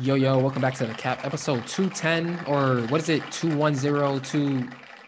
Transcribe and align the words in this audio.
Yo, 0.00 0.14
yo, 0.14 0.38
welcome 0.38 0.62
back 0.62 0.72
to 0.72 0.86
the 0.86 0.94
cap 0.94 1.26
episode 1.26 1.66
210 1.66 2.46
or 2.46 2.86
what 2.86 3.02
is 3.02 3.10
it? 3.10 3.22
2102. 3.32 4.66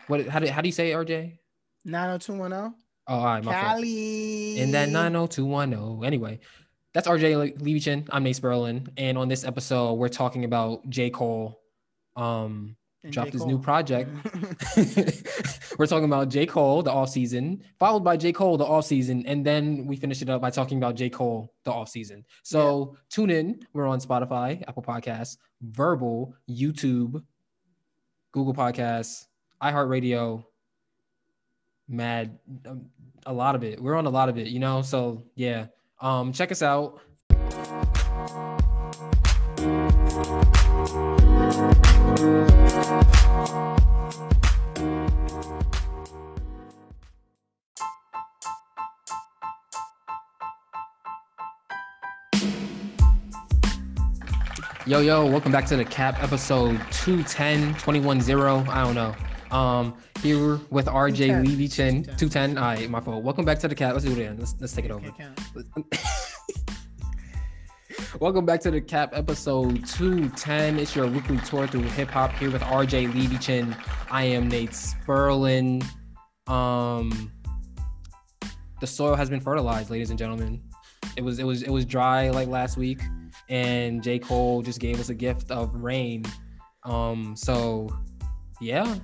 What 0.08 0.26
how 0.26 0.38
do, 0.38 0.46
how 0.49 0.61
do 0.61 0.68
you 0.68 0.72
say 0.72 0.92
it, 0.92 0.95
RJ? 0.95 1.38
90210. 1.87 2.75
Oh, 3.08 3.15
all 3.15 3.25
right, 3.25 3.42
my 3.42 3.52
fault. 3.52 3.65
Cali. 3.65 4.58
In 4.58 4.70
that 4.73 4.91
90210. 4.91 6.05
Anyway, 6.05 6.41
that's 6.92 7.08
RJ 7.08 7.57
Levichin. 7.57 8.07
I'm 8.12 8.23
Nate 8.23 8.36
Sperlin. 8.36 8.86
And 8.98 9.16
on 9.16 9.29
this 9.29 9.45
episode, 9.45 9.95
we're 9.95 10.11
talking 10.11 10.45
about 10.45 10.86
J. 10.91 11.09
Cole. 11.09 11.59
Um, 12.14 12.77
And 13.05 13.12
dropped 13.12 13.32
his 13.32 13.45
new 13.45 13.59
project. 13.59 14.09
we're 15.79 15.87
talking 15.87 16.05
about 16.05 16.29
J. 16.29 16.46
Cole, 16.46 16.82
the 16.82 16.93
off 16.93 17.09
season, 17.09 17.62
followed 17.79 18.05
by 18.05 18.16
J. 18.16 18.32
Cole, 18.32 18.57
the 18.57 18.64
off 18.64 18.84
season, 18.84 19.25
and 19.27 19.45
then 19.45 19.87
we 19.87 19.96
finish 19.96 20.23
it 20.23 20.30
up 20.30 20.41
by 20.41 20.51
talking 20.51 20.79
about 20.79 20.95
J. 20.95 21.11
Cole, 21.11 21.52
the 21.65 21.73
off 21.73 21.88
season. 21.88 22.25
So 22.45 22.96
tune 23.11 23.30
in. 23.30 23.61
We're 23.73 23.88
on 23.88 24.01
Spotify, 24.01 24.62
Apple 24.69 24.83
Podcasts, 24.83 25.37
Verbal, 25.62 26.34
YouTube, 26.48 27.23
Google 28.33 28.55
Podcasts, 28.55 29.27
iHeartRadio, 29.62 30.45
Mad, 31.89 32.39
um, 32.66 32.87
a 33.27 33.33
lot 33.33 33.55
of 33.55 33.64
it. 33.64 33.80
We're 33.80 33.97
on 33.97 34.06
a 34.06 34.11
lot 34.11 34.28
of 34.28 34.39
it, 34.39 34.48
you 34.48 34.61
know. 34.61 34.83
So 34.83 35.25
yeah, 35.34 35.66
um, 36.00 36.33
check 36.33 36.50
us 36.53 36.62
out. 36.62 37.00
Yo, 54.92 55.01
yo, 55.01 55.24
welcome 55.24 55.51
back 55.51 55.64
to 55.64 55.74
the 55.74 55.87
cap 55.87 56.23
episode 56.23 56.78
210, 56.91 57.74
210. 57.77 58.69
I 58.69 58.84
don't 58.84 58.94
know. 58.94 59.14
Um, 59.50 59.97
here 60.20 60.61
with 60.69 60.84
RJ 60.84 61.28
210. 61.28 61.44
Levy 61.47 61.67
Chin. 61.67 62.03
210. 62.03 62.56
210. 62.56 62.58
All 62.58 62.64
right, 62.64 62.91
my 62.91 63.00
fault. 63.00 63.25
Welcome 63.25 63.47
back 63.47 63.58
to 63.61 63.69
the 63.69 63.75
cap. 63.75 63.94
Let's 63.94 64.05
do 64.05 64.12
it 64.12 64.19
again. 64.19 64.36
Let's, 64.39 64.55
let's 64.61 64.75
take 64.75 64.84
it 64.84 64.91
over. 64.91 65.11
Welcome 68.20 68.44
back 68.44 68.61
to 68.61 68.70
the 68.70 68.83
cap 68.83 69.12
episode 69.14 69.86
210. 69.86 70.78
It's 70.78 70.95
your 70.95 71.06
weekly 71.06 71.39
tour 71.39 71.67
through 71.67 71.84
hip 71.84 72.11
hop 72.11 72.34
here 72.34 72.50
with 72.50 72.61
RJ 72.61 73.14
Levy 73.14 73.39
Chin. 73.39 73.74
I 74.11 74.24
am 74.24 74.48
Nate 74.48 74.72
Sperlin. 74.72 75.83
Um, 76.48 77.33
the 78.80 78.86
soil 78.86 79.14
has 79.14 79.30
been 79.30 79.41
fertilized, 79.41 79.89
ladies 79.89 80.11
and 80.11 80.19
gentlemen. 80.19 80.61
It 81.17 81.24
was 81.24 81.39
it 81.39 81.45
was 81.45 81.62
it 81.62 81.70
was 81.70 81.86
dry 81.86 82.28
like 82.28 82.48
last 82.48 82.77
week, 82.77 83.00
and 83.53 84.03
J. 84.03 84.19
Cole 84.19 84.62
just 84.62 84.81
gave 84.81 84.98
us 84.98 85.11
a 85.11 85.14
gift 85.14 85.50
of 85.50 85.75
rain. 85.75 86.25
Um, 86.84 87.34
so 87.36 87.89
yeah. 88.61 88.97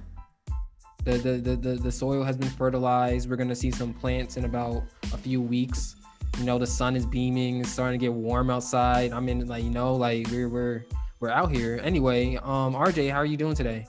The, 1.04 1.12
the, 1.18 1.32
the, 1.38 1.56
the, 1.56 1.74
the 1.76 1.92
soil 1.92 2.22
has 2.24 2.36
been 2.36 2.48
fertilized. 2.50 3.28
We're 3.30 3.36
gonna 3.36 3.54
see 3.54 3.70
some 3.70 3.92
plants 3.94 4.36
in 4.38 4.44
about 4.46 4.82
a 5.12 5.18
few 5.18 5.40
weeks. 5.40 5.94
You 6.38 6.44
know, 6.44 6.58
the 6.58 6.66
sun 6.66 6.96
is 6.96 7.04
beaming, 7.06 7.60
it's 7.60 7.70
starting 7.70 7.98
to 8.00 8.04
get 8.06 8.12
warm 8.12 8.48
outside. 8.50 9.12
I 9.12 9.20
mean, 9.20 9.46
like, 9.46 9.64
you 9.64 9.70
know, 9.70 9.94
like 9.94 10.26
we're 10.30 10.48
we're 10.48 10.84
we're 11.20 11.30
out 11.30 11.50
here. 11.50 11.80
Anyway, 11.82 12.36
um, 12.36 12.74
RJ, 12.74 13.10
how 13.10 13.18
are 13.18 13.26
you 13.26 13.36
doing 13.36 13.54
today? 13.54 13.86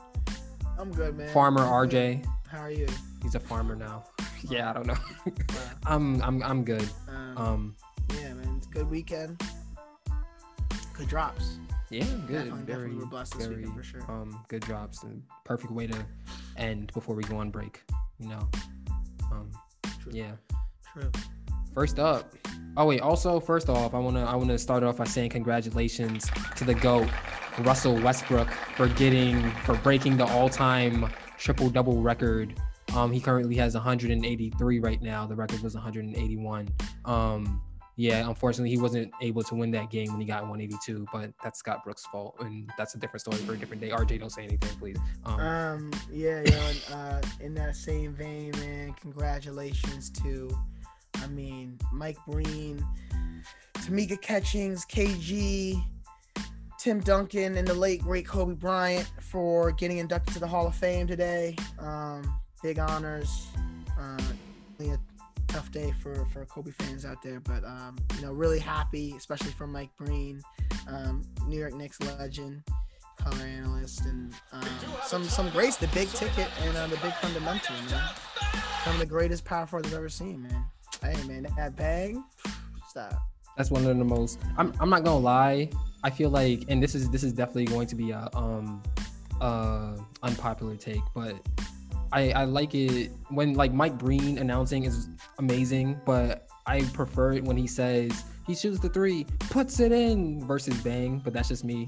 I'm 0.77 0.91
good, 0.91 1.15
man. 1.17 1.29
Farmer 1.33 1.61
I'm 1.61 1.87
good. 1.87 2.21
RJ. 2.21 2.25
How 2.47 2.59
are 2.59 2.71
you? 2.71 2.87
He's 3.23 3.35
a 3.35 3.39
farmer 3.39 3.75
now. 3.75 4.03
yeah, 4.49 4.69
I 4.69 4.73
don't 4.73 4.87
know. 4.87 4.97
I'm 5.85 6.21
I'm 6.21 6.43
I'm 6.43 6.63
good. 6.63 6.87
um, 7.07 7.37
Um, 7.37 7.75
yeah, 8.19 8.33
man. 8.33 8.55
It's 8.57 8.67
a 8.67 8.69
good 8.69 8.89
weekend. 8.89 9.41
Good 10.99 11.07
drops. 11.07 11.57
yeah, 11.89 12.03
good. 12.03 12.09
Definitely, 12.27 12.49
very, 12.49 12.65
definitely 12.65 12.95
we're 12.97 13.05
blessed 13.05 13.37
this 13.37 13.47
very, 13.47 13.59
weekend 13.61 13.77
for 13.77 13.83
sure. 13.83 14.01
um, 14.11 14.43
good 14.49 14.61
drops 14.61 15.03
and 15.03 15.23
perfect 15.45 15.71
way 15.71 15.87
to 15.87 15.97
end 16.57 16.91
before 16.93 17.15
we 17.15 17.23
go 17.23 17.37
on 17.37 17.49
break. 17.51 17.81
You 18.19 18.27
know, 18.27 18.49
um, 19.31 19.49
True. 20.03 20.11
yeah. 20.13 20.31
True. 20.93 21.09
First 21.73 21.99
up. 21.99 22.33
Oh 22.75 22.85
wait, 22.85 22.99
also 22.99 23.39
first 23.39 23.69
off, 23.69 23.93
I 23.93 23.97
wanna 23.99 24.25
I 24.25 24.35
wanna 24.35 24.57
start 24.57 24.83
off 24.83 24.97
by 24.97 25.05
saying 25.05 25.29
congratulations 25.29 26.29
to 26.57 26.65
the 26.65 26.73
GOAT, 26.75 27.07
Russell 27.59 27.95
Westbrook, 28.01 28.49
for 28.75 28.89
getting 28.89 29.49
for 29.63 29.75
breaking 29.75 30.17
the 30.17 30.25
all-time 30.25 31.09
triple 31.37 31.69
double 31.69 32.01
record. 32.01 32.59
Um 32.93 33.11
he 33.11 33.21
currently 33.21 33.55
has 33.55 33.73
183 33.73 34.79
right 34.79 35.01
now. 35.01 35.25
The 35.25 35.35
record 35.35 35.61
was 35.61 35.75
181. 35.75 36.67
Um 37.05 37.61
yeah, 37.99 38.25
unfortunately 38.29 38.69
he 38.69 38.77
wasn't 38.77 39.11
able 39.21 39.43
to 39.43 39.55
win 39.55 39.71
that 39.71 39.89
game 39.89 40.09
when 40.09 40.21
he 40.21 40.25
got 40.25 40.43
182, 40.43 41.05
but 41.11 41.33
that's 41.43 41.59
Scott 41.59 41.83
Brooks' 41.83 42.05
fault. 42.05 42.33
And 42.39 42.71
that's 42.77 42.95
a 42.95 42.97
different 42.97 43.19
story 43.19 43.35
for 43.39 43.55
a 43.55 43.57
different 43.57 43.81
day. 43.81 43.89
RJ, 43.89 44.21
don't 44.21 44.29
say 44.29 44.43
anything, 44.45 44.69
please. 44.79 44.95
Um, 45.25 45.39
Um, 45.41 45.91
yeah, 46.09 46.41
yo, 46.45 46.57
and, 46.57 46.81
uh, 46.93 47.21
in 47.41 47.53
that 47.55 47.75
same 47.75 48.13
vein, 48.13 48.51
man, 48.51 48.93
congratulations 48.93 50.09
to, 50.11 50.49
I 51.15 51.27
mean, 51.27 51.77
Mike 51.91 52.17
Breen, 52.25 52.87
Tamika 53.73 54.21
Catchings, 54.21 54.85
KG, 54.85 55.83
Tim 56.77 57.01
Duncan, 57.01 57.57
and 57.57 57.67
the 57.67 57.73
late 57.73 58.01
great 58.01 58.25
Kobe 58.25 58.53
Bryant 58.53 59.11
for 59.19 59.73
getting 59.73 59.97
inducted 59.97 60.35
to 60.35 60.39
the 60.39 60.47
Hall 60.47 60.67
of 60.67 60.73
Fame 60.73 61.05
today. 61.05 61.53
Um, 61.77 62.39
big 62.63 62.79
honors. 62.79 63.47
Uh, 63.99 64.21
tough 65.49 65.71
day 65.71 65.93
for 66.01 66.25
for 66.31 66.45
Kobe 66.45 66.71
fans 66.71 67.05
out 67.05 67.21
there, 67.21 67.39
but 67.39 67.63
um, 67.63 67.97
you 68.15 68.21
know, 68.21 68.31
really 68.31 68.59
happy, 68.59 69.13
especially 69.17 69.51
for 69.51 69.67
Mike 69.67 69.89
Breen, 69.97 70.41
um, 70.87 71.23
New 71.47 71.59
York 71.59 71.73
Knicks 71.73 71.99
legend 72.01 72.63
color 73.17 73.43
analyst 73.43 74.05
and 74.05 74.33
um, 74.53 74.63
some 75.03 75.23
some 75.25 75.49
greats, 75.49 75.75
the 75.77 75.87
big 75.87 76.09
ticket 76.09 76.47
and 76.61 76.77
uh, 76.77 76.87
the 76.87 76.97
big 76.97 77.13
fundamental, 77.15 77.75
man. 77.91 78.09
Some 78.85 78.93
of 78.93 78.99
the 78.99 79.05
greatest 79.05 79.43
power 79.43 79.65
forwards 79.67 79.89
I've 79.89 79.95
ever 79.95 80.09
seen, 80.09 80.43
man. 80.43 80.63
Hey, 81.01 81.15
man, 81.27 81.47
that 81.57 81.75
bang, 81.75 82.23
stop. 82.89 83.13
that's 83.55 83.69
one 83.69 83.85
of 83.85 83.97
the 83.97 84.03
most 84.03 84.39
I'm, 84.57 84.73
I'm 84.79 84.89
not 84.89 85.03
gonna 85.03 85.19
lie 85.19 85.69
i 86.03 86.09
feel 86.09 86.29
like 86.29 86.63
and 86.69 86.81
this 86.81 86.95
is 86.95 87.09
this 87.09 87.23
is 87.23 87.33
definitely 87.33 87.65
going 87.65 87.87
to 87.87 87.95
be 87.95 88.11
a 88.11 88.29
um 88.33 88.81
uh 89.41 89.97
unpopular 90.23 90.75
take 90.75 91.01
but 91.13 91.35
i 92.11 92.31
i 92.31 92.43
like 92.43 92.73
it 92.75 93.11
when 93.29 93.53
like 93.53 93.73
mike 93.73 93.97
breen 93.97 94.37
announcing 94.37 94.83
is 94.83 95.09
amazing 95.37 95.99
but 96.05 96.47
i 96.65 96.81
prefer 96.93 97.33
it 97.33 97.43
when 97.43 97.57
he 97.57 97.67
says 97.67 98.23
he 98.47 98.55
shoots 98.55 98.79
the 98.79 98.89
three 98.89 99.25
puts 99.49 99.79
it 99.79 99.91
in 99.91 100.45
versus 100.47 100.75
bang 100.81 101.19
but 101.23 101.33
that's 101.33 101.47
just 101.49 101.63
me 101.63 101.87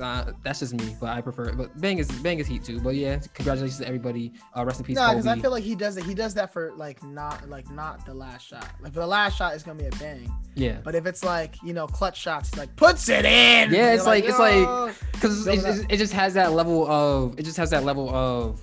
uh, 0.00 0.32
that's 0.42 0.60
just 0.60 0.74
me, 0.74 0.94
but 1.00 1.08
I 1.08 1.20
prefer 1.20 1.44
it. 1.44 1.56
But 1.56 1.80
bang 1.80 1.98
is 1.98 2.10
bang 2.20 2.38
is 2.38 2.46
heat 2.46 2.62
too. 2.64 2.80
But 2.80 2.96
yeah, 2.96 3.18
congratulations 3.32 3.78
to 3.78 3.86
everybody. 3.86 4.32
Uh, 4.54 4.64
rest 4.64 4.78
in 4.80 4.84
peace, 4.84 4.96
No, 4.96 5.08
because 5.10 5.26
I 5.26 5.38
feel 5.38 5.50
like 5.50 5.64
he 5.64 5.74
does 5.74 5.96
it. 5.96 6.04
He 6.04 6.12
does 6.14 6.34
that 6.34 6.52
for 6.52 6.72
like 6.76 7.02
not 7.02 7.48
like 7.48 7.70
not 7.70 8.04
the 8.04 8.12
last 8.12 8.46
shot. 8.46 8.68
Like 8.80 8.92
for 8.92 9.00
the 9.00 9.06
last 9.06 9.36
shot, 9.38 9.54
it's 9.54 9.62
gonna 9.62 9.78
be 9.78 9.86
a 9.86 9.90
bang. 9.92 10.30
yeah, 10.54 10.78
But 10.84 10.94
if 10.94 11.06
it's 11.06 11.24
like 11.24 11.54
you 11.62 11.72
know 11.72 11.86
clutch 11.86 12.18
shots, 12.20 12.50
it's 12.50 12.58
like 12.58 12.74
puts 12.76 13.08
it 13.08 13.24
in. 13.24 13.72
Yeah, 13.72 13.94
it's 13.94 14.04
like- 14.04 14.24
it's 14.24 14.38
like- 14.38 14.94
because 15.12 15.46
it, 15.46 15.64
it 15.64 15.86
it 15.88 15.96
just 15.96 16.12
has 16.12 16.34
that 16.34 16.52
level 16.52 16.86
of 16.90 17.38
it 17.38 17.44
just 17.44 17.56
has 17.56 17.70
that 17.70 17.84
level 17.84 18.14
of 18.14 18.60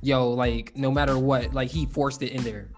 yo 0.00 0.30
like 0.30 0.76
no 0.76 0.90
matter 0.90 1.18
what 1.18 1.52
like 1.52 1.68
he 1.68 1.86
forced 1.86 2.22
it 2.22 2.32
in 2.32 2.42
there. 2.42 2.68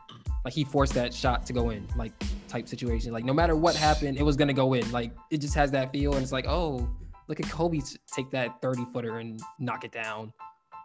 Like 0.44 0.54
he 0.54 0.64
forced 0.64 0.94
that 0.94 1.12
shot 1.12 1.44
to 1.46 1.52
go 1.52 1.70
in 1.70 1.86
like 1.96 2.12
type 2.48 2.66
situation. 2.68 3.12
Like 3.12 3.24
no 3.24 3.34
matter 3.34 3.56
what 3.56 3.76
happened 3.76 4.18
it 4.18 4.22
was 4.22 4.36
gonna 4.36 4.52
go 4.52 4.74
in. 4.74 4.90
Like 4.90 5.12
it 5.30 5.38
just 5.38 5.54
has 5.54 5.70
that 5.72 5.92
feel 5.92 6.14
and 6.14 6.22
it's 6.22 6.32
like 6.32 6.46
oh 6.48 6.88
look 7.28 7.40
at 7.40 7.48
Kobe 7.50 7.80
take 8.12 8.30
that 8.30 8.60
30 8.62 8.86
footer 8.92 9.18
and 9.18 9.40
knock 9.58 9.84
it 9.84 9.92
down. 9.92 10.32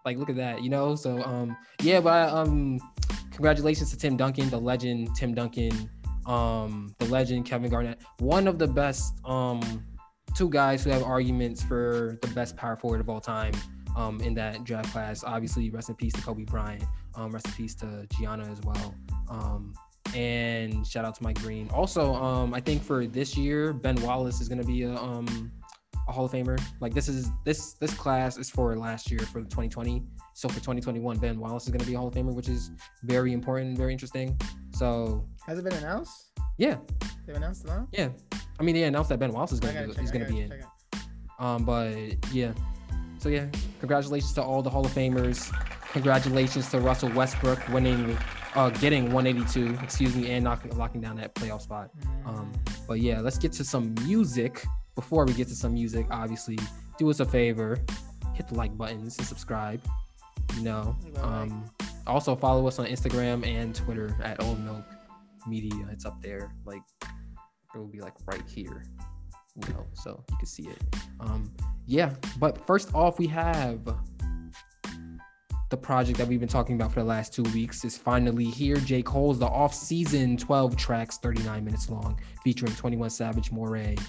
Like 0.03 0.17
look 0.17 0.29
at 0.29 0.35
that 0.35 0.61
you 0.61 0.69
know? 0.69 0.95
So 0.95 1.23
um 1.23 1.55
yeah 1.81 1.99
but 2.01 2.29
um 2.29 2.79
congratulations 3.31 3.91
to 3.91 3.97
Tim 3.97 4.17
Duncan 4.17 4.49
the 4.49 4.59
legend 4.59 5.15
Tim 5.15 5.33
Duncan. 5.33 5.89
Um 6.25 6.93
the 6.99 7.05
legend 7.05 7.45
Kevin 7.45 7.69
Garnett. 7.69 8.01
One 8.19 8.47
of 8.47 8.59
the 8.59 8.67
best 8.67 9.13
um 9.23 9.61
two 10.35 10.49
guys 10.49 10.83
who 10.83 10.89
have 10.89 11.03
arguments 11.03 11.63
for 11.63 12.17
the 12.21 12.27
best 12.29 12.57
power 12.57 12.75
forward 12.75 12.99
of 12.99 13.09
all 13.09 13.21
time 13.21 13.53
um, 13.95 14.19
in 14.21 14.33
that 14.35 14.63
draft 14.63 14.91
class. 14.91 15.23
Obviously, 15.23 15.69
rest 15.69 15.89
in 15.89 15.95
peace 15.95 16.13
to 16.13 16.21
Kobe 16.21 16.43
Bryant. 16.43 16.83
Um, 17.15 17.31
rest 17.31 17.47
in 17.47 17.53
peace 17.53 17.75
to 17.75 18.05
Gianna 18.17 18.45
as 18.51 18.61
well. 18.61 18.93
Um, 19.29 19.73
and 20.13 20.85
shout 20.85 21.03
out 21.05 21.15
to 21.15 21.23
Mike 21.23 21.41
Breen. 21.41 21.69
Also, 21.73 22.13
um, 22.15 22.53
I 22.53 22.59
think 22.61 22.83
for 22.83 23.05
this 23.07 23.35
year, 23.35 23.73
Ben 23.73 23.95
Wallace 24.01 24.39
is 24.41 24.47
going 24.47 24.61
to 24.61 24.67
be 24.67 24.83
a, 24.83 24.95
um, 24.95 25.51
a 26.07 26.11
Hall 26.11 26.25
of 26.25 26.31
Famer. 26.31 26.59
Like 26.79 26.93
this 26.93 27.07
is 27.09 27.29
this 27.43 27.73
this 27.73 27.93
class 27.93 28.37
is 28.37 28.49
for 28.49 28.75
last 28.77 29.09
year 29.09 29.19
for 29.19 29.41
2020. 29.41 30.03
So 30.33 30.47
for 30.49 30.55
2021, 30.55 31.17
Ben 31.17 31.39
Wallace 31.39 31.63
is 31.63 31.69
going 31.69 31.79
to 31.79 31.85
be 31.85 31.93
a 31.95 31.97
Hall 31.97 32.07
of 32.07 32.13
Famer, 32.13 32.33
which 32.33 32.49
is 32.49 32.71
very 33.03 33.33
important, 33.33 33.77
very 33.77 33.93
interesting. 33.93 34.37
So 34.73 35.25
Has 35.47 35.57
it 35.57 35.63
been 35.63 35.73
announced? 35.73 36.31
yeah, 36.57 36.75
They've 37.25 37.35
announced 37.37 37.63
it 37.63 37.67
now. 37.67 37.87
yeah. 37.91 38.09
I 38.59 38.63
mean, 38.63 38.75
they 38.75 38.83
announced 38.83 39.09
that 39.09 39.19
Ben 39.19 39.31
Wallace 39.31 39.51
is 39.53 39.59
going 39.59 39.75
to 39.75 39.87
check, 39.87 39.99
he's 39.99 40.11
going 40.11 40.25
to 40.25 40.31
be 40.31 40.41
in. 40.41 40.53
Um, 41.39 41.65
but 41.65 41.93
yeah. 42.33 42.53
So 43.25 43.29
yeah, 43.29 43.47
congratulations 43.79 44.33
to 44.33 44.43
all 44.43 44.61
the 44.61 44.69
Hall 44.69 44.85
of 44.85 44.91
Famers. 44.91 45.51
Congratulations 45.93 46.69
to 46.69 46.79
Russell 46.79 47.09
Westbrook 47.09 47.67
winning, 47.69 48.15
uh, 48.53 48.69
getting 48.69 49.11
182, 49.11 49.79
excuse 49.81 50.15
me, 50.15 50.29
and 50.29 50.43
knocking, 50.43 50.77
locking 50.77 51.01
down 51.01 51.15
that 51.15 51.33
playoff 51.33 51.61
spot. 51.61 51.89
Um, 52.27 52.53
But 52.87 52.99
yeah, 52.99 53.21
let's 53.21 53.39
get 53.39 53.51
to 53.53 53.63
some 53.63 53.95
music. 54.05 54.63
Before 54.93 55.25
we 55.25 55.33
get 55.33 55.47
to 55.47 55.55
some 55.55 55.73
music, 55.73 56.05
obviously, 56.11 56.59
do 56.99 57.09
us 57.09 57.19
a 57.19 57.25
favor, 57.25 57.79
hit 58.35 58.47
the 58.47 58.53
like 58.53 58.77
buttons 58.77 59.17
and 59.17 59.25
subscribe. 59.25 59.81
You 60.57 60.61
know, 60.61 60.95
um, 61.19 61.65
also 62.05 62.35
follow 62.35 62.67
us 62.67 62.77
on 62.77 62.85
Instagram 62.85 63.43
and 63.43 63.73
Twitter 63.73 64.15
at 64.23 64.39
Old 64.43 64.63
Milk 64.63 64.85
Media. 65.47 65.87
It's 65.91 66.05
up 66.05 66.21
there, 66.21 66.53
like 66.63 66.83
it 67.01 67.79
will 67.79 67.87
be 67.87 68.01
like 68.01 68.13
right 68.27 68.43
here, 68.47 68.85
you 69.55 69.73
know, 69.73 69.85
so 69.93 70.23
you 70.29 70.37
can 70.37 70.45
see 70.47 70.67
it. 70.67 70.81
Um, 71.19 71.51
yeah, 71.85 72.11
but 72.39 72.65
first 72.65 72.93
off, 72.93 73.19
we 73.19 73.27
have 73.27 73.79
the 75.69 75.77
project 75.77 76.17
that 76.19 76.27
we've 76.27 76.39
been 76.39 76.49
talking 76.49 76.75
about 76.75 76.91
for 76.93 76.99
the 76.99 77.05
last 77.05 77.33
two 77.33 77.43
weeks 77.43 77.83
is 77.85 77.97
finally 77.97 78.45
here. 78.45 78.75
J. 78.77 79.01
Cole's 79.01 79.39
the 79.39 79.47
off-season 79.47 80.37
12 80.37 80.75
tracks, 80.75 81.17
39 81.17 81.63
minutes 81.65 81.89
long, 81.89 82.19
featuring 82.43 82.73
21 82.75 83.09
Savage, 83.09 83.51
Morray, 83.51 83.99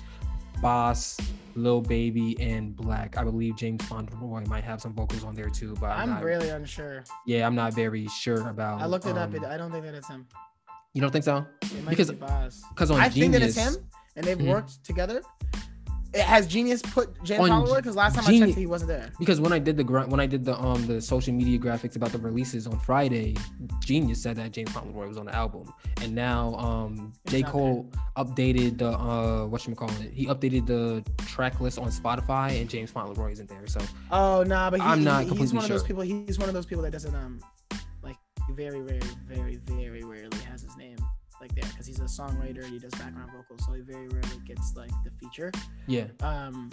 Bas, 0.60 1.16
Lil 1.54 1.80
Baby, 1.80 2.36
and 2.40 2.76
6lack. 2.76 3.16
I 3.16 3.24
believe 3.24 3.56
James 3.56 3.82
Fauntleroy 3.86 4.44
might 4.46 4.64
have 4.64 4.80
some 4.82 4.92
vocals 4.94 5.24
on 5.24 5.34
there 5.34 5.48
too, 5.48 5.74
but 5.80 5.86
I'm, 5.90 6.02
I'm 6.02 6.10
not, 6.10 6.24
really 6.24 6.50
unsure. 6.50 7.04
yeah, 7.26 7.46
I'm 7.46 7.54
not 7.54 7.72
very 7.74 8.06
sure 8.08 8.48
about. 8.48 8.80
I 8.80 8.86
looked 8.86 9.06
it 9.06 9.16
up. 9.16 9.30
um, 9.30 9.36
It, 9.36 9.44
I 9.44 9.56
don't 9.56 9.70
think 9.72 9.84
that 9.84 9.94
it's 9.94 10.08
him. 10.08 10.26
You 10.92 11.00
don't 11.02 11.10
think 11.10 11.24
so? 11.24 11.44
It 11.62 11.84
might 11.84 11.90
because- 11.90 12.10
be. 12.10 12.16
Because 12.16 12.90
on 12.90 13.00
I 13.00 13.08
Genius, 13.08 13.14
think 13.14 13.32
that 13.32 13.42
it's 13.42 13.56
him, 13.76 13.88
and 14.16 14.24
they've 14.26 14.38
Mhm. 14.38 14.48
worked 14.48 14.84
together. 14.84 15.22
It 16.14 16.22
has 16.22 16.46
Genius 16.46 16.80
put 16.80 17.22
James 17.24 17.50
On 17.50 17.76
because 17.76 17.94
last 17.94 18.14
time 18.14 18.24
I 18.26 18.38
checked, 18.38 18.54
he 18.56 18.64
wasn't 18.66 18.88
there. 18.88 19.10
because 19.18 19.38
when 19.38 19.52
I 19.52 19.58
did 19.58 19.76
the 19.76 19.84
when 19.84 20.18
I 20.18 20.24
did 20.26 20.46
the 20.46 20.58
um 20.58 20.86
the 20.86 20.98
social 21.00 21.34
media 21.34 21.58
graphics 21.58 21.94
about 21.96 22.10
the 22.10 22.18
releases 22.18 22.66
on 22.66 22.78
Friday, 22.78 23.36
Genius 23.84 24.22
said 24.22 24.36
that 24.36 24.52
James 24.52 24.70
Fauntleroy 24.72 25.08
was 25.08 25.18
on 25.18 25.26
the 25.26 25.34
album, 25.34 25.70
and 26.00 26.14
now 26.14 26.54
um 26.54 27.12
J 27.26 27.40
It's 27.40 27.50
Cole 27.50 27.90
updated 28.16 28.78
the 28.78 28.92
uh 28.98 29.46
what 29.46 29.66
you 29.66 29.74
call 29.74 29.90
it? 30.00 30.10
He 30.14 30.26
updated 30.26 30.66
the 30.66 31.04
track 31.26 31.60
list 31.60 31.78
on 31.78 31.88
Spotify, 31.88 32.58
and 32.62 32.70
James 32.70 32.90
Fauntleroy 32.90 33.32
isn't 33.32 33.50
there. 33.50 33.66
So 33.66 33.80
Oh 34.10 34.42
nah, 34.46 34.70
but 34.70 34.80
he, 34.80 34.86
I'm 34.86 35.04
not 35.04 35.24
he- 35.24 35.28
he's 35.30 35.50
completely 35.50 35.56
one 35.56 35.64
of 35.64 35.70
those 35.70 35.82
people. 35.82 36.02
He's 36.02 36.38
one 36.38 36.48
of 36.48 36.54
those 36.54 36.66
people 36.66 36.82
that 36.84 36.92
doesn't 36.92 37.14
um 37.14 37.40
like 38.02 38.16
very, 38.52 38.80
very, 38.80 39.00
very, 39.28 39.56
very 39.56 40.02
rarely 40.02 40.30
has 40.30 40.30
his 40.30 40.44
name 40.44 40.45
like 41.40 41.54
there 41.54 41.68
because 41.70 41.86
he's 41.86 42.00
a 42.00 42.04
songwriter. 42.04 42.62
and 42.64 42.72
He 42.72 42.78
does 42.78 42.92
background 42.92 43.30
vocals, 43.36 43.64
so 43.66 43.72
he 43.72 43.80
very 43.82 44.08
rarely 44.08 44.38
gets 44.46 44.74
like 44.76 44.90
the 45.04 45.10
feature. 45.20 45.52
yeah, 45.86 46.04
Um, 46.20 46.70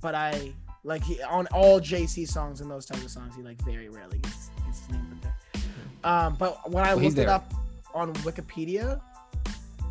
but 0.00 0.14
I 0.14 0.52
like 0.82 1.02
he 1.02 1.22
on 1.22 1.46
all 1.48 1.80
JC 1.80 2.28
songs 2.28 2.60
and 2.60 2.70
those 2.70 2.84
types 2.86 3.04
of 3.04 3.10
songs, 3.10 3.34
he 3.36 3.42
like 3.42 3.60
very 3.64 3.88
rarely 3.88 4.18
gets, 4.18 4.50
gets 4.66 4.80
his 4.80 4.90
name 4.90 5.06
put 5.10 5.22
there. 5.22 5.62
Um, 6.04 6.36
but 6.38 6.70
when 6.70 6.84
I 6.84 6.94
Well, 6.94 7.04
looked 7.04 7.18
it 7.18 7.28
up 7.28 7.52
on 7.94 8.12
Wikipedia 8.16 9.00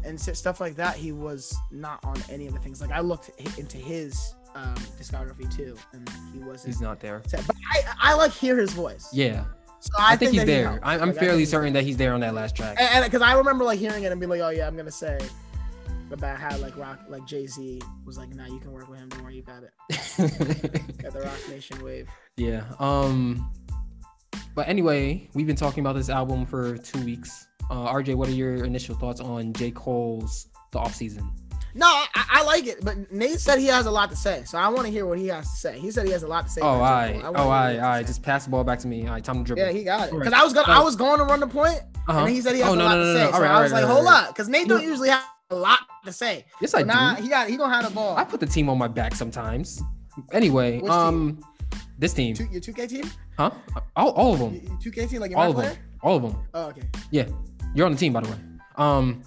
and 0.04 0.20
stuff 0.20 0.60
like 0.60 0.76
that, 0.76 0.96
he 0.96 1.12
was 1.12 1.56
not 1.72 2.04
on 2.04 2.16
any 2.30 2.46
of 2.46 2.54
the 2.54 2.60
things. 2.60 2.82
Like 2.82 2.92
I 2.92 3.00
looked 3.00 3.32
into 3.58 3.78
his 3.78 4.36
um, 4.54 4.76
discography 5.00 5.50
too, 5.56 5.76
and 5.94 6.08
he 6.32 6.40
wasn't. 6.40 6.74
he's 6.74 6.82
not 6.82 7.00
there. 7.00 7.24
But 7.32 7.50
I, 7.74 7.82
I 8.00 8.14
like 8.16 8.32
hear 8.32 8.58
his 8.58 8.74
voice. 8.74 9.10
Yeah, 9.12 9.46
so 9.84 9.92
I, 10.00 10.16
think, 10.16 10.32
he's 10.32 10.42
that 10.42 10.48
he 10.48 10.54
there. 10.54 10.70
helped. 10.70 10.86
I, 10.86 10.94
I'm 10.96 11.10
Like, 11.10 11.18
fairly 11.18 11.46
certain 11.46 11.74
there. 11.74 11.82
that 11.82 11.88
he's 11.88 11.98
there 11.98 12.14
on 12.14 12.22
that 12.22 12.34
last 12.34 12.56
track. 12.56 12.78
And 12.80 13.04
because 13.04 13.22
I 13.22 13.34
remember 13.34 13.64
like 13.66 13.80
hearing 13.80 14.04
it 14.04 14.12
and 14.12 14.20
being 14.20 14.30
like, 14.30 14.42
oh 14.42 14.50
yeah, 14.50 14.66
I'm 14.68 14.78
gonna 14.78 14.92
say 14.92 15.20
about 16.12 16.40
how 16.40 16.56
like 16.58 16.78
rock 16.78 17.00
like 17.10 17.26
Jay 17.26 17.48
Z 17.48 17.82
was 18.06 18.18
like, 18.18 18.30
nah, 18.34 18.46
you 18.46 18.60
can 18.60 18.72
work 18.72 18.88
with 18.90 19.00
him. 19.00 19.10
Don't 19.10 19.24
worry, 19.24 19.36
you 19.36 19.42
got 19.42 19.64
it. 19.64 19.72
Got 21.02 21.14
the 21.14 21.22
Roc 21.22 21.50
Nation 21.50 21.84
wave. 21.84 22.08
Yeah. 22.38 22.64
Um. 22.80 23.52
But 24.56 24.68
anyway, 24.68 25.30
we've 25.34 25.48
been 25.48 25.56
talking 25.56 25.82
about 25.82 25.96
this 25.96 26.10
album 26.10 26.46
for 26.46 26.78
two 26.78 27.04
weeks. 27.04 27.48
Uh, 27.72 27.92
RJ, 27.92 28.16
what 28.16 28.30
are 28.30 28.34
your 28.34 28.64
initial 28.66 28.96
thoughts 28.96 29.20
on 29.20 29.52
J. 29.54 29.72
Cole's 29.72 30.48
The 30.72 30.80
Off 30.80 30.94
Season? 30.94 31.30
No, 31.76 31.88
I, 31.88 32.26
I 32.30 32.44
like 32.44 32.68
it, 32.68 32.84
but 32.86 33.12
Nate 33.12 33.40
said 33.40 33.58
he 33.60 33.66
has 33.68 33.86
a 33.88 33.92
lot 33.92 34.10
to 34.12 34.16
say, 34.16 34.44
so 34.46 34.58
I 34.60 34.68
want 34.70 34.86
to 34.86 34.92
hear 34.92 35.06
what 35.08 35.18
he 35.18 35.28
has 35.28 35.50
to 35.52 35.58
say. 35.58 35.80
He 35.80 35.90
said 35.92 36.06
he 36.06 36.12
has 36.12 36.22
a 36.24 36.28
lot 36.28 36.46
to 36.46 36.52
say. 36.52 36.62
Oh, 36.62 36.68
all 36.68 36.76
about 36.78 37.08
J. 37.10 37.16
I 37.16 37.22
Oh, 37.22 37.26
all 37.26 37.34
hear 37.34 37.34
what 37.34 37.50
right. 37.50 37.74
he 37.74 37.80
All 37.80 37.84
has 37.84 37.84
right. 37.84 38.02
to 38.02 38.04
say. 38.06 38.08
Just 38.10 38.24
pass 38.24 38.44
the 38.46 38.52
ball 38.52 38.64
back 38.64 38.80
to 38.80 38.88
me. 38.88 39.08
All 39.08 39.14
right. 39.14 39.24
Time 39.24 39.38
to 39.40 39.44
dribble. 39.44 39.62
Yeah, 39.64 39.72
he 39.72 39.84
got 39.84 40.08
it. 40.10 40.12
Because 40.14 40.32
right. 40.32 40.40
I 40.42 40.44
was 40.44 40.54
gonna, 40.54 40.68
So- 40.68 40.72
I 40.72 40.80
was 40.84 40.96
going 40.96 41.18
to 41.20 41.26
run 41.26 41.40
the 41.40 41.48
point, 41.48 41.80
Uh-huh. 42.08 42.20
and 42.20 42.30
he 42.30 42.42
said 42.42 42.54
he 42.56 42.62
has 42.62 42.70
Oh, 42.70 42.74
a 42.74 42.76
no, 42.78 42.86
lot 42.86 42.96
no, 42.98 43.04
to 43.04 43.06
no, 43.06 43.14
say. 43.16 43.24
no. 43.26 43.30
So 43.32 43.36
All 43.36 43.42
right, 43.42 43.52
I 43.52 43.62
was 43.64 43.72
right, 43.72 43.82
like, 43.82 43.90
all 43.90 43.96
hold 43.96 44.06
right. 44.06 44.24
up, 44.24 44.28
because 44.36 44.48
Nate 44.50 44.68
don't 44.68 44.84
usually 44.84 45.10
have 45.10 45.24
a 45.50 45.56
lot 45.56 45.80
to 46.06 46.12
say. 46.14 46.46
Yes, 46.62 46.74
I 46.76 46.80
But 46.84 46.88
now 46.88 47.16
do. 47.16 47.24
he 47.24 47.30
got, 47.30 47.50
he 47.50 47.58
gonna 47.58 47.74
have 47.74 47.86
the 47.90 47.92
ball. 47.96 48.18
I 48.18 48.24
put 48.24 48.40
the 48.40 48.46
team 48.46 48.70
on 48.70 48.78
my 48.78 48.88
back 48.88 49.16
sometimes. 49.16 49.82
Anyway, 50.32 50.80
Which 50.80 50.92
um, 50.92 51.40
this 51.98 52.14
team, 52.14 52.36
Two, 52.36 52.46
your 52.52 52.62
2K 52.62 52.88
team? 52.88 53.10
huh? 53.38 53.50
All, 53.96 54.12
all 54.12 54.34
of 54.34 54.40
them. 54.40 54.60
2K 54.84 55.10
team, 55.10 55.22
like 55.22 55.36
All 55.36 55.50
of 55.50 55.56
player? 55.56 55.70
them. 55.72 55.78
All 56.04 56.18
of 56.18 56.22
them. 56.24 56.36
Oh, 56.54 56.66
okay. 56.68 56.84
Yeah, 57.10 57.26
you're 57.74 57.88
on 57.88 57.94
the 57.94 57.98
team, 57.98 58.14
by 58.14 58.22
the 58.22 58.30
way. 58.30 58.38
Um, 58.76 59.24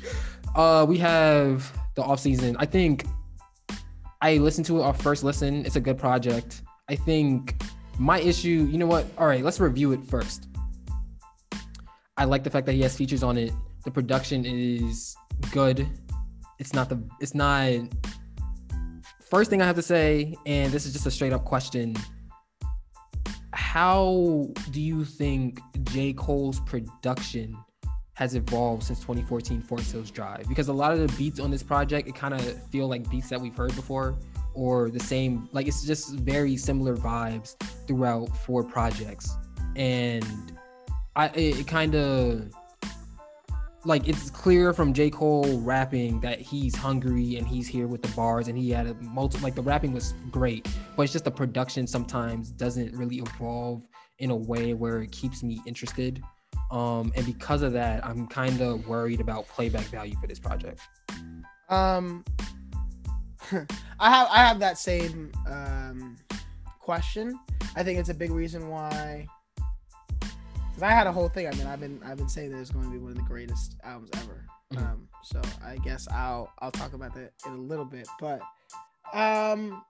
uh, 0.54 0.84
we 0.88 0.98
have 0.98 1.72
the 1.96 2.02
off 2.02 2.20
season. 2.20 2.56
I 2.58 2.66
think 2.66 3.04
I 4.22 4.36
listened 4.36 4.66
to 4.66 4.78
it 4.78 4.82
off 4.82 5.02
first 5.02 5.24
listen. 5.24 5.66
It's 5.66 5.76
a 5.76 5.80
good 5.80 5.98
project. 5.98 6.62
I 6.88 6.94
think 6.94 7.60
my 7.98 8.20
issue, 8.20 8.68
you 8.70 8.78
know 8.78 8.86
what? 8.86 9.06
All 9.18 9.26
right, 9.26 9.42
let's 9.42 9.58
review 9.58 9.92
it 9.92 10.04
first. 10.04 10.48
I 12.16 12.24
like 12.24 12.44
the 12.44 12.50
fact 12.50 12.66
that 12.66 12.72
he 12.74 12.82
has 12.82 12.96
features 12.96 13.22
on 13.22 13.36
it. 13.36 13.52
The 13.84 13.90
production 13.90 14.44
is 14.44 15.16
good. 15.50 15.86
It's 16.58 16.72
not 16.72 16.88
the. 16.88 17.02
It's 17.20 17.34
not. 17.34 17.72
First 19.28 19.50
thing 19.50 19.60
I 19.60 19.66
have 19.66 19.76
to 19.76 19.82
say, 19.82 20.34
and 20.46 20.72
this 20.72 20.86
is 20.86 20.92
just 20.92 21.06
a 21.06 21.10
straight 21.10 21.32
up 21.32 21.44
question 21.44 21.96
how 23.76 24.48
do 24.70 24.80
you 24.80 25.04
think 25.04 25.60
J. 25.84 26.14
Cole's 26.14 26.60
production 26.60 27.54
has 28.16 28.34
evolved 28.34 28.82
since 28.82 28.98
2014 29.00 29.60
Forest 29.60 29.92
Hills 29.92 30.10
Drive? 30.10 30.48
Because 30.48 30.68
a 30.68 30.72
lot 30.72 30.92
of 30.92 30.98
the 30.98 31.08
beats 31.18 31.38
on 31.38 31.50
this 31.50 31.62
project, 31.62 32.08
it 32.08 32.14
kind 32.14 32.34
of 32.34 32.62
feel 32.70 32.88
like 32.88 33.08
beats 33.10 33.28
that 33.28 33.40
we've 33.40 33.56
heard 33.56 33.74
before 33.76 34.16
or 34.54 34.88
the 34.88 35.00
same, 35.00 35.48
like 35.52 35.68
it's 35.68 35.84
just 35.84 36.14
very 36.14 36.56
similar 36.56 36.96
vibes 36.96 37.56
throughout 37.86 38.34
four 38.38 38.64
projects. 38.64 39.36
And 39.76 40.24
I 41.14 41.26
it, 41.28 41.60
it 41.60 41.66
kind 41.66 41.94
of 41.94 42.50
like 43.84 44.08
it's 44.08 44.30
clear 44.30 44.72
from 44.72 44.94
J. 44.94 45.10
Cole 45.10 45.60
rapping 45.60 46.18
that 46.20 46.40
he's 46.40 46.74
hungry 46.74 47.36
and 47.36 47.46
he's 47.46 47.68
here 47.68 47.86
with 47.86 48.00
the 48.00 48.08
bars 48.16 48.48
and 48.48 48.56
he 48.56 48.70
had 48.70 48.86
a 48.86 48.94
multi 48.94 49.38
like 49.40 49.54
the 49.54 49.62
rapping 49.62 49.92
was 49.92 50.14
great, 50.30 50.66
but 50.96 51.02
it's 51.02 51.12
just 51.12 51.26
the 51.26 51.30
production 51.30 51.86
sometimes 51.86 52.50
doesn't 52.50 52.96
really 52.96 53.18
evolve 53.18 53.82
in 54.20 54.30
a 54.30 54.36
way 54.36 54.72
where 54.72 55.02
it 55.02 55.12
keeps 55.12 55.42
me 55.42 55.60
interested. 55.66 56.22
Um, 56.70 57.12
and 57.16 57.24
because 57.24 57.62
of 57.62 57.72
that, 57.74 58.04
I'm 58.04 58.26
kind 58.26 58.60
of 58.60 58.86
worried 58.88 59.20
about 59.20 59.46
playback 59.48 59.84
value 59.86 60.16
for 60.20 60.26
this 60.26 60.38
project. 60.38 60.80
Um, 61.68 62.24
I 64.00 64.10
have 64.10 64.28
I 64.30 64.38
have 64.38 64.58
that 64.60 64.78
same 64.78 65.32
um 65.46 66.16
question. 66.80 67.38
I 67.74 67.82
think 67.82 67.98
it's 67.98 68.08
a 68.08 68.14
big 68.14 68.30
reason 68.30 68.68
why. 68.68 69.26
Because 70.18 70.82
I 70.82 70.90
had 70.90 71.06
a 71.06 71.12
whole 71.12 71.28
thing. 71.28 71.46
I 71.46 71.52
mean, 71.52 71.66
I've 71.66 71.80
been 71.80 72.00
I've 72.04 72.16
been 72.16 72.28
saying 72.28 72.50
that 72.52 72.60
it's 72.60 72.70
going 72.70 72.84
to 72.84 72.90
be 72.90 72.98
one 72.98 73.12
of 73.12 73.16
the 73.16 73.22
greatest 73.22 73.76
albums 73.84 74.10
ever. 74.14 74.44
Mhm. 74.72 74.78
Um, 74.78 75.08
so 75.22 75.40
I 75.64 75.76
guess 75.78 76.08
I'll 76.08 76.52
I'll 76.58 76.72
talk 76.72 76.92
about 76.92 77.14
that 77.14 77.32
in 77.46 77.52
a 77.52 77.56
little 77.58 77.84
bit. 77.84 78.08
But 78.20 78.40
um, 79.12 79.82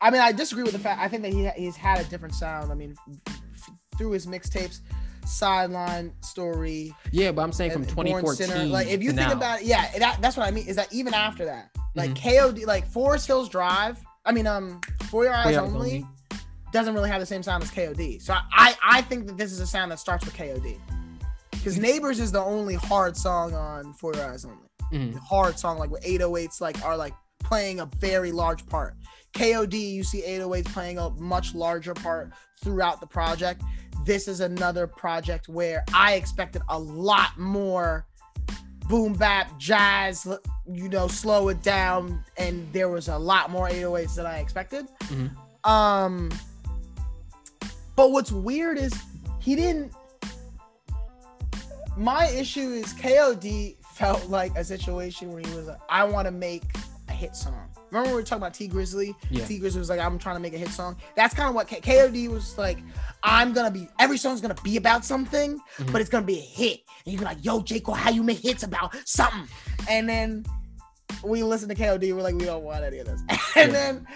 I 0.00 0.10
mean, 0.10 0.20
I 0.20 0.32
disagree 0.32 0.62
with 0.64 0.72
the 0.72 0.78
fact. 0.78 1.00
I 1.00 1.08
think 1.08 1.22
that 1.22 1.32
he 1.32 1.48
he's 1.62 1.76
had 1.76 1.98
a 1.98 2.04
different 2.04 2.34
sound. 2.34 2.72
I 2.72 2.74
mean, 2.74 2.94
f- 3.26 3.38
f- 3.56 3.70
through 3.98 4.12
his 4.12 4.26
mixtapes, 4.26 4.80
sideline 5.26 6.12
story, 6.22 6.94
Yeah, 7.12 7.32
but 7.32 7.42
I'm 7.42 7.52
saying 7.52 7.72
from 7.72 7.82
and 7.82 7.90
2014 7.90 8.46
Sinner. 8.46 8.64
Like 8.66 8.88
if 8.88 9.02
you 9.02 9.10
think 9.12 9.28
now. 9.28 9.32
about 9.32 9.60
it, 9.60 9.66
yeah, 9.66 9.90
that, 9.98 10.18
that's 10.20 10.36
what 10.36 10.46
I 10.46 10.50
mean. 10.50 10.66
Is 10.66 10.76
that 10.76 10.92
even 10.92 11.14
after 11.14 11.44
that, 11.44 11.70
like 11.94 12.10
Mm-hmm. 12.14 12.28
KOD, 12.58 12.66
like 12.66 12.86
Forest 12.86 13.26
Hills 13.26 13.48
Drive. 13.48 13.98
I 14.24 14.32
mean, 14.32 14.46
um, 14.46 14.80
For 15.10 15.24
Your 15.24 15.32
Eyes 15.34 15.44
For 15.46 15.50
Your 15.52 15.60
Eyes 15.62 15.68
Only 15.72 15.78
Only. 15.98 16.06
doesn't 16.72 16.94
really 16.94 17.08
have 17.10 17.20
the 17.20 17.26
same 17.26 17.42
sound 17.42 17.62
as 17.62 17.70
KOD. 17.70 18.20
So 18.22 18.34
I 18.52 18.74
I 18.82 19.02
think 19.02 19.26
that 19.26 19.36
this 19.38 19.52
is 19.52 19.60
a 19.60 19.66
sound 19.66 19.90
that 19.92 19.98
starts 19.98 20.24
with 20.24 20.34
KOD. 20.34 20.78
Because 21.50 21.78
Neighbors 21.78 22.20
is 22.20 22.30
the 22.32 22.40
only 22.40 22.74
hard 22.74 23.16
song 23.16 23.54
on 23.54 23.92
For 23.94 24.14
Your 24.14 24.24
Eyes 24.30 24.44
Only. 24.44 24.58
Mhm. 24.92 25.18
Hard 25.18 25.58
song, 25.58 25.78
like 25.78 25.90
with 25.90 26.04
808s, 26.04 26.60
like 26.60 26.82
are 26.84 26.96
like 26.96 27.14
playing 27.40 27.80
a 27.80 27.86
very 27.98 28.30
large 28.32 28.64
part. 28.66 28.94
KOD, 29.34 29.74
you 29.74 30.04
see 30.04 30.22
808s 30.22 30.72
playing 30.72 30.98
a 30.98 31.10
much 31.10 31.54
larger 31.54 31.92
part 31.94 32.32
throughout 32.62 33.00
the 33.00 33.06
project. 33.06 33.62
This 34.06 34.28
is 34.28 34.38
another 34.38 34.86
project 34.86 35.48
where 35.48 35.84
I 35.92 36.14
expected 36.14 36.62
a 36.68 36.78
lot 36.78 37.36
more 37.36 38.06
boom 38.88 39.14
bap, 39.14 39.58
jazz, 39.58 40.28
you 40.64 40.88
know, 40.88 41.08
slow 41.08 41.48
it 41.48 41.60
down, 41.64 42.22
and 42.36 42.72
there 42.72 42.88
was 42.88 43.08
a 43.08 43.18
lot 43.18 43.50
more 43.50 43.68
808s 43.68 44.14
than 44.14 44.24
I 44.26 44.38
expected. 44.38 44.86
Mhm. 45.06 45.30
Um, 45.68 46.30
but 47.96 48.12
what's 48.12 48.30
weird 48.30 48.78
is 48.78 48.94
he 49.40 49.56
didn't. 49.56 49.92
My 51.96 52.26
issue 52.28 52.70
is 52.74 52.92
KOD 52.92 53.76
felt 53.94 54.28
like 54.28 54.56
a 54.56 54.62
situation 54.62 55.32
where 55.32 55.40
he 55.40 55.52
was 55.56 55.66
like, 55.66 55.80
I 55.88 56.04
want 56.04 56.26
to 56.26 56.30
make 56.32 56.62
a 57.08 57.12
hit 57.12 57.34
song. 57.34 57.68
Remember 57.90 58.10
we 58.10 58.14
were 58.16 58.22
talking 58.22 58.42
about 58.42 58.54
Tee 58.54 58.68
Grizzley? 58.68 59.14
Yeah. 59.30 59.44
Tee 59.46 59.60
Grizzley 59.60 59.78
was 59.78 59.88
like, 59.88 60.00
I'm 60.00 60.18
trying 60.18 60.36
to 60.36 60.40
make 60.40 60.54
a 60.54 60.58
hit 60.58 60.68
song. 60.68 60.96
That's 61.14 61.34
kind 61.34 61.48
of 61.48 61.54
what 61.54 61.68
K- 61.68 61.80
KOD 61.80 62.28
was 62.28 62.58
like. 62.58 62.78
I'm 63.22 63.52
gonna 63.52 63.70
be 63.70 63.88
every 63.98 64.18
song's 64.18 64.40
gonna 64.40 64.56
be 64.64 64.76
about 64.76 65.04
something, 65.04 65.58
Mhm. 65.78 65.92
but 65.92 66.00
it's 66.00 66.10
gonna 66.10 66.26
be 66.26 66.38
a 66.38 66.42
hit. 66.42 66.80
And 67.04 67.14
you're 67.14 67.22
like, 67.22 67.44
yo, 67.44 67.60
J. 67.62 67.80
Cole, 67.80 67.94
how 67.94 68.10
you 68.10 68.22
make 68.22 68.38
hits 68.38 68.62
about 68.64 68.94
something? 69.04 69.48
And 69.88 70.08
then 70.08 70.44
we 71.22 71.42
listen 71.42 71.68
to 71.68 71.74
KOD, 71.74 72.12
we're 72.12 72.22
like, 72.22 72.34
we 72.34 72.44
don't 72.44 72.64
want 72.64 72.82
any 72.84 72.98
of 72.98 73.06
this. 73.06 73.20
and 73.28 73.38
Yeah. 73.56 73.66
then 73.66 74.06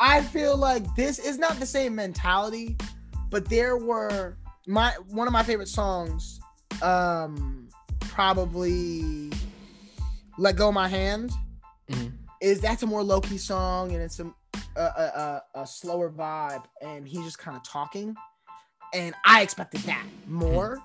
I 0.00 0.22
feel 0.22 0.56
like 0.56 0.82
this 0.96 1.18
is 1.18 1.38
not 1.38 1.58
the 1.60 1.66
same 1.66 1.94
mentality, 1.94 2.76
but 3.30 3.48
there 3.48 3.76
were 3.76 4.36
my 4.66 4.90
one 5.08 5.26
of 5.26 5.32
my 5.32 5.42
favorite 5.42 5.68
songs, 5.68 6.40
um, 6.82 7.68
probably 8.00 9.30
"Let 10.38 10.56
Go 10.56 10.72
My 10.72 10.88
Hand." 10.88 11.30
Mhm. 11.90 12.12
Is 12.44 12.60
that's 12.60 12.82
a 12.82 12.86
more 12.86 13.02
low 13.02 13.20
key 13.22 13.38
song 13.38 13.92
and 13.92 14.02
it's 14.02 14.20
a 14.20 14.24
a, 14.76 14.80
a, 14.80 14.82
a, 15.56 15.60
a 15.62 15.66
slower 15.66 16.10
vibe, 16.10 16.64
and 16.82 17.08
he's 17.08 17.24
just 17.24 17.38
kind 17.38 17.56
of 17.56 17.62
talking, 17.62 18.14
and 18.92 19.14
I 19.24 19.40
expected 19.42 19.80
that 19.82 20.04
more, 20.26 20.78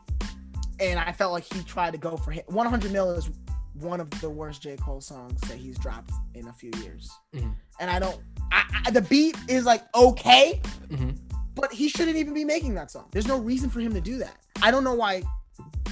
and 0.79 0.97
I 0.99 1.11
felt 1.11 1.33
like 1.33 1.43
he 1.51 1.61
tried 1.63 1.91
to 1.91 1.97
go 1.97 2.15
for 2.15 2.31
hit. 2.31 2.47
100 2.49 2.91
mil 2.91 3.11
is 3.11 3.29
one 3.73 3.99
of 3.99 4.09
the 4.21 4.29
worst 4.29 4.61
J 4.61 4.77
Cole 4.77 5.01
songs 5.01 5.41
that 5.41 5.57
he's 5.57 5.77
dropped 5.77 6.11
in 6.35 6.47
a 6.47 6.53
few 6.53 6.71
years, 6.81 7.09
Mhm. 7.35 7.53
and 7.79 7.89
I 7.91 7.99
don't. 7.99 8.19
I, 8.51 8.63
I, 8.85 8.91
the 8.91 9.01
beat 9.01 9.35
is 9.49 9.65
like 9.65 9.83
okay, 9.95 10.61
Mhm. 10.87 11.17
but 11.55 11.73
he 11.73 11.89
shouldn't 11.89 12.15
even 12.17 12.33
be 12.33 12.45
making 12.45 12.75
that 12.75 12.89
song. 12.91 13.07
There's 13.11 13.27
no 13.27 13.37
reason 13.37 13.69
for 13.69 13.79
him 13.81 13.93
to 13.95 14.01
do 14.01 14.17
that. 14.19 14.37
I 14.61 14.71
don't 14.71 14.83
know 14.85 14.93
why 14.95 15.23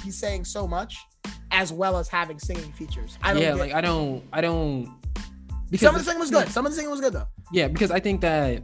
he's 0.03 0.17
saying 0.17 0.45
so 0.45 0.65
much, 0.67 0.95
as 1.51 1.73
well 1.73 1.97
as 1.97 2.07
having 2.07 2.39
singing 2.39 2.71
features. 2.73 3.17
I 3.21 3.33
don't. 3.33 3.41
yeah, 3.41 3.53
like 3.55 3.73
I 3.73 3.81
don't, 3.81 4.23
I 4.31 4.39
don't. 4.39 4.93
Some 5.75 5.95
of 5.95 5.99
the 5.99 6.05
singing 6.05 6.19
was 6.19 6.31
good. 6.31 6.49
Some 6.49 6.65
of 6.65 6.71
the 6.71 6.75
singing 6.75 6.91
was 6.91 7.01
good 7.01 7.13
though. 7.13 7.27
Yeah, 7.51 7.67
because 7.67 7.91
I 7.91 7.99
think 7.99 8.21
that 8.21 8.63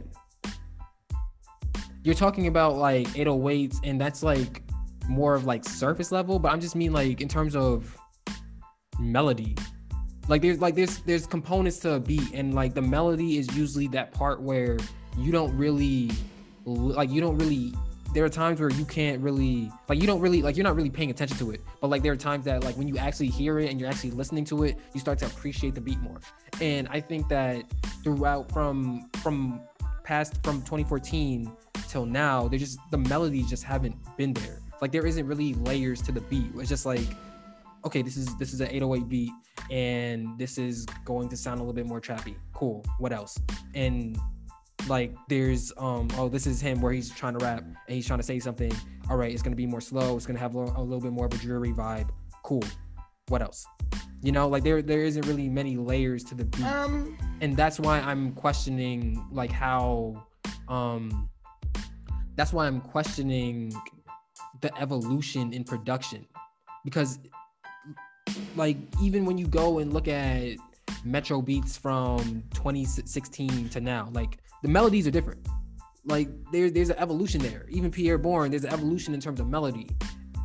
you're 2.02 2.14
talking 2.14 2.46
about 2.46 2.76
like 2.76 3.06
808s, 3.08 3.80
and 3.84 4.00
that's 4.00 4.22
like 4.22 4.62
more 5.08 5.34
of 5.34 5.44
like 5.44 5.64
surface 5.64 6.12
level. 6.12 6.38
But 6.38 6.52
I'm 6.52 6.60
just 6.60 6.76
mean 6.76 6.92
like 6.92 7.20
in 7.20 7.28
terms 7.28 7.56
of 7.56 7.96
melody. 8.98 9.56
Like 10.28 10.40
there's 10.42 10.60
like 10.60 10.74
there's 10.74 10.98
there's 11.00 11.26
components 11.26 11.78
to 11.80 11.94
a 11.94 12.00
beat, 12.00 12.32
and 12.32 12.54
like 12.54 12.74
the 12.74 12.82
melody 12.82 13.38
is 13.38 13.54
usually 13.56 13.88
that 13.88 14.12
part 14.12 14.40
where 14.40 14.78
you 15.18 15.32
don't 15.32 15.56
really 15.56 16.10
like 16.64 17.10
you 17.10 17.20
don't 17.20 17.38
really. 17.38 17.74
There 18.14 18.24
are 18.24 18.28
times 18.28 18.60
where 18.60 18.70
you 18.70 18.84
can't 18.84 19.20
really 19.20 19.70
like 19.88 20.00
you 20.00 20.06
don't 20.06 20.20
really 20.20 20.40
like 20.40 20.56
you're 20.56 20.64
not 20.64 20.76
really 20.76 20.90
paying 20.90 21.10
attention 21.10 21.36
to 21.38 21.50
it. 21.50 21.60
But 21.80 21.88
like 21.88 22.02
there 22.02 22.12
are 22.12 22.16
times 22.16 22.44
that 22.44 22.62
like 22.62 22.76
when 22.76 22.88
you 22.88 22.96
actually 22.96 23.28
hear 23.28 23.58
it 23.58 23.70
and 23.70 23.80
you're 23.80 23.88
actually 23.88 24.12
listening 24.12 24.44
to 24.46 24.64
it, 24.64 24.78
you 24.94 25.00
start 25.00 25.18
to 25.18 25.26
appreciate 25.26 25.74
the 25.74 25.80
beat 25.80 26.00
more. 26.00 26.20
And 26.60 26.88
I 26.90 27.00
think 27.00 27.28
that 27.28 27.64
throughout 28.04 28.50
from 28.52 29.10
from 29.22 29.60
past 30.04 30.38
from 30.44 30.60
2014 30.62 31.50
till 31.88 32.06
now 32.06 32.46
they 32.46 32.58
just 32.58 32.78
the 32.90 32.98
melodies 32.98 33.48
just 33.48 33.64
haven't 33.64 33.96
been 34.16 34.32
there 34.34 34.60
like 34.80 34.92
there 34.92 35.06
isn't 35.06 35.26
really 35.26 35.54
layers 35.54 36.02
to 36.02 36.12
the 36.12 36.20
beat 36.22 36.50
it's 36.56 36.68
just 36.68 36.84
like 36.84 37.08
okay 37.84 38.02
this 38.02 38.16
is 38.16 38.36
this 38.36 38.52
is 38.52 38.60
an 38.60 38.68
808 38.68 39.08
beat 39.08 39.32
and 39.70 40.38
this 40.38 40.58
is 40.58 40.84
going 41.04 41.28
to 41.28 41.36
sound 41.36 41.58
a 41.58 41.62
little 41.62 41.72
bit 41.72 41.86
more 41.86 42.00
trappy 42.00 42.34
cool 42.52 42.84
what 42.98 43.12
else 43.12 43.38
and 43.74 44.18
like 44.88 45.14
there's 45.28 45.72
um 45.78 46.08
oh 46.16 46.28
this 46.28 46.46
is 46.46 46.60
him 46.60 46.80
where 46.80 46.92
he's 46.92 47.10
trying 47.10 47.38
to 47.38 47.44
rap 47.44 47.62
and 47.62 47.76
he's 47.94 48.06
trying 48.06 48.18
to 48.18 48.24
say 48.24 48.38
something. 48.38 48.72
All 49.08 49.16
right 49.16 49.32
it's 49.32 49.42
going 49.42 49.52
to 49.52 49.56
be 49.56 49.66
more 49.66 49.80
slow. 49.80 50.16
It's 50.16 50.26
going 50.26 50.36
to 50.36 50.40
have 50.42 50.54
a 50.54 50.58
little, 50.58 50.80
a 50.80 50.82
little 50.82 51.00
bit 51.00 51.12
more 51.12 51.26
of 51.26 51.32
a 51.32 51.38
dreary 51.38 51.72
vibe. 51.72 52.10
Cool. 52.42 52.64
What 53.28 53.42
else? 53.42 53.66
You 54.22 54.32
know 54.32 54.48
like 54.48 54.64
there 54.64 54.82
there 54.82 55.02
isn't 55.02 55.26
really 55.26 55.48
many 55.48 55.76
layers 55.76 56.24
to 56.24 56.34
the 56.34 56.44
beat. 56.44 56.64
Um, 56.64 57.16
and 57.40 57.56
that's 57.56 57.78
why 57.78 58.00
i'm 58.00 58.32
questioning 58.32 59.24
like 59.30 59.50
how 59.50 60.26
um 60.68 61.28
that's 62.36 62.52
why 62.52 62.66
i'm 62.66 62.80
questioning 62.80 63.72
the 64.60 64.76
evolution 64.80 65.52
in 65.52 65.64
production. 65.64 66.26
Because 66.84 67.18
like 68.56 68.76
even 69.00 69.24
when 69.24 69.38
you 69.38 69.46
go 69.46 69.78
and 69.78 69.92
look 69.92 70.08
at 70.08 70.56
metro 71.04 71.42
beats 71.42 71.76
from 71.76 72.42
2016 72.54 73.68
to 73.68 73.80
now 73.80 74.08
like 74.12 74.38
the 74.64 74.70
melodies 74.70 75.06
are 75.06 75.10
different. 75.10 75.46
Like 76.06 76.28
there, 76.50 76.70
there's 76.70 76.88
an 76.88 76.96
evolution 76.98 77.42
there. 77.42 77.66
Even 77.68 77.90
Pi'erre 77.90 78.20
Bourne 78.20 78.50
there's 78.50 78.64
an 78.64 78.72
evolution 78.72 79.12
in 79.12 79.20
terms 79.20 79.38
of 79.38 79.46
melody. 79.46 79.88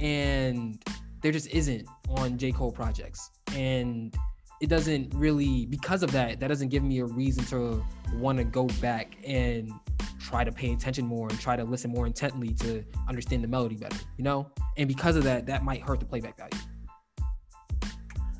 And 0.02 0.84
there 1.22 1.32
just 1.32 1.48
isn't 1.48 1.88
on 2.10 2.38
j. 2.38 2.52
Cole 2.52 2.72
projects. 2.72 3.32
And 3.56 4.14
it 4.60 4.68
doesn't 4.68 5.14
really 5.16 5.66
because 5.68 6.04
of 6.04 6.12
that 6.12 6.42
that 6.42 6.50
doesn't 6.50 6.68
give 6.68 6.84
me 6.84 7.00
a 7.00 7.06
reason 7.06 7.46
to 7.46 7.82
want 8.16 8.38
to 8.40 8.44
go 8.44 8.68
back 8.82 9.16
and 9.26 9.72
try 10.20 10.44
to 10.44 10.52
pay 10.52 10.74
attention 10.74 11.06
more 11.06 11.30
and 11.30 11.40
try 11.40 11.56
to 11.56 11.64
listen 11.64 11.90
more 11.90 12.06
intently 12.06 12.54
to 12.56 12.84
understand 13.08 13.42
the 13.42 13.48
melody 13.48 13.78
better 13.78 13.98
you 14.18 14.24
know? 14.26 14.52
And 14.76 14.90
because 14.90 15.16
of 15.16 15.24
that 15.24 15.46
that 15.46 15.64
might 15.64 15.82
hurt 15.82 16.02
the 16.02 16.06
playback 16.06 16.36
value. 16.38 16.62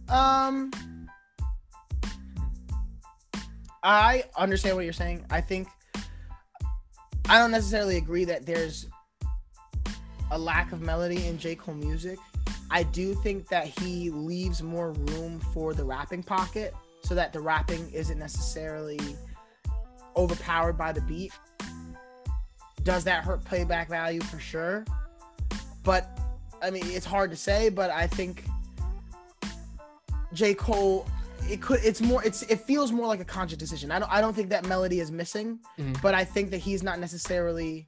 Um, 0.10 0.72
I 3.84 4.24
understand 4.38 4.76
what 4.76 4.84
you're 4.84 4.94
saying. 4.94 5.26
I 5.30 5.42
think 5.42 5.68
I 7.30 7.38
don't 7.38 7.52
necessarily 7.52 7.98
agree 7.98 8.26
that 8.26 8.46
there's 8.46 8.88
a 10.32 10.38
lack 10.38 10.72
of 10.72 10.82
melody 10.82 11.28
in 11.28 11.38
J. 11.38 11.56
Cole 11.56 11.76
music. 11.76 12.18
I 12.72 12.84
do 12.84 13.16
think 13.16 13.48
that 13.50 13.68
he 13.68 14.10
leaves 14.10 14.62
more 14.62 14.92
room 14.92 15.40
for 15.54 15.74
the 15.74 15.84
rapping 15.84 16.24
pocket 16.24 16.74
so 17.04 17.16
that 17.16 17.34
the 17.34 17.40
rapping 17.40 17.92
isn't 17.92 18.20
necessarily 18.20 19.00
overpowered 20.16 20.74
by 20.78 20.92
the 20.92 21.02
beat. 21.02 21.32
Does 22.84 23.04
that 23.06 23.24
hurt 23.24 23.44
playback 23.44 23.90
value 23.90 24.22
for 24.22 24.40
sure? 24.40 24.86
But 25.84 26.20
I 26.62 26.70
mean, 26.70 26.84
it's 26.88 27.06
hard 27.06 27.32
to 27.32 27.38
say, 27.38 27.70
but 27.70 27.90
I 27.90 28.08
think 28.08 28.44
J. 30.34 30.54
Cole, 30.54 31.08
it 31.44 31.62
could 31.62 31.80
it's 31.84 32.02
more 32.02 32.24
it's 32.24 32.42
it 32.44 32.62
feels 32.62 32.92
more 32.92 33.08
like 33.08 33.20
a 33.20 33.26
conscious 33.26 33.58
decision. 33.58 33.92
I 33.92 34.00
don't 34.00 34.12
I 34.12 34.22
don't 34.22 34.34
think 34.36 34.50
that 34.50 34.66
melody 34.66 35.00
is 35.00 35.12
missing, 35.12 35.60
Mhm. 35.78 36.02
but 36.02 36.14
I 36.14 36.24
think 36.26 36.52
that 36.52 36.58
he's 36.60 36.84
not 36.84 37.00
necessarily 37.00 37.88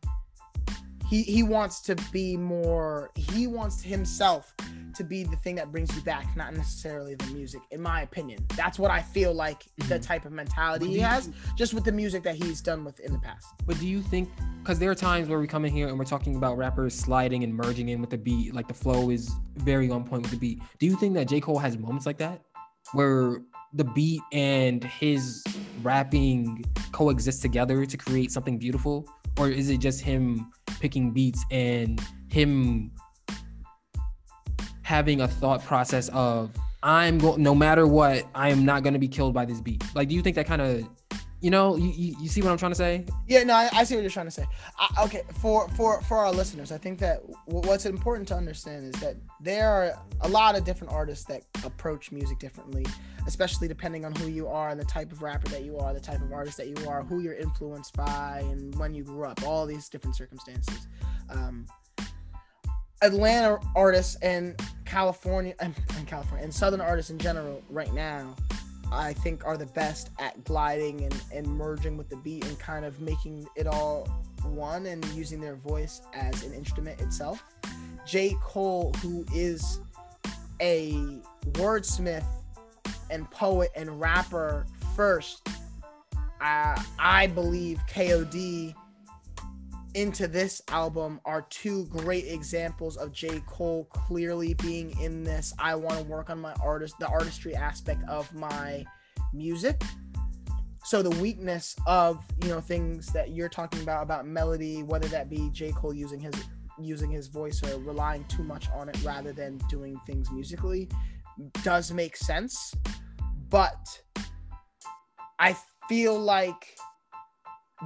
he 1.09 1.23
he 1.23 1.43
wants 1.43 1.81
to 1.81 1.95
be 2.13 2.37
more 2.37 3.11
he 3.15 3.47
wants 3.47 3.81
himself 3.81 4.53
to 4.95 5.03
be 5.05 5.23
the 5.23 5.35
thing 5.37 5.55
that 5.55 5.71
brings 5.71 5.93
you 5.95 6.01
back, 6.03 6.25
not 6.35 6.53
necessarily 6.53 7.15
the 7.15 7.25
music, 7.27 7.61
in 7.71 7.81
my 7.81 8.01
opinion. 8.01 8.45
That's 8.57 8.77
what 8.77 8.91
I 8.91 9.01
feel 9.01 9.33
like 9.33 9.65
the 9.77 9.95
Mhm. 9.97 10.01
type 10.01 10.25
of 10.25 10.33
mentality 10.33 10.87
he 10.87 10.99
has, 10.99 11.29
just 11.57 11.73
with 11.73 11.85
the 11.85 11.93
music 11.93 12.23
that 12.23 12.35
he's 12.35 12.59
done 12.61 12.83
with 12.83 12.99
in 12.99 13.13
the 13.13 13.19
past. 13.19 13.47
But 13.65 13.79
do 13.79 13.87
you 13.87 14.01
think 14.01 14.29
because 14.61 14.79
there 14.79 14.91
are 14.91 14.95
times 14.95 15.27
where 15.27 15.39
we 15.39 15.47
come 15.47 15.65
in 15.65 15.71
here 15.73 15.87
and 15.87 15.97
we're 15.97 16.05
talking 16.05 16.35
about 16.35 16.55
rappers 16.57 16.93
sliding 16.93 17.43
and 17.43 17.53
merging 17.55 17.89
in 17.89 17.99
with 18.01 18.09
the 18.11 18.17
beat, 18.17 18.53
like 18.53 18.67
the 18.67 18.73
flow 18.73 19.09
is 19.09 19.31
very 19.57 19.89
on 19.89 20.03
point 20.03 20.21
with 20.23 20.31
the 20.31 20.37
beat. 20.37 20.61
Do 20.77 20.85
you 20.85 20.95
think 20.97 21.13
that 21.15 21.27
J. 21.27 21.39
Cole 21.41 21.57
has 21.57 21.77
moments 21.77 22.05
like 22.05 22.17
that 22.19 22.41
where 22.93 23.41
the 23.73 23.83
beat 23.83 24.21
and 24.31 24.83
his 24.83 25.43
rapping 25.81 26.63
coexist 26.91 27.41
together 27.41 27.85
to 27.85 27.97
create 27.97 28.31
something 28.31 28.57
beautiful? 28.57 29.07
Or 29.37 29.49
is 29.49 29.69
it 29.69 29.77
just 29.77 30.01
him 30.01 30.51
picking 30.79 31.11
beats 31.11 31.43
and 31.51 32.01
him 32.27 32.91
having 34.83 35.21
a 35.21 35.27
thought 35.27 35.63
process 35.63 36.09
of 36.09 36.51
I'm 36.83 37.17
going 37.17 37.41
no 37.41 37.55
matter 37.55 37.87
what, 37.87 38.25
I 38.33 38.49
am 38.49 38.65
not 38.65 38.83
gonna 38.83 38.99
be 38.99 39.07
killed 39.07 39.33
by 39.33 39.45
this 39.45 39.61
beat. 39.61 39.83
Like, 39.95 40.09
do 40.09 40.15
you 40.15 40.21
think 40.21 40.35
that 40.35 40.47
kind 40.47 40.61
of 40.61 40.89
you 41.41 41.49
know, 41.49 41.75
you, 41.75 42.15
you, 42.19 42.29
see 42.29 42.41
what 42.41 42.51
I'm 42.51 42.57
trying 42.57 42.71
to 42.71 42.77
say? 42.77 43.03
Yeah, 43.27 43.43
no, 43.43 43.55
I, 43.55 43.69
I 43.73 43.83
see 43.83 43.95
what 43.95 44.01
you're 44.01 44.11
trying 44.11 44.27
to 44.27 44.31
say. 44.31 44.45
I, 44.77 45.03
okay, 45.05 45.23
for 45.41 45.67
for 45.69 45.99
for 46.03 46.17
our 46.17 46.31
listeners, 46.31 46.71
I 46.71 46.77
think 46.77 46.99
that 46.99 47.21
w- 47.47 47.67
what's 47.67 47.87
important 47.87 48.27
to 48.27 48.35
understand 48.35 48.93
is 48.93 49.01
that 49.01 49.15
there 49.39 49.67
are 49.67 49.99
a 50.21 50.29
lot 50.29 50.55
of 50.55 50.63
different 50.63 50.93
artists 50.93 51.25
that 51.25 51.41
approach 51.65 52.11
music 52.11 52.37
differently, 52.37 52.85
especially 53.25 53.67
depending 53.67 54.05
on 54.05 54.13
who 54.15 54.27
you 54.27 54.47
are 54.47 54.69
and 54.69 54.79
the 54.79 54.85
type 54.85 55.11
of 55.11 55.23
rapper 55.23 55.49
that 55.49 55.63
you 55.63 55.79
are, 55.79 55.95
the 55.95 55.99
type 55.99 56.21
of 56.21 56.31
artist 56.31 56.57
that 56.57 56.67
you 56.67 56.87
are, 56.87 57.01
who 57.03 57.21
you're 57.21 57.33
influenced 57.33 57.97
by, 57.97 58.43
and 58.45 58.77
when 58.77 58.93
you 58.93 59.03
grew 59.03 59.25
up. 59.25 59.41
All 59.43 59.65
these 59.65 59.89
different 59.89 60.15
circumstances. 60.15 60.87
Um, 61.29 61.65
Atlanta 63.01 63.59
artists 63.75 64.15
and 64.21 64.61
California 64.85 65.55
and, 65.59 65.73
and 65.97 66.05
California 66.05 66.43
and 66.43 66.53
Southern 66.53 66.81
artists 66.81 67.09
in 67.09 67.17
general 67.17 67.63
right 67.67 67.91
now 67.93 68.35
I 68.91 69.13
think 69.13 69.45
are 69.45 69.57
the 69.57 69.67
best 69.67 70.09
at 70.19 70.43
gliding 70.43 71.03
and, 71.03 71.21
and 71.33 71.47
merging 71.47 71.97
with 71.97 72.09
the 72.09 72.17
beat 72.17 72.45
and 72.45 72.59
kind 72.59 72.85
of 72.85 72.99
making 72.99 73.47
it 73.55 73.67
all 73.67 74.07
one 74.43 74.85
and 74.87 75.03
using 75.13 75.39
their 75.39 75.55
voice 75.55 76.01
as 76.13 76.43
an 76.43 76.53
instrument 76.53 76.99
itself. 76.99 77.43
J. 78.05 78.35
Cole, 78.41 78.93
who 79.01 79.25
is 79.33 79.79
a 80.59 80.93
wordsmith 81.51 82.25
and 83.09 83.29
poet 83.31 83.71
and 83.75 83.99
rapper 83.99 84.65
first, 84.95 85.47
uh, 86.41 86.81
I 86.99 87.27
believe 87.27 87.79
KOD 87.87 88.73
into 89.93 90.27
this 90.27 90.61
album 90.69 91.19
are 91.25 91.43
two 91.43 91.85
great 91.85 92.25
examples 92.27 92.97
of 92.97 93.11
J. 93.11 93.41
Cole 93.45 93.85
clearly 93.91 94.53
being 94.55 94.97
in 94.99 95.23
this. 95.23 95.53
I 95.59 95.75
want 95.75 95.97
to 95.99 96.03
work 96.03 96.29
on 96.29 96.39
my 96.39 96.53
artist, 96.63 96.95
the 96.99 97.07
artistry 97.07 97.55
aspect 97.55 98.01
of 98.07 98.33
my 98.33 98.85
music. 99.33 99.81
So 100.83 101.01
the 101.01 101.21
weakness 101.21 101.75
of 101.85 102.23
you 102.41 102.49
know 102.49 102.59
things 102.59 103.07
that 103.13 103.31
you're 103.31 103.49
talking 103.49 103.81
about 103.81 104.03
about 104.03 104.25
melody, 104.25 104.83
whether 104.83 105.07
that 105.09 105.29
be 105.29 105.49
J 105.51 105.71
Cole 105.71 105.93
using 105.93 106.19
his 106.19 106.33
using 106.79 107.11
his 107.11 107.27
voice 107.27 107.61
or 107.63 107.79
relying 107.79 108.23
too 108.25 108.43
much 108.43 108.69
on 108.71 108.89
it 108.89 108.97
rather 109.03 109.31
than 109.31 109.59
doing 109.69 109.99
things 110.07 110.31
musically, 110.31 110.89
does 111.63 111.91
make 111.91 112.17
sense. 112.17 112.73
But 113.49 114.01
I 115.39 115.55
feel 115.87 116.17
like 116.17 116.75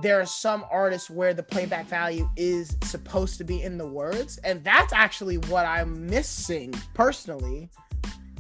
there 0.01 0.19
are 0.19 0.25
some 0.25 0.65
artists 0.69 1.09
where 1.09 1.33
the 1.33 1.43
playback 1.43 1.87
value 1.87 2.29
is 2.35 2.75
supposed 2.83 3.37
to 3.37 3.43
be 3.43 3.61
in 3.61 3.77
the 3.77 3.87
words 3.87 4.37
and 4.43 4.63
that's 4.63 4.91
actually 4.91 5.37
what 5.37 5.65
i'm 5.65 6.05
missing 6.07 6.73
personally 6.93 7.69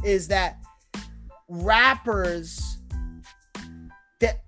is 0.03 0.27
that 0.27 0.57
rappers 1.47 2.77
that 4.19 4.41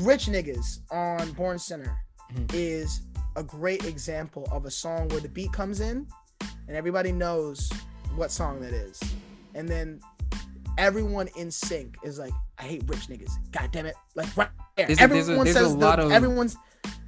rich 0.00 0.26
niggas 0.26 0.80
on 0.90 1.30
Born 1.32 1.58
Sinner 1.58 1.96
Mhm. 2.32 2.52
is 2.54 3.02
a 3.36 3.42
great 3.42 3.84
example 3.84 4.46
of 4.50 4.64
a 4.66 4.70
song 4.70 5.08
where 5.08 5.20
the 5.20 5.28
beat 5.28 5.52
comes 5.52 5.80
in 5.80 6.06
and 6.66 6.76
everybody 6.76 7.12
knows 7.12 7.70
what 8.16 8.30
song 8.30 8.60
that 8.60 8.72
is 8.72 9.00
and 9.54 9.68
then 9.68 10.00
everyone 10.78 11.28
in 11.36 11.50
sync 11.50 11.96
is 12.02 12.18
like 12.18 12.32
i 12.58 12.62
hate 12.62 12.82
rich 12.86 13.08
niggas 13.08 13.32
god 13.52 13.68
damn 13.72 13.84
it 13.86 13.94
like 14.14 14.34
right 14.36 14.48
there. 14.76 14.86
There's 14.86 15.00
a- 15.00 15.06
there's 15.08 15.28
a- 15.28 15.32
everyone 15.32 15.44
there's 15.44 15.56
a 15.56 15.60
says 15.60 15.72
the, 15.76 15.78
lot 15.86 15.98
of- 16.00 16.12
everyone's 16.12 16.56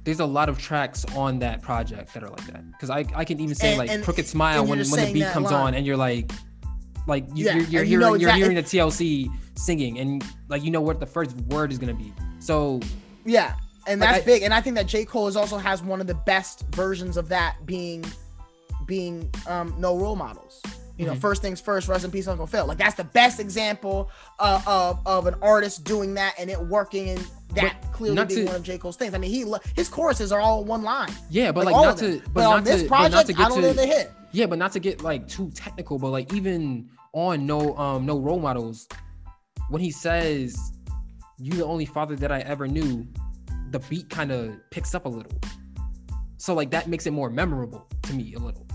There's 0.03 0.19
a 0.19 0.25
lot 0.25 0.49
of 0.49 0.57
tracks 0.57 1.05
on 1.15 1.39
that 1.39 1.61
project 1.61 2.13
that 2.15 2.23
are 2.23 2.29
like 2.29 2.45
that. 2.47 2.69
Because 2.71 2.89
I, 2.89 3.05
I 3.15 3.23
can 3.23 3.39
even 3.39 3.53
say 3.55 3.69
And- 3.69 3.77
like 3.77 3.89
and- 3.91 4.03
Crooked 4.03 4.25
Smile 4.27 4.65
when, 4.65 4.79
when 4.79 5.05
the 5.05 5.13
beat 5.13 5.27
comes 5.27 5.51
line. 5.51 5.67
on 5.67 5.73
and 5.75 5.85
you're 5.85 5.95
like, 5.95 6.31
like 7.07 7.25
you, 7.35 7.45
Yeah, 7.45 7.53
you're, 7.57 7.63
you're, 7.63 7.83
you 7.83 7.99
hearing, 7.99 8.19
you're 8.21 8.31
hearing 8.33 8.55
the 8.55 8.63
TLC 8.63 9.29
singing 9.55 9.99
and 9.99 10.23
like 10.49 10.63
you 10.63 10.71
know 10.71 10.81
what 10.81 10.99
the 10.99 11.05
first 11.05 11.35
word 11.53 11.71
is 11.71 11.77
gonna 11.77 11.93
be. 11.93 12.11
So 12.39 12.79
Yeah, 13.25 13.53
and 13.87 13.99
Like, 14.01 14.09
that's 14.09 14.23
I- 14.23 14.25
big. 14.25 14.41
And 14.43 14.53
I 14.53 14.59
think 14.59 14.75
that 14.75 14.87
J. 14.87 15.05
Cole 15.05 15.27
is 15.27 15.35
also 15.35 15.57
has 15.57 15.81
one 15.83 16.01
of 16.01 16.07
the 16.07 16.15
best 16.15 16.65
versions 16.75 17.15
of 17.15 17.29
that 17.29 17.57
being 17.65 18.03
being 18.87 19.29
um 19.47 19.73
no 19.77 19.97
role 19.97 20.15
models. 20.15 20.61
You 21.01 21.07
know, 21.07 21.13
Mhm. 21.15 21.19
first 21.21 21.41
things 21.41 21.59
first, 21.59 21.87
rest 21.87 22.05
in 22.05 22.11
peace, 22.11 22.27
Uncle 22.27 22.45
Phil. 22.45 22.65
Like 22.67 22.77
that's 22.77 22.95
the 22.95 23.03
best 23.03 23.39
example 23.39 24.11
uh, 24.39 24.61
of 24.67 24.99
of 25.07 25.25
an 25.25 25.35
artist 25.41 25.83
doing 25.83 26.13
that 26.13 26.35
and 26.37 26.47
it 26.49 26.59
working 26.67 27.09
and 27.09 27.27
that 27.55 27.75
clearly 27.91 28.15
not 28.15 28.27
being 28.27 28.41
to- 28.41 28.45
one 28.45 28.55
of 28.57 28.63
J. 28.63 28.77
Cole's 28.77 28.97
things. 28.97 29.13
I 29.15 29.17
mean, 29.17 29.31
he 29.31 29.51
his 29.75 29.89
choruses 29.89 30.31
are 30.31 30.39
all 30.39 30.63
one 30.63 30.83
line. 30.83 31.09
yeah, 31.31 31.51
but 31.51 31.65
Like, 31.65 31.73
like, 31.75 31.85
not 31.85 31.97
to 31.97 32.19
But, 32.25 32.33
but, 32.35 32.45
on 32.45 32.63
this 32.63 32.83
to 32.83 32.87
but 32.89 32.95
not 32.95 33.11
project, 33.11 33.27
to 33.29 33.33
I 33.33 33.37
get 33.37 33.49
don't 33.49 33.61
think 33.63 33.75
to 33.75 33.81
they 33.81 33.87
hit. 33.87 34.11
yeah, 34.31 34.45
but 34.45 34.59
not 34.59 34.71
to 34.73 34.79
get 34.79 35.01
like 35.01 35.27
too 35.27 35.49
technical, 35.55 35.97
but 35.97 36.09
like 36.11 36.31
even 36.33 36.87
on 37.13 37.45
no 37.47 37.75
um 37.77 38.05
no 38.05 38.19
role 38.19 38.39
models, 38.39 38.87
when 39.69 39.81
he 39.81 39.89
says 39.91 40.55
you 41.39 41.53
the 41.53 41.65
only 41.65 41.85
father 41.85 42.15
that 42.15 42.31
I 42.31 42.41
ever 42.41 42.67
knew, 42.67 43.07
the 43.71 43.79
beat 43.89 44.07
kind 44.11 44.31
of 44.31 44.53
picks 44.69 44.93
up 44.93 45.05
a 45.05 45.09
little. 45.09 45.33
So 46.37 46.53
like 46.53 46.69
that 46.71 46.87
makes 46.87 47.07
it 47.07 47.11
more 47.11 47.29
memorable 47.31 47.87
to 48.03 48.13
me 48.13 48.33
a 48.35 48.39
little. 48.39 48.67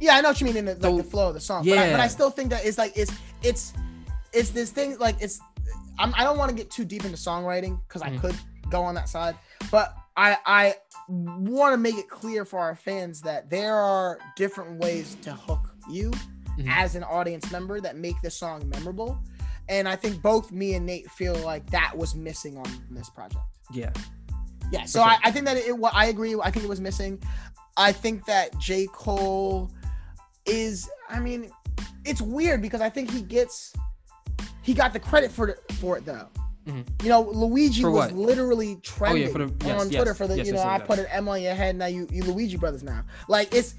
Yeah, 0.00 0.16
I 0.16 0.20
know 0.20 0.28
what 0.30 0.40
you 0.40 0.46
mean 0.46 0.56
in 0.56 0.64
the, 0.66 0.74
like 0.74 0.96
the 0.96 1.04
flow 1.04 1.28
of 1.28 1.34
the 1.34 1.40
song. 1.40 1.64
But, 1.64 1.78
I, 1.78 1.90
but 1.92 2.00
I 2.00 2.08
still 2.08 2.30
think 2.30 2.50
that 2.50 2.64
it's 2.64 2.78
like 2.78 2.92
it's 2.96 3.12
it's 3.42 3.72
it's 4.32 4.50
this 4.50 4.70
thing 4.70 4.98
like 4.98 5.16
it's 5.20 5.40
I'm, 5.98 6.12
I 6.16 6.24
don't 6.24 6.36
want 6.38 6.50
to 6.50 6.56
get 6.56 6.70
too 6.70 6.84
deep 6.84 7.04
into 7.04 7.16
songwriting 7.16 7.78
because 7.86 8.02
I 8.02 8.10
Mhm. 8.10 8.20
could 8.20 8.36
go 8.70 8.82
on 8.82 8.94
that 8.96 9.08
side, 9.08 9.36
but 9.70 9.94
I 10.16 10.36
I 10.44 10.74
want 11.08 11.72
to 11.72 11.76
make 11.76 11.96
it 11.96 12.08
clear 12.08 12.44
for 12.44 12.58
our 12.58 12.74
fans 12.74 13.20
that 13.22 13.50
there 13.50 13.76
are 13.76 14.18
different 14.36 14.78
ways 14.80 15.16
to 15.22 15.32
hook 15.34 15.60
you 15.90 16.10
Mhm. 16.58 16.68
as 16.68 16.94
an 16.96 17.04
audience 17.04 17.50
member 17.52 17.80
that 17.80 17.96
make 17.96 18.20
this 18.22 18.36
song 18.36 18.68
memorable. 18.68 19.18
And 19.68 19.88
I 19.88 19.96
think 19.96 20.20
both 20.22 20.50
me 20.52 20.74
and 20.74 20.84
Nate 20.84 21.10
feel 21.10 21.34
like 21.36 21.68
that 21.70 21.96
was 21.96 22.14
missing 22.14 22.58
on 22.58 22.66
this 22.90 23.08
project. 23.10 23.42
Yeah. 23.72 23.90
Yeah, 24.72 24.84
so 24.86 24.98
sure. 25.00 25.08
I, 25.08 25.18
I 25.24 25.30
think 25.30 25.46
that 25.46 25.56
it. 25.56 25.74
I 25.92 26.06
agree. 26.06 26.34
I 26.42 26.50
think 26.50 26.64
it 26.64 26.68
was 26.68 26.80
missing. 26.80 27.22
I 27.76 27.92
think 27.92 28.24
that 28.26 28.56
J 28.58 28.86
Cole 28.92 29.70
is. 30.46 30.88
I 31.08 31.20
mean, 31.20 31.50
it's 32.04 32.20
weird 32.20 32.62
because 32.62 32.80
I 32.80 32.88
think 32.90 33.10
he 33.10 33.22
gets. 33.22 33.72
He 34.62 34.72
got 34.74 34.92
the 34.92 35.00
credit 35.00 35.30
for 35.30 35.48
it, 35.48 35.58
for 35.74 35.98
it 35.98 36.06
though. 36.06 36.26
Mhm. 36.66 37.02
You 37.02 37.10
know, 37.10 37.20
Luigi 37.20 37.84
was 37.84 38.10
literally 38.12 38.76
trending 38.82 39.30
for 39.30 39.38
the- 39.46 39.66
yes, 39.66 39.80
on 39.80 39.90
yes, 39.90 39.96
Twitter 39.96 40.14
for 40.14 40.26
the. 40.26 40.36
yes, 40.38 40.46
you 40.46 40.54
know, 40.54 40.62
I 40.62 40.78
put 40.78 40.98
an 40.98 41.06
M 41.10 41.28
on 41.28 41.42
your 41.42 41.54
head. 41.54 41.76
Now 41.76 41.86
you 41.86 42.08
you 42.10 42.22
Luigi 42.24 42.56
brothers 42.56 42.82
now. 42.82 43.02
Like 43.28 43.54
it's. 43.54 43.74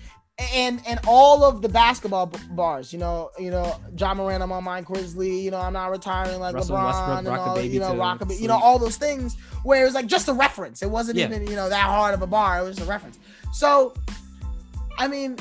And 0.54 0.82
and 0.86 1.00
all 1.08 1.46
of 1.46 1.62
the 1.62 1.70
basketball 1.70 2.26
b- 2.26 2.38
bars, 2.52 2.92
you 2.92 3.00
know, 3.00 3.32
you 3.40 3.50
know, 3.52 3.80
Ja 3.98 4.14
Morant, 4.14 4.44
I'm 4.44 4.52
on 4.52 4.66
my 4.66 4.82
Grizzly, 4.82 5.40
you 5.40 5.50
know, 5.50 5.62
I'm 5.62 5.72
not 5.72 5.90
retiring 5.92 6.42
like 6.42 6.54
Russell 6.54 6.76
LeBron, 6.76 6.86
Westbrook, 6.88 7.18
and 7.20 7.28
all, 7.30 7.62
you 7.62 7.80
know, 7.80 8.18
to 8.18 8.34
you 8.36 8.50
know, 8.50 8.58
all 8.62 8.78
those 8.78 8.98
things 8.98 9.38
where 9.64 9.82
it 9.82 9.86
was 9.86 9.94
like 9.94 10.08
just 10.08 10.28
a 10.28 10.34
reference. 10.34 10.82
It 10.82 10.92
wasn't 10.92 11.20
Yeah. 11.20 11.28
even 11.28 11.48
you 11.48 11.56
know 11.56 11.70
that 11.70 11.86
hard 11.86 12.14
of 12.14 12.22
a 12.22 12.28
bar. 12.28 12.60
It 12.60 12.64
was 12.66 12.76
just 12.76 12.86
a 12.86 12.90
reference. 12.92 13.18
So, 13.54 13.94
I 14.98 15.08
mean, 15.08 15.38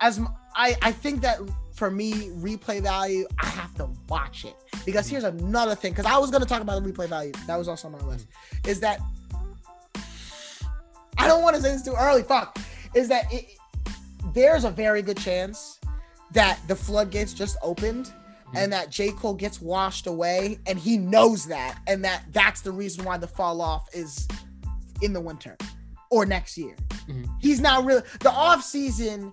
as 0.00 0.18
I 0.58 0.76
I 0.82 0.92
think 0.92 1.22
that 1.22 1.38
for 1.72 1.90
me 1.90 2.30
replay 2.30 2.82
value, 2.82 3.26
I 3.40 3.46
have 3.46 3.74
to 3.76 3.88
watch 4.08 4.44
it 4.44 4.56
because 4.84 5.08
here's 5.08 5.24
another 5.24 5.74
thing. 5.76 5.92
Because 5.92 6.06
I 6.06 6.18
was 6.18 6.30
gonna 6.30 6.44
talk 6.44 6.60
about 6.60 6.82
the 6.82 6.92
replay 6.92 7.08
value. 7.08 7.32
That 7.46 7.56
was 7.56 7.68
also 7.68 7.86
on 7.88 7.92
my 7.92 8.00
list. 8.02 8.26
Is 8.66 8.80
that 8.80 9.00
I 11.16 11.26
don't 11.26 11.42
want 11.42 11.56
to 11.56 11.62
say 11.62 11.72
this 11.72 11.82
too 11.82 11.94
early. 11.98 12.22
Fuck. 12.22 12.58
Is 12.94 13.08
that 13.08 13.32
it, 13.32 13.46
there's 14.34 14.64
a 14.64 14.70
very 14.70 15.02
good 15.02 15.16
chance 15.16 15.78
that 16.32 16.58
the 16.68 16.76
floodgates 16.76 17.32
just 17.32 17.56
opened 17.62 18.12
and 18.54 18.72
that 18.72 18.90
J. 18.90 19.10
Cole 19.10 19.34
gets 19.34 19.60
washed 19.60 20.06
away 20.06 20.58
and 20.66 20.78
he 20.78 20.96
knows 20.96 21.44
that 21.46 21.80
and 21.86 22.04
that 22.04 22.24
that's 22.32 22.60
the 22.62 22.72
reason 22.72 23.04
why 23.04 23.18
the 23.18 23.26
fall 23.26 23.60
off 23.60 23.88
is 23.92 24.26
in 25.02 25.12
the 25.12 25.20
winter 25.20 25.56
or 26.10 26.24
next 26.24 26.56
year. 26.56 26.74
Mhm. 27.08 27.28
He's 27.40 27.60
not 27.60 27.84
really 27.84 28.02
the 28.20 28.30
off 28.30 28.64
season. 28.64 29.32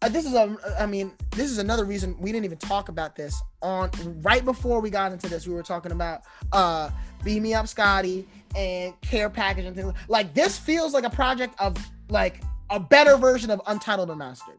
Uh, 0.00 0.08
this 0.08 0.24
is 0.24 0.34
a 0.34 0.56
I 0.78 0.86
mean, 0.86 1.12
this 1.32 1.50
is 1.50 1.58
another 1.58 1.84
reason 1.84 2.16
we 2.20 2.30
didn't 2.30 2.44
even 2.44 2.58
talk 2.58 2.88
about 2.88 3.16
this 3.16 3.40
on 3.62 3.90
right 4.22 4.44
before 4.44 4.80
we 4.80 4.90
got 4.90 5.12
into 5.12 5.28
this. 5.28 5.46
We 5.46 5.54
were 5.54 5.62
talking 5.62 5.92
about 5.92 6.22
uh 6.52 6.90
Beam 7.24 7.42
Me 7.42 7.54
Up 7.54 7.66
Scotty 7.66 8.28
and 8.54 8.98
Care 9.00 9.28
Package 9.28 9.64
and 9.64 9.74
things 9.74 9.92
like 10.08 10.34
this 10.34 10.56
feels 10.58 10.94
like 10.94 11.04
a 11.04 11.10
project 11.10 11.54
of 11.58 11.76
like 12.10 12.40
a 12.70 12.78
better 12.78 13.16
version 13.16 13.50
of 13.50 13.60
Untitled 13.66 14.10
Unmastered. 14.10 14.58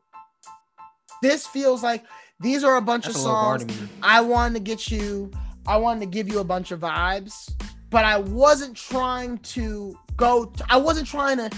This 1.22 1.48
feels 1.48 1.84
like 1.84 2.04
these 2.40 2.64
are 2.64 2.78
a 2.78 2.82
bunch 2.82 3.06
That's 3.06 3.18
of 3.18 3.22
songs. 3.22 3.66
I 4.02 4.22
wanted 4.22 4.54
to 4.56 4.60
get 4.62 4.90
you, 4.90 5.32
I 5.68 5.78
wanted 5.78 6.02
to 6.02 6.06
give 6.06 6.28
you 6.28 6.40
a 6.40 6.44
bunch 6.44 6.72
of 6.72 6.80
vibes, 6.80 7.54
but 7.90 8.06
I 8.06 8.18
wasn't 8.18 8.76
trying 8.76 9.38
to 9.40 9.98
go, 10.16 10.46
t- 10.46 10.64
I 10.70 10.78
wasn't 10.78 11.08
trying 11.08 11.38
to 11.38 11.50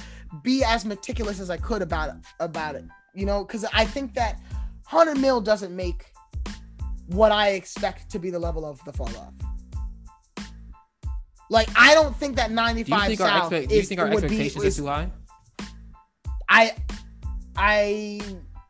be 0.44 0.64
as 0.64 0.86
meticulous 0.86 1.40
as 1.40 1.50
I 1.50 1.58
could 1.58 1.82
about 1.82 2.10
it, 2.10 2.16
about 2.40 2.76
it, 2.76 2.86
you 3.14 3.26
know, 3.26 3.44
because 3.44 3.66
I 3.74 3.86
think 3.86 4.14
that 4.16 4.40
100 4.90 5.18
mil 5.20 5.42
doesn't 5.42 5.76
make 5.76 6.06
what 7.08 7.32
I 7.32 7.50
expect 7.50 8.10
to 8.12 8.20
be 8.20 8.30
the 8.30 8.40
level 8.40 8.66
of 8.66 8.84
the 8.86 8.94
fall 8.94 9.10
off. 9.18 9.34
Like, 11.50 11.70
I 11.76 11.94
don't 11.94 12.16
think 12.16 12.38
that 12.38 12.48
Do 12.48 12.54
you 12.54 12.56
95 12.56 13.08
think 13.08 13.22
our 13.22 13.28
South 13.28 13.52
expect, 13.52 13.70
do 13.70 13.76
you 13.76 13.82
think 13.84 14.00
our 14.00 14.06
would 14.10 14.22
be- 14.22 14.26
expectations 14.26 14.64
is- 14.64 14.80
are 14.80 14.82
too 14.84 14.88
high? 14.88 15.12
I, 16.50 16.76
I 17.58 18.22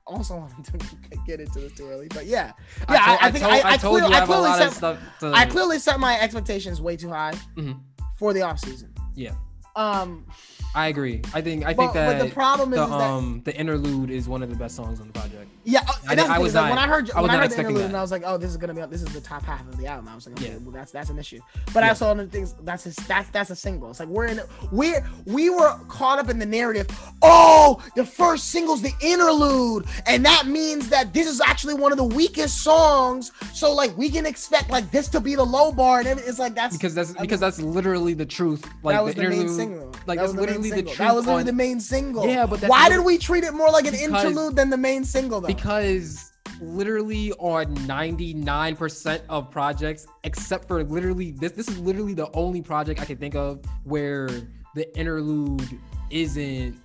also 0.05 0.37
wanted 0.37 0.65
to 0.79 1.17
get 1.25 1.39
into 1.39 1.59
this 1.59 1.73
too 1.73 1.87
early, 1.89 2.07
but 2.09 2.25
yeah, 2.25 2.51
I 2.87 2.93
yeah, 2.93 3.05
told, 3.05 3.19
I, 3.21 3.27
I 3.27 3.31
think 3.31 3.45
I, 3.45 3.73
I, 3.73 3.77
told 3.77 4.01
I 4.01 4.07
I 4.19 4.23
a 4.23 4.25
clearly 4.25 4.69
set, 4.69 4.99
to. 5.19 5.31
I 5.33 5.45
clearly 5.45 5.79
set 5.79 5.99
my 5.99 6.19
expectations 6.19 6.81
way 6.81 6.95
too 6.97 7.09
high 7.09 7.33
Mhm. 7.57 7.79
for 8.17 8.33
the 8.33 8.41
off 8.41 8.59
season. 8.59 8.93
Yeah. 9.15 9.33
Um, 9.75 10.25
I 10.73 10.87
agree. 10.87 11.21
I 11.33 11.41
think 11.41 11.65
I 11.65 11.73
but, 11.73 11.81
think 11.83 11.93
that 11.93 12.19
but 12.19 12.25
the 12.27 12.33
problem 12.33 12.71
is, 12.73 12.77
the 12.79 12.83
is 12.85 12.89
that 12.91 13.01
um 13.01 13.41
the 13.43 13.55
interlude 13.57 14.09
is 14.09 14.29
one 14.29 14.41
of 14.41 14.49
the 14.49 14.55
best 14.55 14.75
songs 14.75 15.01
on 15.01 15.07
the 15.07 15.13
project. 15.13 15.49
yeah, 15.65 15.81
uh, 15.81 15.93
I- 16.07 16.15
the 16.15 16.23
I 16.23 16.37
was 16.39 16.53
not- 16.53 16.69
when 16.69 16.79
I 16.79 16.87
heard 16.87 17.11
I 17.11 17.21
when 17.21 17.29
I, 17.29 17.37
heard 17.37 17.51
the 17.51 17.57
interlude, 17.57 17.81
that. 17.81 17.85
and 17.87 17.97
I 17.97 18.01
was 18.01 18.11
like, 18.11 18.23
oh, 18.25 18.37
this 18.37 18.49
is 18.51 18.57
gonna 18.57 18.73
be 18.73 18.81
this 18.85 19.01
is 19.01 19.09
the 19.13 19.19
top 19.19 19.43
half 19.43 19.67
of 19.67 19.75
the 19.77 19.87
album. 19.87 20.07
I 20.07 20.15
was 20.15 20.27
like, 20.27 20.39
okay, 20.39 20.51
Yeah. 20.51 20.57
well, 20.63 20.71
that's 20.71 20.91
that's 20.91 21.09
an 21.09 21.19
issue. 21.19 21.39
But 21.73 21.83
I 21.83 21.91
saw 21.93 22.11
other 22.11 22.25
things 22.25 22.55
that's 22.63 22.85
his, 22.85 22.95
that's 22.95 23.29
that's 23.31 23.49
a 23.49 23.55
single. 23.55 23.89
It's 23.89 23.99
like 23.99 24.07
we're 24.07 24.27
in 24.27 24.39
we're 24.71 25.05
we 25.25 25.49
were 25.49 25.77
caught 25.89 26.19
up 26.19 26.29
in 26.29 26.39
the 26.39 26.45
narrative. 26.45 26.87
Oh, 27.21 27.83
the 27.97 28.05
first 28.05 28.49
single's 28.49 28.81
the 28.81 28.93
interlude, 29.01 29.85
and 30.07 30.25
that 30.25 30.47
means 30.47 30.87
that 30.89 31.13
this 31.13 31.27
is 31.27 31.41
actually 31.41 31.73
one 31.73 31.91
of 31.91 31.97
the 31.97 32.03
weakest 32.05 32.63
songs. 32.63 33.33
So 33.53 33.73
like 33.73 33.95
we 33.97 34.09
can 34.09 34.25
expect 34.25 34.69
like 34.69 34.89
this 34.91 35.09
to 35.09 35.19
be 35.19 35.35
the 35.35 35.45
low 35.45 35.73
bar, 35.73 35.99
and 35.99 36.07
it's 36.19 36.39
like 36.39 36.55
that's 36.55 36.77
Because 36.77 36.95
that's 36.95 37.13
I 37.17 37.21
because 37.21 37.41
that's 37.41 37.59
literally 37.59 38.13
the 38.13 38.25
truth. 38.25 38.63
Like 38.83 38.95
that 38.95 39.03
was 39.03 39.15
the 39.15 39.23
the, 39.23 39.29
main 39.29 39.39
interlude. 39.41 39.57
single. 39.57 39.85
like, 40.07 40.17
that 40.19 40.27
that's 40.27 40.33
the 40.33 40.47
main 40.47 40.60
literally 40.63 40.81
the 40.83 40.89
single. 40.89 41.05
That 41.05 41.15
was 41.15 41.25
literally 41.25 41.39
on- 41.41 41.45
the 41.47 41.53
main 41.53 41.79
single. 41.79 42.27
Yeah, 42.27 42.45
but 42.45 42.61
why 42.63 42.89
did 42.89 42.99
we 43.03 43.17
treat 43.17 43.43
it 43.43 43.53
more 43.53 43.69
like 43.69 43.85
an 43.85 43.91
Because- 43.91 44.23
interlude 44.25 44.55
than 44.55 44.69
the 44.69 44.77
main 44.77 45.03
single 45.03 45.41
though? 45.41 45.47
because 45.47 46.31
literally 46.59 47.31
on 47.33 47.73
99% 47.87 49.21
of 49.29 49.49
projects 49.49 50.05
except 50.23 50.67
for 50.67 50.83
literally 50.83 51.31
this 51.31 51.53
this 51.53 51.67
is 51.67 51.77
literally 51.79 52.13
the 52.13 52.29
only 52.35 52.61
project 52.61 53.01
i 53.01 53.05
can 53.05 53.17
think 53.17 53.33
of 53.33 53.59
where 53.83 54.27
the 54.75 54.95
interlude 54.97 55.79
isn't 56.11 56.75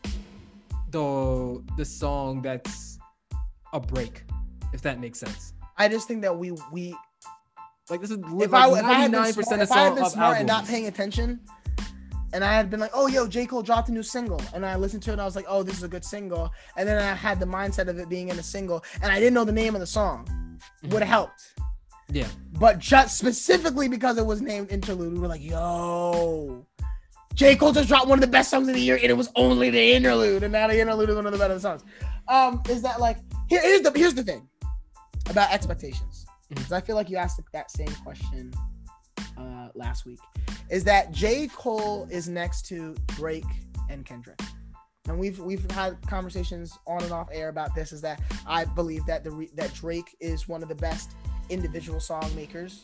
the 0.93 1.63
the 1.77 1.85
song 1.85 2.41
that's 2.41 2.99
a 3.75 3.81
break 3.81 4.25
if 4.73 4.81
that 4.83 4.99
makes 4.99 5.19
sense 5.19 5.53
I 5.77 5.89
just 5.89 6.09
think 6.09 6.23
that 6.23 6.37
we 6.37 6.53
we 6.73 6.95
Like 7.91 8.01
this 8.01 8.11
is 8.11 8.19
if 8.19 8.55
I 8.55 8.69
if 8.69 8.85
I 8.85 8.95
had 8.95 9.11
been 9.13 9.33
smart, 9.33 9.53
of 9.53 9.61
if 9.61 9.73
I 9.73 9.79
had 9.85 9.95
been 9.95 10.11
smart 10.11 10.39
and 10.39 10.47
not 10.47 10.67
paying 10.67 10.87
attention, 10.87 11.41
and 12.37 12.45
I 12.45 12.53
had 12.53 12.69
been 12.69 12.81
like, 12.81 12.91
oh 12.93 13.07
yo, 13.07 13.27
J 13.27 13.47
Cole 13.47 13.63
dropped 13.63 13.89
a 13.89 13.93
new 13.93 14.03
single, 14.03 14.41
and 14.53 14.65
I 14.65 14.77
listened 14.77 15.03
to 15.05 15.11
it, 15.11 15.15
and 15.15 15.23
I 15.23 15.25
was 15.25 15.35
like, 15.35 15.47
oh, 15.49 15.63
this 15.63 15.79
is 15.79 15.85
a 15.85 15.89
good 15.89 16.05
single, 16.05 16.53
and 16.77 16.87
then 16.87 17.03
I 17.03 17.15
had 17.15 17.41
the 17.41 17.47
mindset 17.47 17.89
of 17.89 17.99
it 17.99 18.11
being 18.11 18.29
in 18.29 18.39
a 18.39 18.43
single, 18.43 18.85
and 19.01 19.11
I 19.11 19.19
didn't 19.19 19.33
know 19.33 19.45
the 19.45 19.53
name 19.53 19.75
of 19.75 19.81
the 19.81 19.87
song, 19.87 20.29
would 20.91 21.01
have 21.01 21.09
helped. 21.09 21.55
Yeah, 22.13 22.29
But 22.61 22.79
just 22.79 23.17
specifically 23.17 23.89
because 23.89 24.19
it 24.19 24.27
was 24.27 24.43
named 24.43 24.71
interlude, 24.71 25.15
we 25.15 25.19
were 25.19 25.29
like, 25.29 25.43
yo. 25.43 26.67
J. 27.33 27.57
Cole 27.57 27.73
just 27.73 27.89
dropped 27.89 28.07
one 28.07 28.19
of 28.19 28.21
the 28.21 28.31
best 28.31 28.51
songs 28.51 28.69
of 28.69 28.75
the 28.75 28.81
year, 28.83 28.97
and 28.97 29.07
it 29.07 29.17
was 29.17 29.31
only 29.35 29.71
the 29.71 29.95
interlude, 29.95 30.43
and 30.43 30.53
now 30.53 30.67
the 30.67 30.79
interlude 30.79 31.09
is 31.09 31.17
one 31.17 31.25
of 31.25 31.33
the 31.33 31.39
better 31.39 31.59
songs. 31.59 31.85
Um, 32.29 32.63
is 32.69 32.83
that 32.83 33.01
like 33.01 33.17
here, 33.49 33.63
here's 33.63 33.81
the 33.81 33.93
here's 33.95 34.15
the 34.15 34.23
thing 34.23 34.47
about 35.31 35.51
expectations. 35.51 36.27
Because 36.51 36.71
I 36.71 36.81
feel 36.81 36.97
like 36.97 37.09
you 37.09 37.17
asked 37.17 37.41
that 37.53 37.71
same 37.71 37.93
question 38.05 38.53
uh 39.37 39.69
last 39.75 40.07
week. 40.07 40.19
Is 40.71 40.85
that 40.85 41.13
J. 41.13 41.49
Cole 41.49 42.07
is 42.11 42.29
next 42.29 42.67
to 42.67 42.95
Drake 43.09 43.45
and 43.89 44.05
Kendrick. 44.05 44.41
And 45.09 45.19
we've 45.19 45.39
we've 45.39 45.71
had 45.71 45.97
conversations 46.09 46.77
on 46.87 47.03
and 47.03 47.13
off 47.13 47.29
air 47.33 47.49
about 47.49 47.75
this. 47.75 47.93
Is 47.93 48.01
that 48.01 48.21
I 48.47 48.65
believe 48.65 49.07
that 49.07 49.23
the 49.23 49.31
re- 49.31 49.51
that 49.55 49.73
Drake 49.75 50.17
is 50.21 50.49
one 50.49 50.63
of 50.63 50.69
the 50.69 50.75
best 50.75 51.13
individual 51.49 52.01
song 52.01 52.29
makers, 52.35 52.83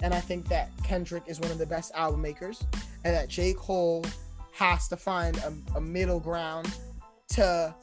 and 0.00 0.14
I 0.14 0.20
think 0.20 0.48
that 0.48 0.70
Kendrick 0.84 1.24
is 1.26 1.40
one 1.40 1.50
of 1.50 1.58
the 1.58 1.66
best 1.66 1.92
album 1.94 2.22
makers, 2.22 2.64
and 3.04 3.14
that 3.14 3.28
J. 3.28 3.52
Cole 3.54 4.04
has 4.52 4.86
to 4.88 4.96
find 4.96 5.36
a, 5.38 5.52
a 5.76 5.80
middle 5.80 6.20
ground 6.20 6.72
to 7.28 7.74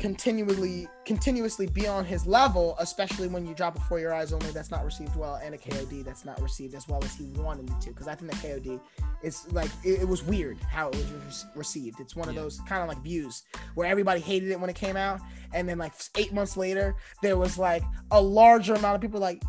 continually 0.00 0.88
continuously 1.04 1.66
be 1.66 1.86
on 1.86 2.04
his 2.04 2.26
level, 2.26 2.74
especially 2.78 3.28
when 3.28 3.46
you 3.46 3.54
drop 3.54 3.76
a 3.76 3.80
For 3.82 3.98
Your 4.00 4.12
Eyes 4.14 4.32
Only 4.32 4.50
that's 4.50 4.70
not 4.70 4.84
received 4.84 5.14
well, 5.16 5.36
and 5.42 5.54
a 5.54 5.58
KOD 5.58 6.04
that's 6.04 6.24
not 6.24 6.40
received 6.40 6.74
as 6.74 6.88
well 6.88 7.02
as 7.04 7.14
he 7.14 7.30
wanted 7.36 7.68
it 7.70 7.80
to. 7.82 7.88
Because 7.90 8.08
I 8.08 8.14
think 8.14 8.30
the 8.32 8.36
KOD 8.38 8.80
is 9.22 9.50
like 9.52 9.70
it, 9.84 10.00
it 10.02 10.08
was 10.08 10.22
weird 10.22 10.58
how 10.60 10.88
it 10.88 10.96
was 10.96 11.12
re- 11.44 11.50
received. 11.56 12.00
It's 12.00 12.16
one 12.16 12.28
of 12.28 12.34
Yeah. 12.34 12.42
those 12.42 12.60
kind 12.66 12.82
of 12.82 12.88
like 12.88 13.02
views 13.02 13.42
where 13.74 13.88
everybody 13.88 14.20
hated 14.20 14.50
it 14.50 14.58
when 14.60 14.70
it 14.70 14.76
came 14.76 14.96
out, 14.96 15.20
and 15.52 15.68
then 15.68 15.78
like 15.78 15.92
eight 16.16 16.32
months 16.32 16.56
later, 16.56 16.94
there 17.22 17.36
was 17.36 17.58
like 17.58 17.82
a 18.10 18.20
larger 18.20 18.74
amount 18.74 18.96
of 18.96 19.00
people 19.00 19.20
like, 19.20 19.42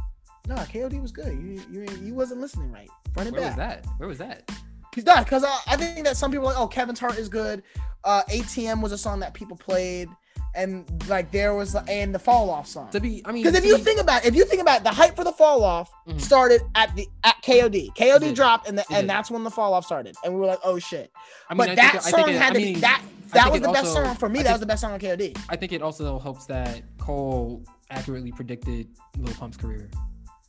no, 0.48 0.56
KOD 0.56 1.02
was 1.02 1.12
good. 1.12 1.34
You 1.34 1.62
you, 1.72 1.86
you 2.04 2.14
wasn't 2.14 2.42
listening 2.42 2.72
right. 2.72 2.90
Run 3.16 3.28
it 3.28 3.34
where 3.34 3.48
was 3.48 3.56
that? 3.56 3.86
Where 3.98 4.08
was 4.10 4.18
that? 4.20 4.50
He's 4.94 5.06
not 5.06 5.24
because 5.26 5.44
I, 5.44 5.58
I 5.68 5.78
think 5.78 6.06
that 6.06 6.18
some 6.18 6.32
people 6.32 6.48
are 6.48 6.54
like, 6.54 6.60
oh, 6.60 6.68
Kevin's 6.68 7.00
Heart 7.00 7.18
is 7.18 7.30
good. 7.30 7.64
Uh, 8.04 8.24
ATM 8.30 8.82
was 8.82 8.92
a 8.92 8.98
song 8.98 9.20
that 9.20 9.34
people 9.34 9.56
played, 9.56 10.10
and 10.56 10.86
like 11.08 11.32
there 11.32 11.54
was 11.56 11.76
and 11.76 12.14
the 12.14 12.20
Fall 12.20 12.50
Off 12.50 12.68
song. 12.68 12.90
To 12.92 13.00
be, 13.00 13.22
I 13.26 13.32
mean, 13.32 13.44
Because 13.44 13.58
if 13.58 13.66
you 13.66 13.78
be- 13.78 13.84
think 13.84 14.00
about 14.02 14.26
if 14.26 14.36
you 14.36 14.46
think 14.46 14.62
about 14.62 14.80
it, 14.82 14.84
the 14.84 14.92
hype 14.92 15.16
for 15.16 15.24
the 15.24 15.32
Fall 15.32 15.64
Off 15.64 15.90
Mhm. 16.08 16.20
started 16.22 16.62
at 16.76 16.96
the 16.96 17.08
at 17.24 17.36
KOD. 17.42 17.90
KOD 17.96 18.34
dropped, 18.36 18.68
and 18.68 18.78
the, 18.78 18.86
and 18.92 19.10
that's 19.10 19.32
when 19.32 19.44
the 19.44 19.52
Fall 19.52 19.74
Off 19.74 19.86
started, 19.86 20.16
and 20.24 20.34
we 20.34 20.40
were 20.40 20.46
like, 20.48 20.60
oh 20.64 20.78
shit. 20.80 21.12
I 21.50 21.54
mean, 21.54 21.58
but 21.58 21.70
I 21.70 21.76
that 21.76 21.92
think, 22.04 22.06
I 22.06 22.10
song 22.12 22.26
think 22.26 22.38
had 22.38 22.52
I 22.52 22.54
to 22.54 22.60
mean, 22.60 22.74
be 22.76 22.80
that. 22.82 23.02
That 23.34 23.50
was 23.52 23.62
the 23.62 23.72
best 23.72 23.94
song 23.94 24.16
for 24.16 24.28
me. 24.28 24.40
I 24.40 24.44
that 24.44 24.52
was 24.52 24.60
the 24.60 24.66
best 24.66 24.82
song 24.82 24.92
on 24.92 25.00
KOD. 25.00 25.38
I 25.48 25.56
think 25.56 25.72
it 25.72 25.82
also 25.82 26.20
helps 26.20 26.46
that 26.48 26.82
Cole 26.98 27.64
accurately 27.90 28.32
predicted 28.34 28.88
Lil 29.18 29.34
Pump's 29.36 29.56
career. 29.58 29.90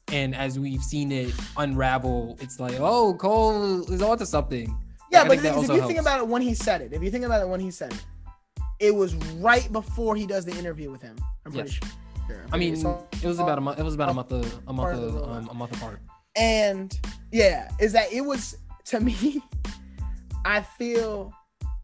And 0.08 0.34
as 0.34 0.58
we've 0.58 0.82
seen 0.82 1.12
it 1.12 1.32
unravel, 1.56 2.36
it's 2.40 2.58
like, 2.60 2.74
oh, 2.80 3.14
Cole 3.14 3.82
is 3.90 4.02
onto 4.02 4.24
something. 4.24 4.76
Yeah, 5.10 5.20
I 5.20 5.22
but 5.24 5.30
think 5.30 5.42
the 5.42 5.48
that 5.48 5.54
thing 5.54 5.62
is, 5.64 5.68
if 5.68 5.70
also 5.70 5.82
you 5.82 5.86
think 5.88 6.00
about 6.00 6.18
it 6.20 6.26
when 6.26 6.42
he 6.42 6.54
said 6.54 6.80
it, 6.82 6.92
if 6.92 7.02
you 7.02 7.10
think 7.10 7.24
about 7.24 7.40
it 7.40 7.48
when 7.48 7.60
he 7.60 7.70
said 7.70 7.92
it, 7.92 8.04
it 8.82 8.94
was 8.94 9.14
right 9.40 9.70
before 9.72 10.16
he 10.16 10.26
does 10.26 10.44
the 10.44 10.56
interview 10.58 10.90
with 10.90 11.00
him. 11.02 11.16
I'm 11.46 11.52
pretty 11.52 11.70
Yes. 11.70 11.78
sure. 12.28 12.42
I'm 12.48 12.54
I 12.54 12.56
mean, 12.58 12.74
it 12.74 13.24
was 13.24 13.38
about 13.38 13.58
a 13.58 13.60
month. 13.60 13.78
It 13.78 13.82
was 13.84 13.94
about 13.94 14.08
a 14.10 14.14
month, 14.14 14.32
of, 14.32 14.44
a 14.66 14.72
month, 14.72 14.98
of 14.98 15.00
the 15.12 15.18
of, 15.20 15.28
rollout. 15.28 15.36
um, 15.36 15.48
a 15.50 15.54
month 15.54 15.76
apart. 15.76 16.00
and 16.36 16.98
yeah, 17.30 17.70
is 17.80 17.92
that 17.92 18.12
it 18.12 18.20
was 18.22 18.56
to 18.86 19.00
me. 19.00 19.42
I 20.44 20.60
feel 20.62 21.32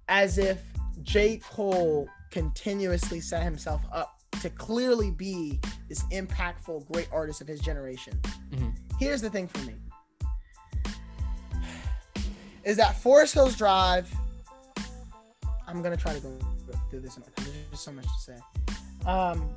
as 0.09 0.37
if 0.39 0.61
J. 1.03 1.37
Cole 1.39 2.09
continuously 2.31 3.21
set 3.21 3.43
himself 3.45 3.81
up 3.93 4.19
to 4.43 4.51
clearly 4.51 5.11
be 5.13 5.61
this 5.89 6.03
impactful, 6.13 6.91
great 6.93 7.09
artist 7.13 7.41
of 7.41 7.47
his 7.49 7.61
generation. 7.61 8.19
Mhm. 8.51 8.75
Here's 8.99 9.21
the 9.21 9.31
thing 9.31 9.47
for 9.49 9.59
me: 9.65 9.75
is 12.65 12.77
that 12.77 12.97
Forest 13.01 13.35
Hills 13.35 13.57
Drive. 13.57 14.13
I'm 15.67 15.83
gonna 15.83 15.97
try 15.97 16.15
to 16.15 16.21
go 16.21 16.33
through 16.91 17.01
this. 17.01 17.19
There's 17.37 17.51
just 17.71 17.85
so 17.85 17.93
much 17.93 18.05
to 18.05 18.21
say. 18.21 18.37
Um, 19.07 19.49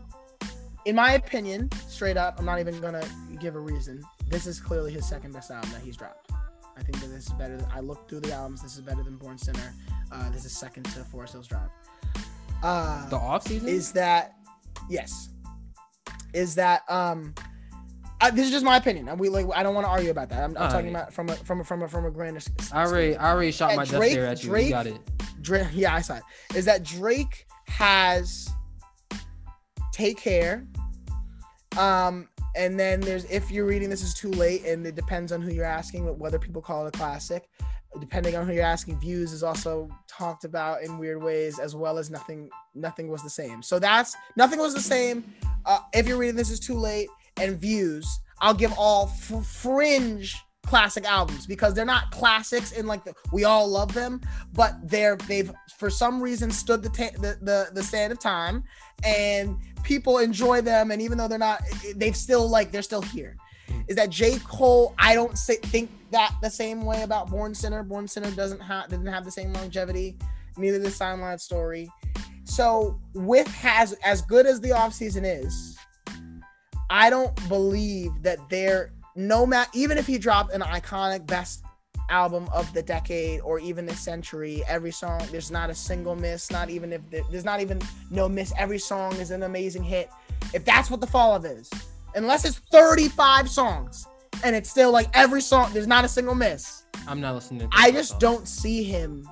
in 0.86 0.96
my 0.96 1.14
opinion, 1.14 1.70
straight 1.88 2.18
up, 2.18 2.40
I'm 2.40 2.46
not 2.46 2.60
even 2.60 2.80
gonna 2.82 3.04
give 3.40 3.56
a 3.56 3.60
reason. 3.60 4.04
This 4.28 4.48
is 4.48 4.60
clearly 4.60 4.92
his 4.92 5.08
second 5.08 5.34
best 5.34 5.52
album 5.52 5.70
that 5.72 5.82
he's 5.82 5.96
dropped. 5.98 6.32
I 6.78 6.84
think 6.84 7.00
that 7.02 7.08
this 7.08 7.28
is 7.28 7.34
better. 7.34 7.60
I 7.74 7.82
looked 7.82 8.10
through 8.10 8.22
the 8.22 8.34
albums. 8.34 8.62
This 8.64 8.76
is 8.76 8.82
better 8.82 9.04
than 9.04 9.18
Born 9.18 9.38
Sinner. 9.38 9.74
Uh, 10.12 10.30
this 10.32 10.46
is 10.46 10.52
second 10.52 10.84
to 10.86 11.04
Forest 11.06 11.34
Hills 11.34 11.48
Drive. 11.48 11.70
Uh, 12.64 13.08
The 13.10 13.18
off 13.18 13.46
season 13.48 13.68
is 13.70 13.92
that 13.92 14.36
yes? 14.90 15.30
Is 16.34 16.56
that 16.56 16.84
um? 16.90 17.34
I, 18.22 18.30
this 18.30 18.46
is 18.46 18.52
just 18.52 18.64
my 18.64 18.78
opinion. 18.78 19.10
And 19.10 19.20
we 19.20 19.30
like. 19.30 19.48
I 19.56 19.64
don't 19.64 19.74
want 19.74 19.86
to 19.86 19.90
argue 19.90 20.12
about 20.12 20.30
that. 20.30 20.44
I'm, 20.44 20.52
I'm 20.58 20.70
talking 20.72 20.90
Alright. 20.90 20.90
about 20.90 21.14
from 21.14 21.30
a 21.30 21.36
from 21.36 21.62
a 21.62 21.64
from 21.64 21.82
a 21.84 21.88
from 21.88 22.06
a 22.06 22.12
grander. 22.12 22.40
I 22.72 22.86
already, 22.86 23.16
I 23.18 23.32
already 23.32 23.52
shot 23.52 23.76
my 23.76 23.86
Drake- 23.86 24.12
stare 24.12 24.28
at 24.28 24.44
you. 24.44 24.50
Drake- 24.50 24.66
you 24.66 24.72
got 24.72 24.88
it. 24.88 25.00
Drake, 25.42 25.68
yeah, 25.74 25.96
I 25.96 26.02
saw 26.02 26.18
it. 26.18 26.24
Is 26.56 26.66
that 26.66 26.84
Drake 26.84 27.48
has 27.68 28.48
Take 29.92 30.18
Care. 30.18 30.68
Um, 31.78 32.28
and 32.56 32.80
then 32.80 33.00
there's 33.00 33.26
If 33.26 33.50
You're 33.50 33.66
Reading 33.66 33.90
This 33.90 34.04
Is 34.04 34.14
Too 34.14 34.32
Late, 34.32 34.66
and 34.66 34.86
it 34.86 34.96
depends 34.96 35.32
on 35.32 35.42
who 35.42 35.52
you're 35.52 35.66
asking, 35.66 36.06
whether 36.20 36.38
people 36.38 36.62
call 36.62 36.86
it 36.86 36.96
a 36.96 36.98
classic. 36.98 37.50
Depending 38.00 38.38
on 38.38 38.48
who 38.48 38.54
you're 38.54 38.64
asking, 38.64 39.00
Views 39.02 39.34
is 39.34 39.44
also 39.44 39.90
talked 40.08 40.46
about 40.46 40.82
in 40.82 40.98
weird 40.98 41.22
ways, 41.22 41.60
as 41.60 41.76
well 41.76 41.98
as 41.98 42.10
Nothing 42.10 42.50
Nothing 42.74 43.10
Was 43.10 43.22
the 43.24 43.30
Same. 43.30 43.62
So 43.62 43.80
that's 43.80 44.16
Nothing 44.38 44.60
Was 44.60 44.74
the 44.74 44.82
Same. 44.82 45.24
Uh, 45.66 45.80
if 45.94 46.08
You're 46.08 46.18
Reading 46.18 46.36
This 46.36 46.52
Is 46.52 46.60
Too 46.60 46.76
Late, 46.76 47.10
and 47.42 47.60
Views, 47.60 48.08
I'll 48.40 48.54
give 48.54 48.74
all 48.78 49.12
f- 49.14 49.46
fringe 49.46 50.38
classic 50.66 51.06
albums 51.06 51.46
because 51.46 51.74
they're 51.74 51.86
not 51.86 52.12
classics 52.12 52.72
in 52.72 52.86
like 52.86 53.04
the, 53.04 53.14
we 53.34 53.44
all 53.44 53.68
love 53.68 53.92
them 53.94 54.22
but 54.54 54.76
they're 54.84 55.18
they've 55.28 55.52
for 55.78 55.90
some 55.90 56.22
reason 56.22 56.52
stood 56.52 56.84
the, 56.84 56.90
ta- 56.90 57.18
the 57.20 57.36
the 57.42 57.70
the 57.74 57.82
stand 57.82 58.14
of 58.14 58.20
time 58.20 58.64
and 59.04 59.58
people 59.82 60.20
enjoy 60.20 60.62
them 60.62 60.92
and 60.92 61.02
even 61.02 61.18
though 61.18 61.28
they're 61.28 61.40
not 61.40 61.62
they've 61.96 62.16
still 62.16 62.48
like 62.48 62.72
they're 62.72 62.84
still 62.84 63.02
here. 63.02 63.36
Mm. 63.70 63.96
that 63.96 64.12
j. 64.12 64.38
Cole 64.46 64.94
i 65.00 65.16
don't 65.16 65.36
say, 65.38 65.56
think 65.56 65.90
that 66.12 66.36
the 66.42 66.50
same 66.50 66.86
way 66.86 67.02
about 67.04 67.30
born 67.30 67.56
sinner. 67.56 67.84
Born 67.84 68.08
sinner 68.08 68.32
doesn't 68.32 68.60
have 68.60 68.90
didn't 68.90 69.08
have 69.08 69.26
the 69.26 69.32
same 69.32 69.52
longevity 69.54 70.18
neither 70.58 70.80
did 70.80 70.92
Sideline 70.92 71.40
story. 71.40 71.90
So 72.44 73.00
with 73.14 73.48
has 73.48 73.94
as 74.04 74.22
good 74.22 74.46
as 74.46 74.60
the 74.60 74.70
offseason 74.70 75.24
is 75.26 75.78
i 76.92 77.10
don't 77.10 77.36
believe 77.50 78.12
that 78.22 78.38
they're 78.50 78.94
no 79.16 79.46
matter 79.46 79.70
even 79.74 79.98
if 79.98 80.06
he 80.06 80.18
dropped 80.18 80.54
an 80.54 80.62
iconic 80.62 81.26
best 81.26 81.64
album 82.10 82.48
of 82.52 82.72
the 82.74 82.84
decade 82.84 83.40
or 83.42 83.58
even 83.60 83.86
the 83.86 83.96
century 83.96 84.62
every 84.68 84.92
song 84.92 85.22
there's 85.32 85.50
not 85.50 85.70
a 85.70 85.76
single 85.76 86.16
miss 86.16 86.52
not 86.52 86.70
even 86.70 86.92
if 86.92 87.02
there- 87.10 87.24
there's 87.32 87.46
not 87.46 87.62
even 87.62 87.82
no 88.10 88.28
miss. 88.28 88.52
Every 88.58 88.80
song 88.80 89.14
is 89.16 89.32
an 89.32 89.44
amazing 89.44 89.84
hit. 89.84 90.10
If 90.54 90.66
that's 90.66 90.92
what 90.92 91.00
the 91.00 91.08
fall 91.08 91.34
of 91.34 91.46
is 91.46 91.70
unless 92.16 92.44
it's 92.44 92.60
35 92.72 93.50
songs 93.50 94.08
and 94.44 94.56
it's 94.56 94.70
still 94.70 94.92
like 94.92 95.08
every 95.14 95.42
song 95.42 95.72
there's 95.72 95.88
not 95.88 96.04
a 96.04 96.10
single 96.10 96.36
miss. 96.36 96.84
I'm 97.08 97.22
not 97.22 97.36
listening. 97.36 97.62
To 97.62 97.70
i 97.72 97.92
just 97.92 98.20
don't 98.20 98.46
see 98.48 98.84
him 98.84 99.26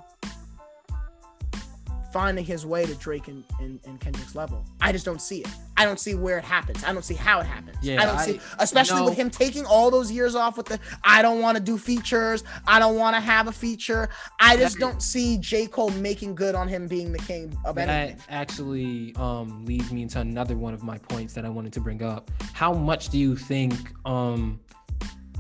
finding 2.12 2.44
his 2.46 2.66
way 2.66 2.86
to 2.86 2.96
drake 2.96 3.28
and, 3.28 3.44
and, 3.60 3.80
and 3.86 4.00
kendrick's 4.00 4.36
level 4.36 4.66
i 4.82 4.92
just 4.92 5.06
don't 5.06 5.22
see 5.22 5.40
it 5.42 5.48
i 5.78 5.86
don't 5.86 6.00
see 6.00 6.16
where 6.16 6.38
it 6.38 6.44
happens 6.44 6.84
i 6.84 6.92
don't 6.94 7.06
see 7.06 7.14
how 7.14 7.40
it 7.40 7.46
happens 7.46 7.78
Yeah, 7.82 8.02
i 8.02 8.06
don't 8.06 8.18
I- 8.18 8.26
see 8.26 8.40
especially 8.60 9.00
no. 9.02 9.06
with 9.06 9.16
him 9.16 9.30
taking 9.30 9.66
all 9.66 9.92
those 9.92 10.12
years 10.12 10.36
off 10.36 10.58
with 10.58 10.66
the 10.68 10.80
i 11.04 11.22
don't 11.22 11.42
want 11.42 11.58
to 11.58 11.64
do 11.64 11.78
features 11.78 12.44
i 12.68 12.80
don't 12.80 12.96
want 12.96 13.16
to 13.16 13.20
have 13.22 13.48
a 13.48 13.52
feature 13.52 14.10
i 14.40 14.58
just 14.58 14.76
That- 14.76 14.82
don't 14.82 15.02
see 15.04 15.38
j 15.38 15.68
cole 15.68 15.90
making 15.92 16.36
good 16.36 16.56
on 16.56 16.68
him 16.68 16.88
being 16.88 17.12
the 17.12 17.20
king 17.20 17.56
of 17.66 17.76
That 17.76 17.90
anything 17.90 18.22
actually 18.30 19.14
um, 19.16 19.66
leads 19.66 19.92
me 19.92 20.02
into 20.02 20.20
another 20.20 20.56
one 20.58 20.74
of 20.74 20.84
my 20.84 20.98
points 20.98 21.34
that 21.34 21.46
I 21.46 21.50
wanted 21.50 21.74
to 21.74 21.80
bring 21.80 22.02
up. 22.04 22.30
How 22.54 22.74
much 22.74 23.10
do 23.10 23.18
you 23.18 23.36
think? 23.36 23.74
Um, 24.06 24.60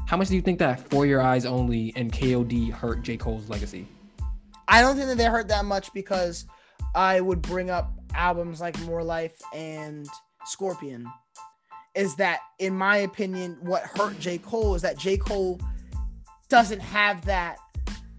how 0.05 0.17
much 0.17 0.27
do 0.29 0.35
you 0.35 0.41
think 0.41 0.59
that 0.59 0.89
For 0.89 1.05
Your 1.05 1.21
Eyes 1.21 1.45
Only 1.45 1.93
and 1.95 2.11
KOD 2.11 2.71
hurt 2.71 3.01
J 3.03 3.17
Cole's 3.17 3.47
legacy? 3.49 3.87
I 4.67 4.81
don't 4.81 4.95
think 4.95 5.07
that 5.07 5.17
they 5.17 5.25
hurt 5.25 5.47
that 5.47 5.65
much 5.65 5.91
because 5.93 6.45
I 6.95 7.21
would 7.21 7.41
bring 7.41 7.69
up 7.69 7.91
albums 8.13 8.59
like 8.61 8.79
More 8.81 9.03
Life 9.03 9.39
and 9.53 10.07
Scorpion. 10.45 11.07
Is 11.95 12.15
that, 12.15 12.39
in 12.59 12.75
my 12.75 12.97
opinion, 12.97 13.57
what 13.61 13.83
hurt 13.83 14.19
J. 14.19 14.37
Cole 14.37 14.75
is 14.75 14.81
that 14.83 14.97
J. 14.97 15.17
Cole 15.17 15.59
doesn't 16.47 16.79
have 16.79 17.25
that 17.25 17.57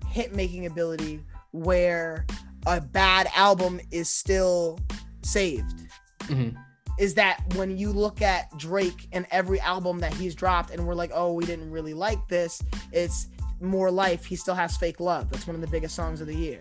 hit 0.08 0.34
making 0.34 0.66
ability 0.66 1.22
where 1.52 2.26
a 2.66 2.80
bad 2.80 3.28
album 3.34 3.80
is 3.90 4.08
still 4.08 4.78
saved. 5.22 5.74
Mhm. 6.22 6.56
is 6.98 7.14
that 7.14 7.42
when 7.54 7.78
you 7.78 7.90
look 7.92 8.20
at 8.20 8.54
Drake 8.58 9.08
and 9.12 9.26
every 9.30 9.58
album 9.60 10.00
that 10.00 10.12
he's 10.12 10.34
dropped, 10.34 10.70
and 10.70 10.86
we're 10.86 10.94
like, 10.94 11.10
oh, 11.14 11.32
we 11.32 11.46
didn't 11.46 11.70
really 11.70 11.94
like 11.94 12.28
this, 12.28 12.60
it's 12.92 13.28
more 13.58 13.90
life. 13.90 14.26
He 14.26 14.36
still 14.36 14.54
has 14.54 14.76
fake 14.76 15.00
love. 15.00 15.30
That's 15.30 15.46
one 15.46 15.54
of 15.56 15.62
the 15.62 15.66
biggest 15.68 15.94
songs 15.94 16.20
of 16.20 16.26
the 16.26 16.36
year. 16.36 16.60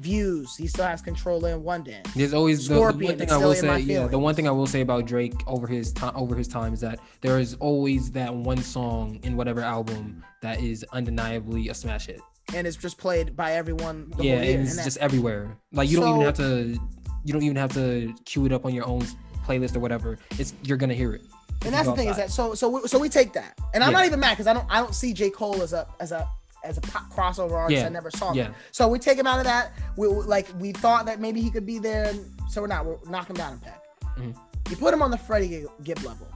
Views. 0.00 0.56
He 0.56 0.66
still 0.66 0.86
has 0.86 1.02
control 1.02 1.44
in 1.44 1.62
one 1.62 1.82
dance. 1.82 2.12
There's 2.14 2.34
always 2.34 2.66
the, 2.66 2.74
the 2.74 2.80
one 2.80 2.98
thing 3.18 3.30
I 3.30 3.36
will 3.36 3.54
say. 3.54 3.78
Yeah, 3.80 4.06
the 4.06 4.18
one 4.18 4.34
thing 4.34 4.48
I 4.48 4.50
will 4.50 4.66
say 4.66 4.80
about 4.80 5.06
Drake 5.06 5.34
over 5.46 5.66
his 5.66 5.92
time 5.92 6.12
over 6.14 6.34
his 6.34 6.48
time 6.48 6.72
is 6.72 6.80
that 6.80 6.98
there 7.20 7.38
is 7.38 7.54
always 7.60 8.10
that 8.12 8.34
one 8.34 8.58
song 8.58 9.20
in 9.22 9.36
whatever 9.36 9.60
album 9.60 10.24
that 10.42 10.60
is 10.60 10.84
undeniably 10.92 11.68
a 11.68 11.74
smash 11.74 12.06
hit. 12.06 12.20
And 12.54 12.66
it's 12.66 12.76
just 12.76 12.98
played 12.98 13.36
by 13.36 13.52
everyone 13.52 14.12
the 14.16 14.24
yeah, 14.24 14.36
whole 14.36 14.44
year. 14.44 14.60
it's 14.60 14.82
just 14.82 14.96
everywhere. 14.98 15.56
Like 15.72 15.88
you 15.88 16.00
don't 16.00 16.08
even 16.08 16.22
have 16.22 16.36
to. 16.36 16.78
You 17.24 17.32
don't 17.34 17.42
even 17.42 17.56
have 17.56 17.72
to 17.74 18.14
cue 18.24 18.46
it 18.46 18.52
up 18.52 18.64
on 18.64 18.74
your 18.74 18.86
own 18.86 19.02
playlist 19.46 19.76
or 19.76 19.80
whatever. 19.80 20.18
It's 20.38 20.54
you're 20.64 20.78
gonna 20.78 20.94
hear 20.94 21.12
it. 21.14 21.22
and 21.64 21.74
that's 21.74 21.86
the 21.86 21.94
thing 21.94 22.08
is 22.08 22.16
that 22.16 22.30
so 22.30 22.54
so 22.54 22.68
we, 22.70 22.88
so 22.88 22.98
we 22.98 23.08
take 23.10 23.34
that, 23.34 23.58
and 23.74 23.84
I'm 23.84 23.90
Yeah. 23.90 23.98
not 23.98 24.06
even 24.06 24.18
mad 24.20 24.30
because 24.30 24.46
I 24.46 24.54
don't 24.54 24.66
I 24.70 24.80
don't 24.80 24.94
see 24.94 25.12
J 25.12 25.28
Cole 25.30 25.60
as 25.62 25.72
a 25.74 25.86
as 26.00 26.12
a 26.12 26.26
as 26.64 26.78
a 26.78 26.80
pop 26.80 27.10
crossover 27.12 27.52
artist. 27.52 27.80
Yeah. 27.80 27.86
I 27.86 27.90
never 27.90 28.10
saw. 28.10 28.32
Yeah. 28.32 28.44
Him. 28.44 28.54
So 28.72 28.88
we 28.88 28.98
take 28.98 29.18
him 29.18 29.26
out 29.26 29.38
of 29.38 29.44
that. 29.44 29.72
We 29.96 30.06
like 30.08 30.48
we 30.58 30.72
thought 30.72 31.06
that 31.06 31.20
maybe 31.20 31.40
he 31.40 31.50
could 31.50 31.66
be 31.66 31.78
there, 31.78 32.12
so 32.48 32.60
we're 32.60 32.66
not. 32.68 32.84
We're 32.84 32.96
knocking 33.08 33.36
him 33.36 33.40
down 33.40 33.54
a 33.54 33.64
peg. 33.64 33.74
Mhm. 34.18 34.36
You 34.70 34.76
put 34.76 34.92
him 34.94 35.02
on 35.02 35.10
the 35.10 35.18
Freddie 35.18 35.64
Gibb- 35.82 36.02
level. 36.04 36.28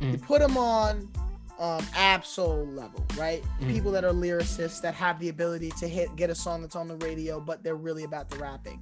You 0.00 0.14
Mhm. 0.18 0.22
put 0.22 0.40
him 0.42 0.56
on 0.56 1.08
um 1.58 1.86
Ab-Soul 1.94 2.66
level, 2.68 3.04
right? 3.16 3.42
Mhm. 3.60 3.68
People 3.72 3.92
that 3.92 4.04
are 4.04 4.12
lyricists 4.12 4.80
that 4.80 4.94
have 4.94 5.18
the 5.20 5.28
ability 5.28 5.70
to 5.78 5.86
hit 5.86 6.14
get 6.16 6.30
a 6.30 6.34
song 6.34 6.62
that's 6.62 6.74
on 6.76 6.88
the 6.88 6.96
radio, 6.96 7.38
but 7.40 7.62
they're 7.62 7.76
really 7.76 8.04
about 8.04 8.30
the 8.30 8.36
rapping. 8.38 8.80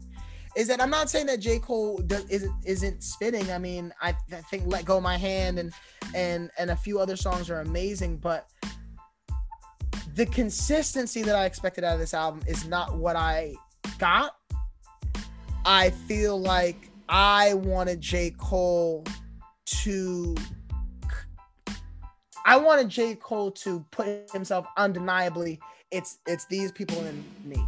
Is 0.56 0.66
that 0.68 0.80
I'm 0.80 0.90
not 0.90 1.10
saying 1.10 1.26
that 1.26 1.38
J 1.40 1.58
Cole 1.58 1.98
does, 1.98 2.24
isn't 2.28 2.54
isn't 2.64 3.02
spitting. 3.02 3.50
I 3.52 3.58
mean, 3.58 3.92
I, 4.00 4.14
I 4.32 4.36
think 4.50 4.64
"Let 4.66 4.84
Go 4.84 5.00
My 5.00 5.16
Hand" 5.16 5.58
and 5.58 5.72
and 6.14 6.50
and 6.58 6.70
a 6.70 6.76
few 6.76 6.98
other 6.98 7.16
songs 7.16 7.50
are 7.50 7.60
amazing, 7.60 8.16
but 8.18 8.48
the 10.14 10.27
consistency 10.27 11.23
that 11.23 11.37
I 11.37 11.44
expected 11.44 11.85
out 11.85 11.94
of 11.94 12.01
this 12.01 12.14
album 12.14 12.42
is 12.46 12.66
not 12.66 12.96
what 12.96 13.16
I 13.16 13.55
got. 13.99 14.37
I 15.64 15.90
feel 15.90 16.40
like 16.40 16.90
I 17.09 17.55
wanted 17.55 18.01
J 18.01 18.35
Cole 18.38 19.05
to 19.66 20.35
I 22.44 22.57
wanted 22.57 22.88
J. 22.88 23.14
Cole 23.14 23.51
to 23.53 23.85
put 23.90 24.31
himself 24.33 24.66
undeniably, 24.77 25.61
it's 25.90 26.18
it's 26.27 26.46
these 26.46 26.73
people 26.73 26.99
and 27.01 27.25
me, 27.44 27.64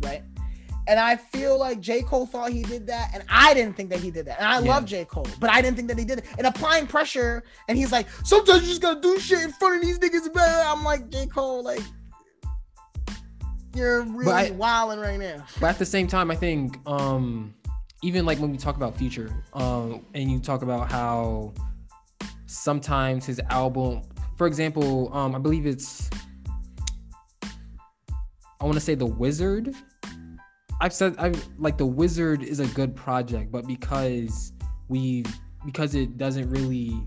right? 0.00 0.22
And 0.86 1.00
I 1.00 1.16
feel 1.16 1.58
like 1.58 1.80
J. 1.80 2.02
Cole 2.02 2.26
thought 2.26 2.50
he 2.50 2.62
did 2.62 2.86
that, 2.88 3.10
and 3.14 3.22
I 3.28 3.54
didn't 3.54 3.74
think 3.76 3.88
that 3.90 4.00
he 4.00 4.10
did 4.10 4.26
that. 4.26 4.38
And 4.38 4.46
I 4.46 4.60
Yeah. 4.60 4.70
love 4.72 4.84
J. 4.84 5.04
Cole, 5.06 5.26
but 5.40 5.48
I 5.48 5.62
didn't 5.62 5.76
think 5.76 5.88
that 5.88 5.98
he 5.98 6.04
did 6.04 6.18
it. 6.18 6.26
And 6.36 6.46
applying 6.46 6.86
pressure, 6.86 7.42
and 7.68 7.78
he's 7.78 7.90
like, 7.90 8.06
sometimes 8.24 8.62
you 8.62 8.68
just 8.68 8.82
gotta 8.82 9.00
do 9.00 9.18
shit 9.18 9.40
in 9.40 9.52
front 9.52 9.76
of 9.76 9.82
these 9.82 9.98
niggas. 9.98 10.24
blah, 10.24 10.30
blah." 10.32 10.72
I'm 10.72 10.84
like, 10.84 11.08
J. 11.08 11.26
Cole, 11.26 11.62
like, 11.62 11.82
you're 13.74 14.02
really 14.02 14.50
wilding 14.52 15.00
right 15.00 15.18
now. 15.18 15.44
But 15.60 15.70
at 15.70 15.78
the 15.78 15.86
same 15.86 16.06
time, 16.06 16.30
I 16.30 16.36
think 16.36 16.78
um 16.86 17.54
even 18.02 18.26
like 18.26 18.38
when 18.38 18.52
we 18.52 18.58
talk 18.58 18.76
about 18.76 18.96
Future, 18.96 19.32
um, 19.54 20.04
and 20.12 20.30
you 20.30 20.38
talk 20.38 20.60
about 20.60 20.92
how 20.92 21.54
sometimes 22.44 23.24
his 23.24 23.40
album, 23.48 24.02
for 24.36 24.46
example, 24.46 25.10
um, 25.14 25.34
I 25.34 25.38
believe 25.38 25.64
it's 25.66 26.10
I 28.60 28.64
want 28.66 28.74
to 28.74 28.80
say 28.80 28.94
The 28.94 29.06
Wizard. 29.06 29.74
I've 30.80 30.92
said 30.92 31.16
I 31.18 31.32
like 31.58 31.78
The 31.78 31.86
Wizard 31.86 32.42
is 32.42 32.60
a 32.60 32.66
good 32.68 32.94
project, 32.94 33.50
but 33.52 33.66
because 33.66 34.52
we 34.88 35.24
because 35.64 35.94
it 35.94 36.18
doesn't 36.18 36.50
really 36.50 37.02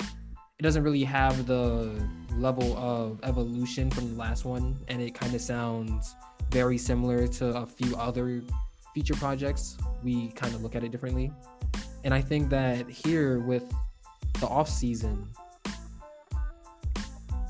it 0.00 0.62
doesn't 0.62 0.82
really 0.82 1.04
have 1.04 1.46
the 1.46 1.92
level 2.36 2.76
of 2.76 3.20
evolution 3.22 3.90
from 3.90 4.10
the 4.10 4.18
last 4.18 4.44
one 4.44 4.76
and 4.88 5.00
it 5.00 5.14
kind 5.14 5.34
of 5.34 5.40
sounds 5.40 6.14
very 6.50 6.78
similar 6.78 7.28
to 7.28 7.48
a 7.56 7.66
few 7.66 7.94
other 7.96 8.42
feature 8.94 9.14
projects 9.14 9.76
we 10.02 10.28
kind 10.30 10.54
of 10.54 10.62
look 10.62 10.74
at 10.74 10.82
it 10.82 10.90
differently. 10.90 11.30
And 12.04 12.14
i 12.14 12.20
think 12.20 12.48
that 12.50 12.88
here 12.88 13.40
with 13.40 13.64
the 14.40 14.46
off 14.46 14.68
season 14.68 15.28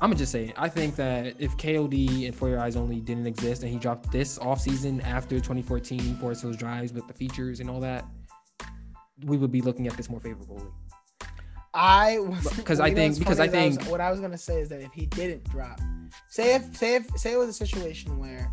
i'm 0.01 0.09
gonna 0.09 0.15
just 0.15 0.31
say 0.31 0.45
it. 0.45 0.53
i 0.57 0.67
think 0.69 0.95
that 0.95 1.35
if 1.39 1.57
kod 1.57 1.93
and 1.93 2.35
for 2.35 2.49
your 2.49 2.59
eyes 2.59 2.75
only 2.75 2.99
didn't 3.01 3.27
exist 3.27 3.63
and 3.63 3.71
he 3.71 3.77
dropped 3.77 4.11
this 4.11 4.37
off 4.39 4.59
season 4.61 5.01
after 5.01 5.35
2014 5.35 6.15
forest 6.17 6.41
hills 6.41 6.55
drives 6.57 6.93
with 6.93 7.07
the 7.07 7.13
features 7.13 7.59
and 7.59 7.69
all 7.69 7.79
that 7.79 8.05
we 9.25 9.35
would 9.37 9.51
be 9.51 9.61
looking 9.61 9.87
at 9.87 9.95
this 9.97 10.09
more 10.09 10.19
favorably 10.19 10.63
I 11.71 12.17
was 12.19 12.47
Because 12.55 12.79
I 12.79 12.91
think- 12.93 13.19
because 13.19 13.37
funny 13.37 13.55
I 13.57 13.67
was- 13.67 13.77
think- 13.77 13.89
what 13.91 14.01
I 14.01 14.09
was 14.09 14.19
gonna 14.19 14.37
say 14.39 14.59
is 14.59 14.69
that 14.69 14.81
if 14.81 14.91
he 14.91 15.05
didn't 15.05 15.43
drop, 15.51 15.79
say 16.27 16.55
if 16.55 16.75
say 16.75 16.95
if 16.95 17.07
say 17.17 17.33
it 17.33 17.37
was 17.37 17.49
a 17.49 17.53
situation 17.53 18.17
where 18.17 18.51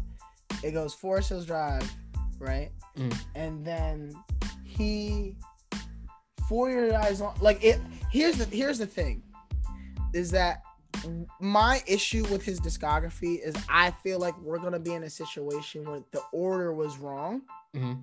it 0.62 0.72
goes 0.72 0.92
Forest 0.92 1.30
Hills 1.30 1.46
Drive, 1.46 1.90
right, 2.38 2.70
Mm. 2.98 3.16
and 3.34 3.64
then 3.64 4.12
he 4.64 5.34
for 6.46 6.68
your 6.70 6.94
eyes 6.94 7.22
on 7.22 7.34
like 7.40 7.64
it. 7.64 7.80
Here's 8.12 8.36
the 8.36 8.44
here's 8.54 8.76
the 8.78 8.86
thing, 8.86 9.22
is 10.12 10.30
that 10.32 10.60
my 11.40 11.82
issue 11.86 12.24
with 12.30 12.44
his 12.44 12.60
discography 12.60 13.38
is 13.42 13.54
I 13.68 13.90
feel 14.02 14.18
like 14.18 14.36
we're 14.40 14.58
gonna 14.58 14.78
be 14.78 14.92
in 14.94 15.02
a 15.04 15.10
situation 15.10 15.84
where 15.84 16.02
the 16.12 16.20
order 16.32 16.72
was 16.72 16.98
wrong 16.98 17.42
Mhm. 17.74 18.02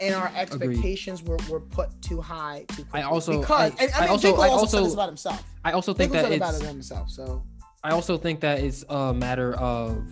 and 0.00 0.14
our 0.14 0.30
expectations 0.34 1.22
were, 1.22 1.38
were 1.48 1.60
put 1.60 1.90
too 2.02 2.20
high 2.20 2.64
too 2.68 2.84
quickly. 2.84 3.02
also- 3.02 3.40
because 3.40 3.72
I- 3.78 3.84
and, 3.84 3.92
I 3.94 3.98
I 3.98 4.00
mean, 4.02 4.10
also- 4.10 4.28
J. 4.30 4.34
Cole 4.34 4.42
I 4.44 4.48
also, 4.48 4.66
said 4.78 4.84
this 4.86 4.94
about 4.94 5.08
himself. 5.08 5.42
i 5.64 5.72
also 5.72 5.92
think 5.94 6.12
that 6.12 6.24
said 6.24 6.32
about 6.34 6.54
it's 6.54 6.62
it 6.62 6.66
himself. 6.66 7.10
So 7.10 7.42
I 7.84 7.90
also 7.92 8.16
think 8.18 8.40
that 8.40 8.58
it's 8.60 8.84
a 8.88 9.14
matter 9.14 9.54
of 9.54 10.04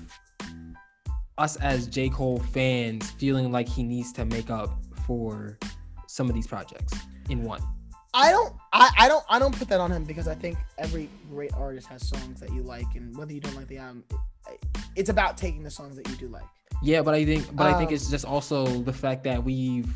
us 1.38 1.57
as 1.57 1.87
J. 1.87 2.09
Cole 2.09 2.38
fans 2.52 3.11
feeling 3.12 3.52
like 3.52 3.68
he 3.68 3.83
needs 3.83 4.12
to 4.14 4.24
make 4.24 4.50
up 4.50 4.70
for 5.07 5.59
some 6.07 6.29
of 6.29 6.35
these 6.35 6.46
projects 6.46 6.94
in 7.29 7.42
one. 7.42 7.61
I 8.16 8.31
don't 8.31 8.55
I, 8.72 8.90
I 8.98 9.09
don't 9.09 9.24
I 9.29 9.38
don't 9.38 9.57
put 9.57 9.68
that 9.68 9.81
on 9.81 9.90
him 9.92 10.05
because 10.05 10.26
I 10.26 10.35
think 10.35 10.57
every 10.79 11.09
great 11.31 11.52
artist 11.55 11.87
has 11.88 12.07
songs 12.09 12.40
that 12.40 12.50
you 12.52 12.62
like 12.62 12.87
and 12.94 13.16
whether 13.16 13.33
you 13.33 13.40
don't 13.40 13.55
like 13.55 13.68
the 13.68 13.79
album 13.79 14.05
it's 14.94 15.11
about 15.11 15.37
taking 15.37 15.62
the 15.62 15.70
songs 15.70 15.96
that 15.96 16.09
you 16.09 16.16
do 16.16 16.29
like. 16.29 16.44
Yeah, 16.83 17.02
but 17.02 17.14
I 17.14 17.24
think 17.24 17.55
but 17.55 17.66
I 17.66 17.76
think 17.79 17.88
Um, 17.88 17.94
it's 17.94 18.11
just 18.11 18.24
also 18.24 18.66
the 18.66 18.92
fact 18.92 19.24
that 19.24 19.42
we've 19.42 19.92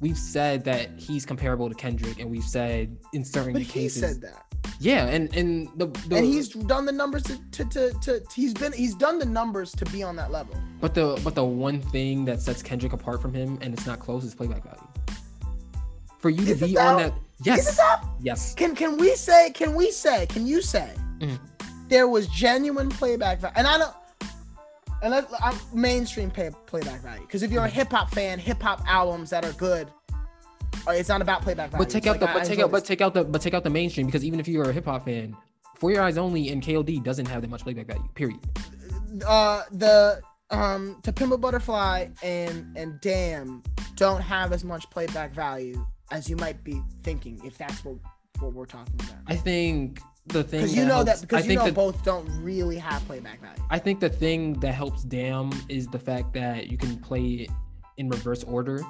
we've 0.00 0.18
said 0.18 0.64
that 0.64 0.90
he's 0.96 1.24
comparable 1.24 1.68
to 1.68 1.74
Kendrick 1.74 2.18
and 2.18 2.30
we've 2.30 2.44
said 2.44 2.96
in 3.12 3.24
certain 3.24 3.52
But 3.52 3.62
he 3.62 3.88
said 3.88 4.20
that. 4.22 4.44
Yeah, 4.78 5.06
and 5.06 5.34
and 5.36 5.68
the, 5.76 5.86
the 6.08 6.16
and 6.16 6.26
he's 6.26 6.48
done 6.48 6.86
the 6.86 6.92
numbers 6.92 7.22
to, 7.24 7.36
to, 7.52 7.64
to, 7.64 7.92
to 8.00 8.22
he's 8.34 8.54
been 8.54 8.72
he's 8.72 8.94
done 8.94 9.18
the 9.18 9.26
numbers 9.26 9.72
to 9.72 9.84
be 9.86 10.02
on 10.02 10.16
that 10.16 10.30
level. 10.32 10.56
but 10.80 10.94
the 10.94 11.20
but 11.22 11.34
the 11.34 11.44
one 11.44 11.80
thing 11.80 12.24
that 12.24 12.40
sets 12.40 12.62
Kendrick 12.62 12.92
apart 12.92 13.20
from 13.22 13.32
him 13.32 13.58
and 13.60 13.74
it's 13.74 13.86
not 13.86 14.00
close 14.00 14.24
is 14.24 14.34
playback 14.34 14.64
value. 14.64 14.88
For 16.18 16.30
you 16.30 16.44
to 16.46 16.52
Is 16.52 16.60
be 16.60 16.78
on 16.78 16.96
though? 16.98 17.14
Is 17.46 17.68
it 17.68 17.76
yes. 17.78 17.80
Yes. 18.20 18.54
Can 18.54 18.74
can 18.74 18.96
we 18.98 19.14
say 19.14 19.50
can 19.50 19.74
we 19.74 19.90
say 19.90 20.26
can 20.26 20.46
you 20.46 20.60
say 20.62 20.90
Mhm. 21.18 21.38
there 21.88 22.08
was 22.08 22.26
genuine 22.28 22.88
playback 22.88 23.40
value 23.40 23.54
and 23.56 23.66
I 23.66 23.78
don't 23.78 23.94
and 25.02 25.10
let, 25.10 25.26
I'm 25.42 25.56
mainstream 25.74 26.30
pay, 26.30 26.50
playback 26.66 27.00
value 27.02 27.22
because 27.22 27.42
if 27.42 27.50
you're 27.50 27.64
a 27.64 27.68
Mhm. 27.68 27.72
hip 27.72 27.90
hop 27.90 28.10
fan, 28.14 28.38
hip 28.38 28.62
hop 28.62 28.82
albums 28.86 29.30
that 29.30 29.44
are 29.44 29.52
good, 29.54 29.88
uh, 30.86 30.92
it's 30.92 31.08
not 31.08 31.20
about 31.20 31.42
playback 31.42 31.70
value. 31.70 31.84
But 31.84 31.90
take 31.90 32.06
out 32.06 32.12
like, 32.12 32.20
the 32.20 32.26
but 32.26 32.36
I 32.42 32.44
take 32.44 32.58
out 32.60 32.70
but 32.70 32.84
take 32.84 33.00
out 33.00 33.14
the 33.14 33.24
but 33.24 33.42
take 33.42 33.54
out 33.54 33.64
the 33.64 33.70
mainstream 33.70 34.06
because 34.06 34.24
even 34.24 34.38
if 34.38 34.46
you're 34.46 34.70
a 34.70 34.72
hip 34.72 34.84
hop 34.84 35.04
fan, 35.06 35.36
For 35.78 35.90
Your 35.90 36.02
Eyes 36.02 36.16
Only 36.18 36.50
and 36.50 36.62
KOD 36.62 37.00
doesn't 37.02 37.26
have 37.26 37.42
that 37.42 37.50
much 37.50 37.62
playback 37.62 37.86
value. 37.88 38.08
Period. 38.14 38.38
uh 39.26 39.62
the 39.72 40.20
um 40.50 40.98
to 41.02 41.12
Pimp 41.12 41.32
a 41.32 41.36
Butterfly 41.38 42.06
and 42.22 42.76
and 42.76 43.00
Damn 43.00 43.62
don't 43.96 44.20
have 44.22 44.52
as 44.52 44.62
much 44.64 44.88
playback 44.90 45.34
value 45.34 45.84
as 46.12 46.28
you 46.30 46.36
might 46.36 46.62
be 46.62 46.80
thinking 47.02 47.40
if 47.44 47.58
that's 47.58 47.84
what 47.84 47.96
what 48.40 48.52
we're 48.52 48.66
talking 48.66 48.94
about. 49.00 49.16
I 49.26 49.36
think 49.36 50.00
the 50.26 50.42
thing 50.44 50.60
Because 50.60 50.76
you 50.76 50.84
know 50.84 50.96
helps- 50.96 51.06
that 51.12 51.20
because 51.22 51.44
I 51.44 51.48
you 51.48 51.56
know 51.56 51.64
that, 51.64 51.74
both 51.74 52.04
don't 52.04 52.28
really 52.42 52.78
have 52.78 53.04
playback 53.06 53.40
value. 53.40 53.62
I 53.70 53.78
think 53.78 54.00
the 54.00 54.08
thing 54.08 54.54
that 54.60 54.72
helps 54.74 55.02
Damn 55.04 55.50
is 55.68 55.86
the 55.88 55.98
fact 55.98 56.32
that 56.34 56.68
you 56.70 56.76
can 56.78 56.98
play 56.98 57.24
it 57.46 57.50
in 57.98 58.08
reverse 58.08 58.42
order 58.44 58.80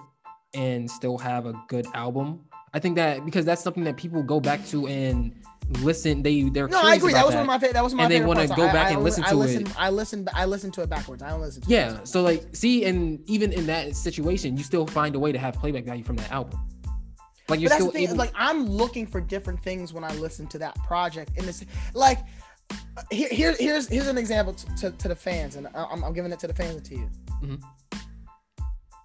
and 0.54 0.90
still 0.90 1.18
have 1.18 1.46
a 1.46 1.54
good 1.68 1.86
album. 1.94 2.40
I 2.74 2.78
think 2.78 2.96
that 2.96 3.24
because 3.24 3.44
that's 3.44 3.62
something 3.62 3.84
that 3.84 3.96
people 3.96 4.22
go 4.22 4.40
back 4.40 4.64
to 4.68 4.86
and 4.86 5.34
listen. 5.80 6.22
They 6.22 6.44
they're 6.44 6.68
No, 6.68 6.80
I 6.82 6.94
agree. 6.94 7.12
That 7.12 7.26
was 7.26 7.34
one 7.34 7.42
of 7.42 7.46
my 7.46 7.58
favorite. 7.58 7.74
That 7.74 7.84
was 7.84 7.94
my 7.94 8.04
And 8.04 8.12
they 8.12 8.16
favorite 8.16 8.28
wanna 8.28 8.46
go 8.48 8.66
I- 8.68 8.72
back 8.72 8.86
I 8.86 8.90
and 8.90 8.98
li- 8.98 9.04
listen 9.04 9.24
I 9.24 9.28
to 9.30 9.34
it. 9.34 9.38
listened, 9.38 9.74
I 9.76 9.90
listened. 9.90 10.28
I 10.34 10.44
listened 10.46 10.74
to 10.74 10.82
it 10.82 10.88
backwards. 10.88 11.22
I 11.22 11.28
don't 11.30 11.40
listen. 11.42 11.62
To 11.62 11.68
Yeah. 11.68 12.04
So 12.04 12.22
like, 12.22 12.46
see, 12.54 12.84
and 12.86 13.20
even 13.28 13.52
in 13.52 13.66
that 13.66 13.96
situation, 13.96 14.56
you 14.56 14.64
still 14.64 14.86
find 14.86 15.14
a 15.14 15.18
way 15.18 15.32
to 15.32 15.38
have 15.38 15.54
playback 15.54 15.84
value 15.84 16.04
from 16.04 16.16
that 16.16 16.30
album. 16.30 16.58
Like 17.48 17.60
But 17.60 17.68
that's 17.68 17.74
still 17.74 17.86
the 17.86 17.92
thing. 17.92 18.04
able. 18.08 18.16
Like 18.16 18.32
I'm 18.34 18.66
looking 18.66 19.06
for 19.06 19.20
different 19.20 19.62
things 19.62 19.92
when 19.92 20.04
I 20.04 20.12
listen 20.14 20.46
to 20.48 20.58
that 20.58 20.74
project. 20.86 21.32
In 21.36 21.44
this, 21.46 21.64
like, 21.94 22.18
here, 23.10 23.28
here 23.30 23.54
here's 23.58 23.88
here's 23.88 24.06
an 24.08 24.16
example 24.18 24.54
to, 24.54 24.74
to, 24.76 24.90
to 24.92 25.08
the 25.08 25.16
fans, 25.16 25.56
and 25.56 25.68
I'm, 25.74 26.04
I'm 26.04 26.12
giving 26.12 26.32
it 26.32 26.38
to 26.40 26.46
the 26.46 26.54
fans 26.54 26.76
and 26.76 26.84
to 26.86 26.94
you. 26.96 27.10
Mhm. 27.42 27.62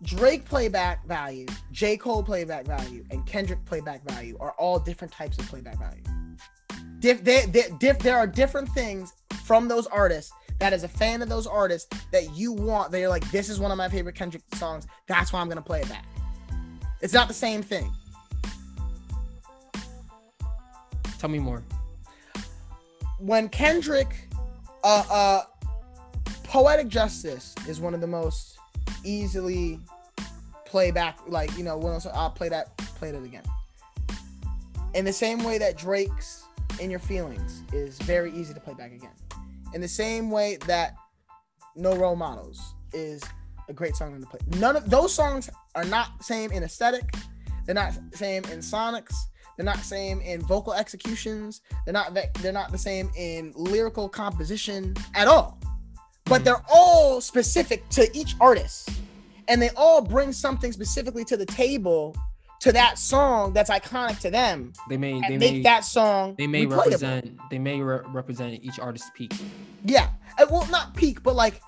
Drake 0.04 0.46
playback 0.46 1.06
value, 1.08 1.48
J. 1.72 1.98
Cole 1.98 2.22
playback 2.22 2.66
value, 2.66 3.04
and 3.10 3.26
Kendrick 3.26 3.66
playback 3.66 4.04
value 4.08 4.38
are 4.40 4.52
all 4.60 4.78
different 4.78 5.12
types 5.12 5.40
of 5.40 5.48
playback 5.48 5.80
value. 5.80 6.04
Diff, 7.00 7.24
they, 7.24 7.46
they, 7.48 7.64
diff, 7.80 7.98
there 8.00 8.18
are 8.18 8.28
different 8.28 8.70
things 8.70 9.14
from 9.44 9.68
those 9.68 9.88
artists 9.88 10.32
that 10.60 10.72
as 10.74 10.84
a 10.84 10.88
fan 10.88 11.22
of 11.24 11.30
those 11.30 11.48
artists 11.48 11.90
that 12.12 12.36
you 12.36 12.52
want, 12.52 12.92
that 12.92 13.00
you're 13.00 13.10
like, 13.10 13.30
this 13.32 13.50
is 13.50 13.60
one 13.60 13.72
of 13.72 13.78
my 13.78 13.90
favorite 13.90 14.14
Kendrick 14.16 14.44
songs. 14.56 14.86
That's 15.08 15.34
why 15.34 15.42
I'm 15.42 15.50
gonna 15.50 15.62
play 15.64 15.82
it 15.82 15.90
back. 15.90 16.06
It's 17.02 17.14
not 17.14 17.28
the 17.28 17.34
same 17.34 17.64
thing. 17.64 17.92
Tell 21.20 21.30
me 21.30 21.40
more. 21.40 21.64
When 23.20 23.50
Kendrick, 23.50 24.30
uh, 24.84 25.04
uh, 25.10 25.44
Poetic 26.44 26.88
Justice 26.88 27.56
is 27.68 27.80
one 27.80 27.94
of 27.94 28.02
the 28.02 28.08
most 28.08 28.58
easily 29.04 29.80
playback, 30.66 31.20
like 31.28 31.56
you 31.58 31.64
know, 31.64 31.78
when 31.78 32.00
I'll 32.14 32.30
play 32.30 32.50
that, 32.50 32.78
play 32.78 33.10
it 33.10 33.16
again. 33.16 33.44
In 34.94 35.06
the 35.06 35.14
same 35.14 35.44
way 35.44 35.58
that 35.58 35.78
Drake's 35.78 36.44
"In 36.80 36.90
Your 36.90 37.00
Feelings" 37.00 37.64
is 37.74 37.98
very 38.00 38.32
easy 38.34 38.54
to 38.54 38.60
play 38.60 38.74
back 38.74 38.92
again. 38.92 39.12
In 39.74 39.82
the 39.82 39.88
same 39.88 40.30
way 40.30 40.58
that 40.68 40.96
"No 41.76 41.96
Role 41.96 42.16
Models" 42.16 42.76
is 42.94 43.24
a 43.70 43.74
great 43.74 43.96
song 43.96 44.20
to 44.20 44.28
play. 44.28 44.40
None 44.60 44.76
of 44.76 44.90
those 44.90 45.14
songs 45.14 45.50
are 45.76 45.84
not 45.84 46.24
same 46.24 46.52
in 46.52 46.64
aesthetic. 46.64 47.14
They're 47.66 47.76
not 47.76 47.94
same 48.14 48.44
in 48.46 48.60
sonics. 48.60 49.14
They're 49.58 49.66
not 49.66 49.80
same 49.80 50.22
in 50.22 50.42
vocal 50.42 50.74
executions. 50.74 51.62
They're 51.84 51.94
not 51.94 52.16
they're 52.42 52.54
not 52.54 52.72
the 52.72 52.78
same 52.78 53.10
in 53.18 53.52
lyrical 53.56 54.08
composition 54.08 54.96
at 55.16 55.28
all. 55.28 55.60
But 56.26 56.44
they're 56.46 56.64
all 56.72 57.20
specific 57.22 57.88
to 57.90 58.08
each 58.18 58.36
artist. 58.40 58.90
And 59.48 59.62
they 59.62 59.70
all 59.76 60.02
bring 60.02 60.32
something 60.32 60.72
specifically 60.72 61.24
to 61.26 61.38
the 61.38 61.46
table 61.46 62.16
to 62.60 62.72
that 62.74 62.98
song 63.00 63.54
that's 63.54 63.70
iconic 63.70 64.20
to 64.20 64.30
them. 64.30 64.74
They 64.90 64.98
may 64.98 65.14
they 65.22 65.38
make 65.38 65.54
may 65.56 65.62
that 65.64 65.86
song 65.86 66.36
they 66.38 66.48
may 66.48 66.66
replayable. 66.66 66.78
represent 66.86 67.38
they 67.50 67.60
may 67.60 67.80
re- 67.82 68.02
represent 68.08 68.64
each 68.64 68.80
artist's 68.80 69.10
peak. 69.16 69.34
Yeah. 69.86 70.10
Uh, 70.40 70.46
Well, 70.52 70.68
not 70.70 70.94
peak, 70.96 71.24
but 71.24 71.36
like 71.36 71.62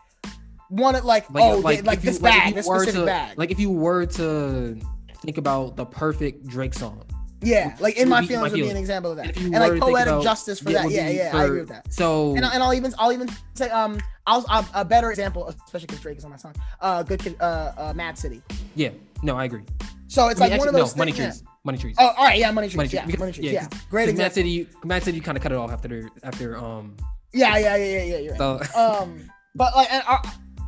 one 0.70 0.94
of 0.96 1.06
like, 1.06 1.26
oh 1.34 1.58
like, 1.60 1.86
like 1.86 2.00
if 2.00 2.06
you- 2.06 2.12
this 2.12 2.22
like, 2.22 2.34
bag, 2.34 2.54
this 2.56 2.66
specific 2.68 2.94
to- 2.96 3.06
bag. 3.06 3.38
Like 3.38 3.50
if 3.50 3.60
you 3.60 3.72
were 3.72 4.06
to 4.06 4.80
think 5.24 5.38
about 5.38 5.76
the 5.76 5.86
perfect 5.86 6.48
Drake 6.48 6.74
song, 6.74 7.04
yeah, 7.42 7.76
like 7.80 7.98
in 7.98 8.10
my 8.10 8.26
feelings 8.26 8.52
would 8.52 8.62
be 8.62 8.70
an 8.70 8.78
example 8.78 9.12
of 9.12 9.18
that. 9.18 9.38
And 9.38 9.52
like 9.52 9.80
poetic 9.80 10.22
justice 10.22 10.60
for 10.60 10.72
that. 10.72 10.90
Yeah, 10.92 11.10
yeah, 11.10 11.32
I 11.34 11.46
agree 11.46 11.60
with 11.62 11.70
that. 11.70 11.92
So 11.94 12.36
And, 12.36 12.44
and 12.46 12.62
I'll 12.64 12.74
even 12.74 12.94
I'll 12.98 13.14
even 13.14 13.30
say 13.54 13.70
um 13.70 14.00
I'll, 14.28 14.46
I'll 14.50 14.68
a 14.74 14.86
better 14.86 15.10
example, 15.10 15.48
especially 15.48 15.88
because 15.88 16.02
Drake 16.02 16.18
is 16.18 16.26
on 16.26 16.32
my 16.32 16.38
song. 16.38 16.54
Uh, 16.82 17.02
good 17.04 17.20
kid, 17.20 17.36
uh, 17.40 17.72
uh, 17.78 17.94
Mad 17.96 18.18
City. 18.18 18.42
yeah, 18.76 18.90
no, 19.24 19.36
I 19.36 19.46
agree. 19.46 19.64
So 20.08 20.28
it's 20.28 20.40
I 20.42 20.46
mean, 20.46 20.52
like 20.52 20.60
one 20.60 20.68
of 20.68 20.74
those 20.74 20.96
no, 20.96 21.02
money 21.02 21.12
trees, 21.12 21.44
money 21.64 21.78
trees. 21.78 21.96
Oh, 22.00 22.14
all 22.18 22.26
right, 22.26 22.38
yeah, 22.40 22.52
money 22.52 22.68
trees. 22.68 22.78
Money 22.78 22.90
yeah, 22.90 23.06
because- 23.06 23.20
money 23.20 23.32
trees. 23.32 23.46
yeah, 23.46 23.68
Yeah, 23.72 23.80
great 23.90 24.06
Because 24.08 24.20
Mad. 24.20 24.34
City, 24.34 24.68
Mad 24.84 25.04
City 25.04 25.20
kind 25.20 25.38
of 25.38 25.42
cut 25.44 25.52
it 25.52 25.58
off 25.58 25.72
after 25.72 26.10
after 26.24 26.58
um. 26.58 26.96
Yeah, 27.34 27.58
yeah, 27.58 27.76
yeah, 27.76 27.86
yeah, 27.86 28.04
yeah. 28.04 28.18
You're 28.18 28.36
right. 28.36 28.66
So 28.74 28.80
um, 29.02 29.30
but 29.56 29.76
like, 29.76 29.92
and, 29.92 30.04
uh, 30.08 30.18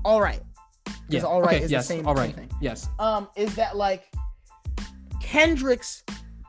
all 0.06 0.22
right. 0.22 0.42
yeah, 1.10 1.22
all 1.22 1.42
right 1.42 1.56
okay, 1.56 1.64
is 1.66 1.70
the 1.70 1.76
yes, 1.78 1.88
same- 1.88 2.08
all 2.08 2.16
right, 2.16 2.36
thing. 2.36 2.50
yes. 2.62 2.88
um 3.00 3.28
is 3.36 3.54
that 3.56 3.76
like 3.78 4.12
Kendrick's 5.22 6.04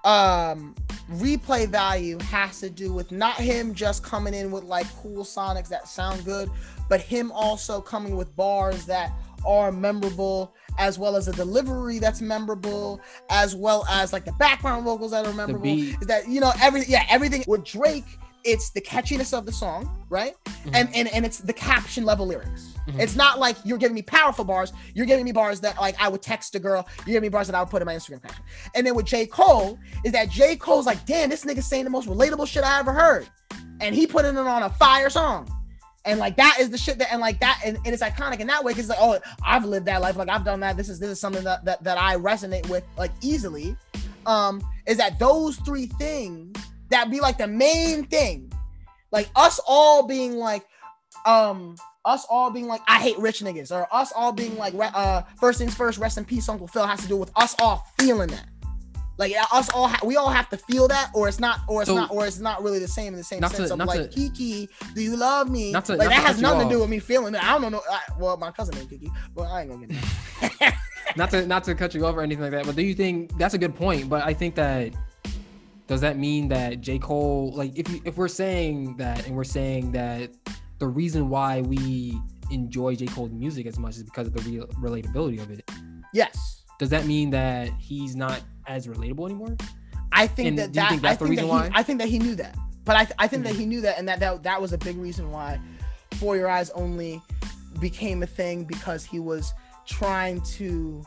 um 0.04 0.74
replay 1.12 1.68
value 1.68 2.18
has 2.20 2.60
to 2.60 2.70
do 2.70 2.92
with 2.92 3.12
not 3.12 3.36
him 3.36 3.74
just 3.74 4.02
coming 4.02 4.34
in 4.34 4.50
with 4.50 4.64
like 4.64 4.86
cool 4.96 5.24
sonics 5.24 5.68
that 5.68 5.86
sound 5.88 6.24
good, 6.24 6.50
but 6.88 7.00
him 7.00 7.30
also 7.32 7.80
coming 7.80 8.16
with 8.16 8.34
bars 8.36 8.86
that 8.86 9.12
are 9.46 9.72
memorable 9.72 10.54
as 10.78 10.98
well 10.98 11.16
as 11.16 11.28
a 11.28 11.32
delivery 11.32 11.98
that's 11.98 12.20
memorable 12.20 13.00
as 13.30 13.54
well 13.54 13.84
as 13.90 14.12
like 14.12 14.24
the 14.24 14.32
background 14.32 14.84
vocals 14.84 15.10
that 15.10 15.26
are 15.26 15.32
memorable. 15.32 15.66
is 16.00 16.06
that 16.06 16.28
you 16.28 16.40
know 16.40 16.52
every 16.60 16.84
yeah 16.86 17.04
everything 17.10 17.44
with 17.46 17.64
Drake 17.64 18.04
it's 18.44 18.70
the 18.70 18.80
catchiness 18.80 19.36
of 19.36 19.46
the 19.46 19.52
song 19.52 20.04
right? 20.10 20.34
And, 20.72 20.88
and 20.94 21.08
and 21.12 21.26
it's 21.26 21.38
the 21.38 21.52
caption 21.52 22.04
level 22.04 22.26
lyrics 22.26 22.71
Mhm. 22.88 23.00
it's 23.00 23.14
not 23.14 23.38
like 23.38 23.56
you're 23.64 23.78
giving 23.78 23.94
me 23.94 24.02
powerful 24.02 24.44
bars. 24.44 24.72
You're 24.94 25.06
giving 25.06 25.24
me 25.24 25.32
bars 25.32 25.60
that 25.60 25.80
like 25.80 25.94
I 26.00 26.08
would 26.08 26.22
text 26.22 26.54
a 26.54 26.58
girl. 26.58 26.88
You're 26.98 27.14
giving 27.14 27.22
me 27.22 27.28
bars 27.28 27.46
that 27.46 27.54
I 27.54 27.60
would 27.60 27.70
put 27.70 27.80
in 27.82 27.86
my 27.86 27.94
Instagram 27.94 28.22
caption. 28.22 28.44
And 28.74 28.86
then 28.86 28.94
with 28.94 29.06
J. 29.06 29.26
Cole 29.26 29.78
is 30.04 30.12
that 30.12 30.30
J. 30.30 30.56
Cole's 30.56 30.86
like 30.86 31.04
damn 31.06 31.30
this 31.30 31.44
nigga 31.44 31.62
saying 31.62 31.84
the 31.84 31.90
most 31.90 32.08
relatable 32.08 32.46
shit 32.46 32.64
I 32.64 32.80
ever 32.80 32.92
heard. 32.92 33.28
And 33.80 33.94
he 33.94 34.06
put 34.06 34.24
it 34.24 34.36
on 34.36 34.62
a 34.62 34.70
fire 34.70 35.10
song. 35.10 35.48
And 36.04 36.18
like 36.18 36.36
that 36.36 36.56
is 36.58 36.70
the 36.70 36.78
shit 36.78 36.98
that 36.98 37.12
and 37.12 37.20
like 37.20 37.38
that 37.40 37.60
and, 37.64 37.76
and 37.84 37.88
it's 37.94 38.02
iconic 38.02 38.40
in 38.40 38.48
that 38.48 38.64
way 38.64 38.72
because 38.72 38.88
like 38.88 38.98
oh 39.00 39.18
I've 39.44 39.64
lived 39.64 39.86
that 39.86 40.00
life. 40.00 40.16
Like 40.16 40.28
I've 40.28 40.44
done 40.44 40.60
that. 40.60 40.76
This 40.76 40.88
is 40.88 40.98
this 40.98 41.10
is 41.10 41.20
something 41.20 41.44
that, 41.44 41.64
that 41.64 41.84
that 41.84 41.98
I 41.98 42.16
resonate 42.16 42.68
with 42.68 42.84
like 42.98 43.12
easily. 43.20 43.76
Um 44.26 44.60
is 44.86 44.96
that 44.96 45.20
those 45.20 45.56
three 45.58 45.86
things 45.86 46.56
that 46.90 47.10
be 47.10 47.20
like 47.20 47.38
the 47.38 47.46
main 47.46 48.04
thing 48.06 48.52
like 49.12 49.28
us 49.36 49.60
all 49.66 50.06
being 50.06 50.34
like 50.36 50.64
um 51.26 51.76
us 52.04 52.26
all 52.28 52.50
being 52.50 52.66
like 52.66 52.80
I 52.88 52.98
hate 53.00 53.18
rich 53.18 53.40
niggas 53.40 53.70
or 53.70 53.86
us 53.94 54.12
all 54.14 54.32
being 54.32 54.56
like 54.58 54.74
uh 54.78 55.22
first 55.38 55.58
things 55.58 55.74
first 55.74 55.98
rest 55.98 56.18
in 56.18 56.24
peace 56.24 56.48
Uncle 56.48 56.66
Phil 56.66 56.86
has 56.86 57.00
to 57.02 57.08
do 57.08 57.16
with 57.16 57.30
us 57.36 57.54
all 57.60 57.86
feeling 57.98 58.28
that 58.28 58.46
like 59.18 59.30
yeah, 59.30 59.44
us 59.52 59.68
all 59.70 59.88
ha- 59.88 60.00
we 60.04 60.16
all 60.16 60.30
have 60.30 60.48
to 60.48 60.56
feel 60.56 60.88
that 60.88 61.10
or 61.14 61.28
it's 61.28 61.38
not 61.38 61.60
or 61.68 61.82
it's 61.82 61.88
So- 61.88 61.94
not 61.94 62.10
or 62.10 62.26
it's 62.26 62.38
not 62.38 62.62
really 62.62 62.78
the 62.78 62.88
same 62.88 63.12
in 63.12 63.18
the 63.18 63.24
same 63.24 63.40
sense 63.42 63.68
to- 63.68 63.74
of 63.74 63.78
like 63.80 64.00
to- 64.00 64.08
Kiki 64.08 64.68
do 64.94 65.02
you 65.02 65.16
love 65.16 65.48
me 65.50 65.70
Not 65.70 65.84
to- 65.84 65.96
like 65.96 66.08
that 66.08 66.22
has 66.26 66.40
nothing 66.40 66.68
to 66.68 66.74
do 66.74 66.80
with 66.80 66.88
me 66.90 66.98
feeling 66.98 67.34
it 67.34 67.44
I 67.44 67.58
don't 67.58 67.70
know 67.70 67.82
I, 67.90 68.00
well 68.18 68.36
my 68.36 68.50
cousin 68.50 68.74
named 68.74 68.90
Kiki 68.90 69.10
but 69.34 69.42
I 69.44 69.60
ain't 69.62 69.70
gonna 69.70 69.86
get 69.86 70.00
that 70.60 70.78
not 71.16 71.30
to 71.30 71.46
not 71.46 71.62
to 71.64 71.74
cut 71.74 71.94
you 71.94 72.06
off 72.06 72.14
or 72.16 72.22
anything 72.22 72.42
like 72.42 72.52
that, 72.52 72.64
but 72.64 72.74
do 72.74 72.82
you 72.82 72.94
think 72.94 73.36
that's 73.36 73.52
a 73.54 73.58
good 73.58 73.74
point? 73.74 74.08
But 74.08 74.24
I 74.24 74.32
think 74.32 74.54
that 74.54 74.94
does 75.86 76.00
that 76.00 76.16
mean 76.16 76.48
that 76.48 76.80
J. 76.80 76.98
Cole, 76.98 77.52
like 77.54 77.76
if 77.78 77.86
you 77.90 78.00
if 78.06 78.16
we're 78.16 78.28
saying 78.28 78.96
that 78.96 79.26
and 79.26 79.36
we're 79.36 79.44
saying 79.44 79.92
that 79.92 80.30
the 80.82 80.88
reason 80.88 81.28
why 81.28 81.60
we 81.60 82.20
enjoy 82.50 82.96
J. 82.96 83.06
Cole's 83.06 83.30
music 83.30 83.66
as 83.66 83.78
much 83.78 83.94
is 83.98 84.02
because 84.02 84.26
of 84.26 84.34
the 84.34 84.42
real 84.50 84.66
relatability 84.86 85.40
of 85.40 85.48
it, 85.50 85.62
yes 86.12 86.64
does 86.80 86.90
that 86.90 87.06
mean 87.06 87.30
that 87.30 87.68
he's 87.78 88.16
not 88.16 88.40
as 88.66 88.88
relatable 88.88 89.24
anymore? 89.26 89.56
I 90.10 90.26
think 90.26 90.48
And 90.48 90.58
that 90.58 90.72
that 90.72 90.88
think 90.90 91.04
I 91.04 91.08
that's 91.10 91.20
the 91.20 91.26
think 91.26 91.36
that 91.38 91.44
he, 91.44 91.48
why? 91.50 91.70
I 91.72 91.82
think 91.84 92.00
that 92.00 92.08
he 92.08 92.18
knew 92.18 92.34
that, 92.34 92.56
but 92.84 92.96
I, 92.96 93.06
I 93.24 93.28
think 93.28 93.44
that 93.44 93.54
Mhm. 93.54 93.58
he 93.60 93.66
knew 93.66 93.80
that, 93.82 93.96
and 93.98 94.08
that, 94.08 94.18
that 94.18 94.42
that 94.42 94.60
was 94.60 94.72
a 94.72 94.78
big 94.78 94.96
reason 94.96 95.30
why 95.30 95.60
For 96.18 96.36
Your 96.36 96.48
Eyes 96.48 96.70
Only 96.70 97.22
became 97.78 98.24
a 98.24 98.26
thing 98.26 98.64
because 98.64 99.04
he 99.04 99.20
was 99.20 99.54
trying 99.86 100.40
to 100.58 101.02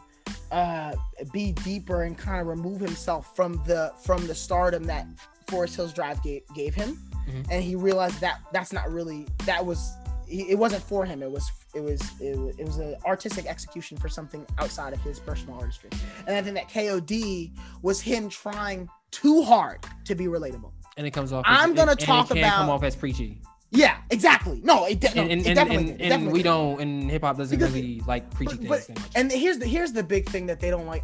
uh, 0.52 0.94
be 1.34 1.52
deeper 1.52 2.04
and 2.04 2.18
kind 2.18 2.40
of 2.40 2.48
remove 2.48 2.80
himself 2.80 3.36
from 3.36 3.62
the 3.66 3.92
from 4.06 4.26
the 4.28 4.36
stardom 4.36 4.84
that 4.86 5.06
Forest 5.48 5.76
Hills 5.76 5.94
Drive 5.94 6.24
gave, 6.24 6.42
gave 6.56 6.74
him, 6.74 6.98
Mhm. 7.28 7.46
and 7.52 7.64
he 7.64 7.76
realized 7.76 8.20
that 8.22 8.40
that's 8.54 8.72
not 8.74 8.92
really 8.92 9.28
that 9.46 9.66
was 9.66 9.94
it 10.28 10.58
wasn't 10.58 10.82
for 10.82 11.06
him. 11.06 11.22
It 11.22 11.30
was 11.32 11.52
it 11.76 11.82
was 11.84 12.02
it 12.20 12.36
was, 12.38 12.58
it 12.58 12.66
was 12.66 12.78
an 12.78 12.96
artistic 13.06 13.46
execution 13.46 13.96
for 13.98 14.10
something 14.10 14.44
outside 14.58 14.92
of 14.94 15.00
his 15.02 15.20
personal 15.20 15.60
artistry. 15.60 15.92
And 16.26 16.36
I 16.36 16.42
think 16.42 16.56
that 16.56 16.68
KOD 16.70 17.52
was 17.84 18.02
him 18.02 18.28
trying 18.30 18.90
too 19.12 19.44
hard 19.44 19.86
to 20.06 20.16
be 20.16 20.26
relatable. 20.26 20.72
And 20.98 21.06
it 21.06 21.12
comes 21.12 21.32
off. 21.32 21.44
I'm 21.48 21.72
as, 21.72 21.76
gonna 21.76 21.92
and, 21.92 22.00
talk 22.00 22.32
and 22.32 22.40
it 22.40 22.44
can 22.44 22.52
come 22.54 22.70
off 22.72 22.84
as 22.84 22.96
preachy, 22.96 23.40
Yeah, 23.70 23.98
exactly. 24.10 24.62
No, 24.64 24.86
it, 24.86 25.00
de- 25.02 25.14
no, 25.14 25.22
and 25.24 25.32
and, 25.32 25.42
it 25.42 25.48
and, 25.48 25.56
definitely 25.56 25.92
and. 25.92 26.02
It 26.02 26.12
and 26.12 26.32
we 26.32 26.40
did. 26.40 26.44
don't, 26.46 26.82
and 26.82 27.12
hip 27.12 27.22
hop 27.24 27.38
doesn't 27.38 27.56
Because- 27.58 27.74
really 27.74 28.02
like 28.08 28.30
preachy 28.32 28.66
but- 28.68 28.80
things 28.82 28.98
much. 29.00 29.10
And 29.16 29.32
here's 29.32 29.60
the 29.60 29.66
here's 29.68 29.92
the 29.92 30.04
big 30.04 30.28
thing 30.30 30.46
that 30.48 30.60
they 30.60 30.70
don't 30.72 30.88
like. 30.88 31.04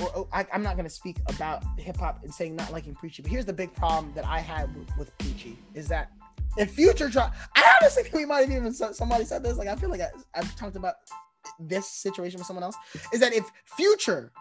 Or, 0.00 0.14
or 0.14 0.28
I, 0.32 0.46
I'm 0.52 0.62
not 0.62 0.76
gonna 0.76 0.90
speak 0.90 1.16
about 1.28 1.62
hip 1.78 1.96
hop 1.96 2.22
and 2.22 2.32
saying 2.32 2.54
not 2.56 2.70
liking 2.72 2.94
preachy, 2.94 3.22
but 3.22 3.30
here's 3.30 3.46
the 3.46 3.52
big 3.52 3.72
problem 3.74 4.12
that 4.14 4.26
I 4.26 4.40
had 4.40 4.74
with, 4.76 4.88
with 4.98 5.18
preachy 5.18 5.58
is 5.74 5.88
that 5.88 6.10
if 6.58 6.70
Future 6.72 7.08
drop, 7.08 7.34
I 7.54 7.72
honestly 7.80 8.02
think 8.02 8.14
we 8.14 8.24
might 8.26 8.40
have 8.40 8.50
even 8.50 8.72
somebody 8.72 9.24
said 9.24 9.42
this. 9.42 9.56
Like 9.56 9.68
I 9.68 9.76
feel 9.76 9.88
like 9.90 10.00
I, 10.02 10.08
I've 10.34 10.54
talked 10.56 10.76
about 10.76 10.96
this 11.60 11.88
situation 11.88 12.38
with 12.38 12.46
someone 12.46 12.62
else. 12.62 12.76
Is 13.12 13.20
that 13.20 13.32
if 13.34 13.50
Future 13.76 14.32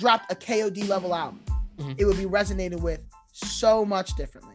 dropped 0.00 0.30
a 0.32 0.34
KOD 0.34 0.88
level 0.88 1.14
album, 1.14 1.40
Mhm. 1.78 1.94
it 1.98 2.04
would 2.04 2.16
be 2.16 2.24
resonated 2.24 2.80
with 2.80 3.00
so 3.32 3.84
much 3.84 4.14
differently, 4.16 4.54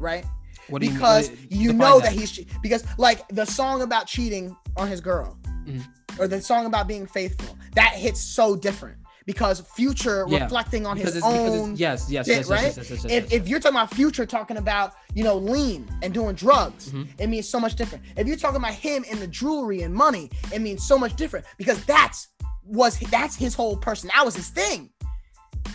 right? 0.00 0.24
what 0.68 0.82
you 0.82 0.90
because 0.90 1.30
What- 1.30 1.52
you 1.52 1.72
know 1.72 1.98
that, 2.00 2.10
that. 2.10 2.12
he's 2.12 2.44
because 2.62 2.84
like 2.98 3.26
the 3.28 3.46
song 3.46 3.80
about 3.82 4.06
cheating 4.06 4.54
on 4.76 4.86
his 4.88 5.00
girl 5.00 5.38
Mhm. 5.64 5.82
or 6.18 6.28
the 6.28 6.42
song 6.42 6.66
about 6.66 6.86
being 6.86 7.06
faithful 7.06 7.56
that 7.74 7.92
hits 7.94 8.20
so 8.20 8.54
different 8.54 8.98
because 9.28 9.60
future 9.76 10.24
Yeah, 10.26 10.44
reflecting 10.44 10.86
on 10.86 10.96
because 10.96 11.12
his 11.12 11.22
own 11.22 11.76
yes, 11.76 12.10
yes, 12.10 12.26
shit, 12.26 12.36
yes, 12.38 12.48
yes, 12.48 12.48
right? 12.48 12.62
yes, 12.76 12.90
yes, 12.90 13.04
yes, 13.04 13.12
if, 13.12 13.30
if 13.32 13.46
you're 13.46 13.60
talking 13.60 13.76
about 13.76 13.92
future 13.94 14.24
talking 14.24 14.56
about 14.56 14.94
you 15.14 15.22
know 15.22 15.36
lean 15.36 15.86
and 16.02 16.14
doing 16.14 16.34
drugs 16.34 16.90
Mhm. 16.90 17.06
it 17.18 17.26
means 17.28 17.46
so 17.46 17.60
much 17.60 17.74
different 17.76 18.02
if 18.16 18.26
you're 18.26 18.38
talking 18.38 18.56
about 18.56 18.72
him 18.72 19.04
and 19.10 19.20
the 19.20 19.26
jewelry 19.26 19.82
and 19.82 19.94
money 19.94 20.30
it 20.50 20.60
means 20.62 20.82
so 20.86 20.96
much 20.98 21.14
different 21.14 21.44
because 21.58 21.84
that's 21.84 22.28
was 22.64 22.98
that's 23.10 23.36
his 23.36 23.54
whole 23.54 23.76
person 23.76 24.08
that 24.14 24.24
was 24.24 24.34
his 24.34 24.48
thing 24.48 24.88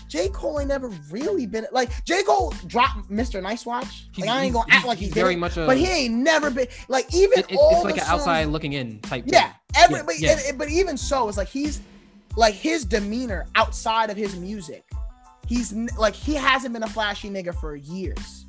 J. 0.07 0.30
Cole 0.30 0.59
ain't 0.59 0.69
never 0.69 0.89
really 1.11 1.45
been 1.45 1.65
like 1.71 1.89
J. 2.05 2.23
Cole 2.23 2.53
dropped 2.67 3.09
Mr. 3.11 3.41
Nice 3.41 3.65
Watch. 3.65 4.07
He's- 4.13 4.27
Like 4.27 4.30
I 4.30 4.43
ain't 4.45 4.53
gonna 4.53 4.67
act 4.71 4.86
like 4.88 4.97
he 4.99 5.05
did 5.05 5.13
very 5.15 5.36
much 5.36 5.57
a- 5.57 5.65
but 5.65 5.75
he 5.77 5.86
ain't 5.88 6.13
never 6.15 6.49
been 6.51 6.67
like 6.88 7.11
even 7.13 7.39
It- 7.39 7.45
it- 7.51 7.57
it's 7.59 7.84
like 7.84 7.95
an 7.97 7.99
songs- 8.01 8.09
outside 8.21 8.47
looking 8.47 8.73
in 8.73 8.99
type. 9.01 9.23
Yeah, 9.27 9.41
thing. 9.47 9.51
every 9.75 9.97
Yeah, 9.97 10.03
but, 10.05 10.19
yeah. 10.19 10.39
and- 10.49 10.57
but 10.57 10.69
even 10.69 10.97
so, 10.97 11.27
it's 11.30 11.38
like 11.38 11.47
he's 11.49 11.80
like 12.36 12.53
his 12.53 12.86
demeanor 12.86 13.45
outside 13.55 14.09
of 14.09 14.17
his 14.17 14.36
music. 14.36 14.89
He's 15.47 15.73
like 15.97 16.15
he 16.15 16.34
hasn't 16.34 16.73
been 16.73 16.84
a 16.84 16.89
flashy 16.89 17.29
nigga 17.29 17.53
for 17.59 17.75
years. 17.75 18.45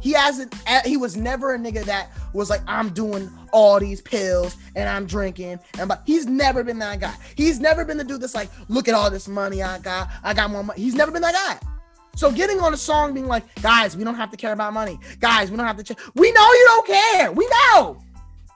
He 0.00 0.12
hasn't. 0.12 0.54
He 0.84 0.96
was 0.96 1.16
never 1.16 1.54
a 1.54 1.58
nigga 1.58 1.84
that 1.84 2.10
was 2.32 2.50
like, 2.50 2.60
I'm 2.66 2.90
doing 2.90 3.30
all 3.52 3.80
these 3.80 4.00
pills 4.00 4.56
and 4.76 4.88
I'm 4.88 5.06
drinking 5.06 5.58
and 5.78 5.88
but 5.88 6.02
he's 6.06 6.26
never 6.26 6.62
been 6.62 6.78
that 6.78 7.00
guy. 7.00 7.14
He's 7.34 7.58
never 7.58 7.84
been 7.84 7.98
the 7.98 8.04
dude 8.04 8.20
that's 8.20 8.34
like, 8.34 8.48
look 8.68 8.88
at 8.88 8.94
all 8.94 9.10
this 9.10 9.28
money 9.28 9.62
I 9.62 9.78
got. 9.80 10.08
I 10.22 10.34
got 10.34 10.50
more 10.50 10.62
money. 10.62 10.80
He's 10.80 10.94
never 10.94 11.10
been 11.10 11.22
that 11.22 11.34
guy. 11.34 11.68
So 12.16 12.32
getting 12.32 12.58
on 12.60 12.74
a 12.74 12.76
song 12.76 13.14
being 13.14 13.28
like, 13.28 13.44
guys, 13.62 13.96
we 13.96 14.02
don't 14.02 14.16
have 14.16 14.30
to 14.32 14.36
care 14.36 14.52
about 14.52 14.72
money. 14.72 14.98
Guys, 15.20 15.50
we 15.50 15.56
don't 15.56 15.66
have 15.66 15.76
to. 15.76 15.94
Ch- 15.94 15.98
we 16.14 16.32
know 16.32 16.52
you 16.52 16.64
don't 16.66 16.86
care. 16.86 17.32
We 17.32 17.48
know. 17.48 18.02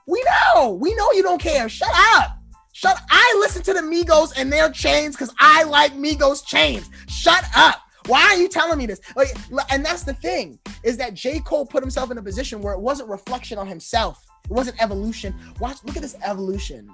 We 0.06 0.24
know. 0.24 0.72
We 0.72 0.94
know 0.94 1.12
you 1.12 1.22
don't 1.22 1.40
care. 1.40 1.68
Shut 1.68 1.90
up. 2.14 2.41
Shut. 2.72 2.98
I 3.10 3.36
listen 3.40 3.62
to 3.62 3.74
the 3.74 3.80
Migos 3.80 4.32
and 4.36 4.52
their 4.52 4.70
chains 4.70 5.14
because 5.14 5.32
I 5.38 5.64
like 5.64 5.92
Migos 5.94 6.44
chains. 6.44 6.88
Shut 7.08 7.44
up. 7.54 7.76
Why 8.06 8.22
are 8.22 8.36
you 8.36 8.48
telling 8.48 8.78
me 8.78 8.86
this? 8.86 9.00
Like, 9.14 9.28
and 9.70 9.84
that's 9.84 10.02
the 10.02 10.14
thing 10.14 10.58
is 10.82 10.96
that 10.96 11.14
J. 11.14 11.38
Cole 11.40 11.64
put 11.66 11.82
himself 11.82 12.10
in 12.10 12.18
a 12.18 12.22
position 12.22 12.60
where 12.60 12.74
it 12.74 12.80
wasn't 12.80 13.08
reflection 13.08 13.58
on 13.58 13.66
himself. 13.68 14.24
It 14.44 14.50
wasn't 14.50 14.82
evolution. 14.82 15.34
Watch, 15.60 15.78
look 15.84 15.96
at 15.96 16.02
this 16.02 16.16
evolution. 16.24 16.90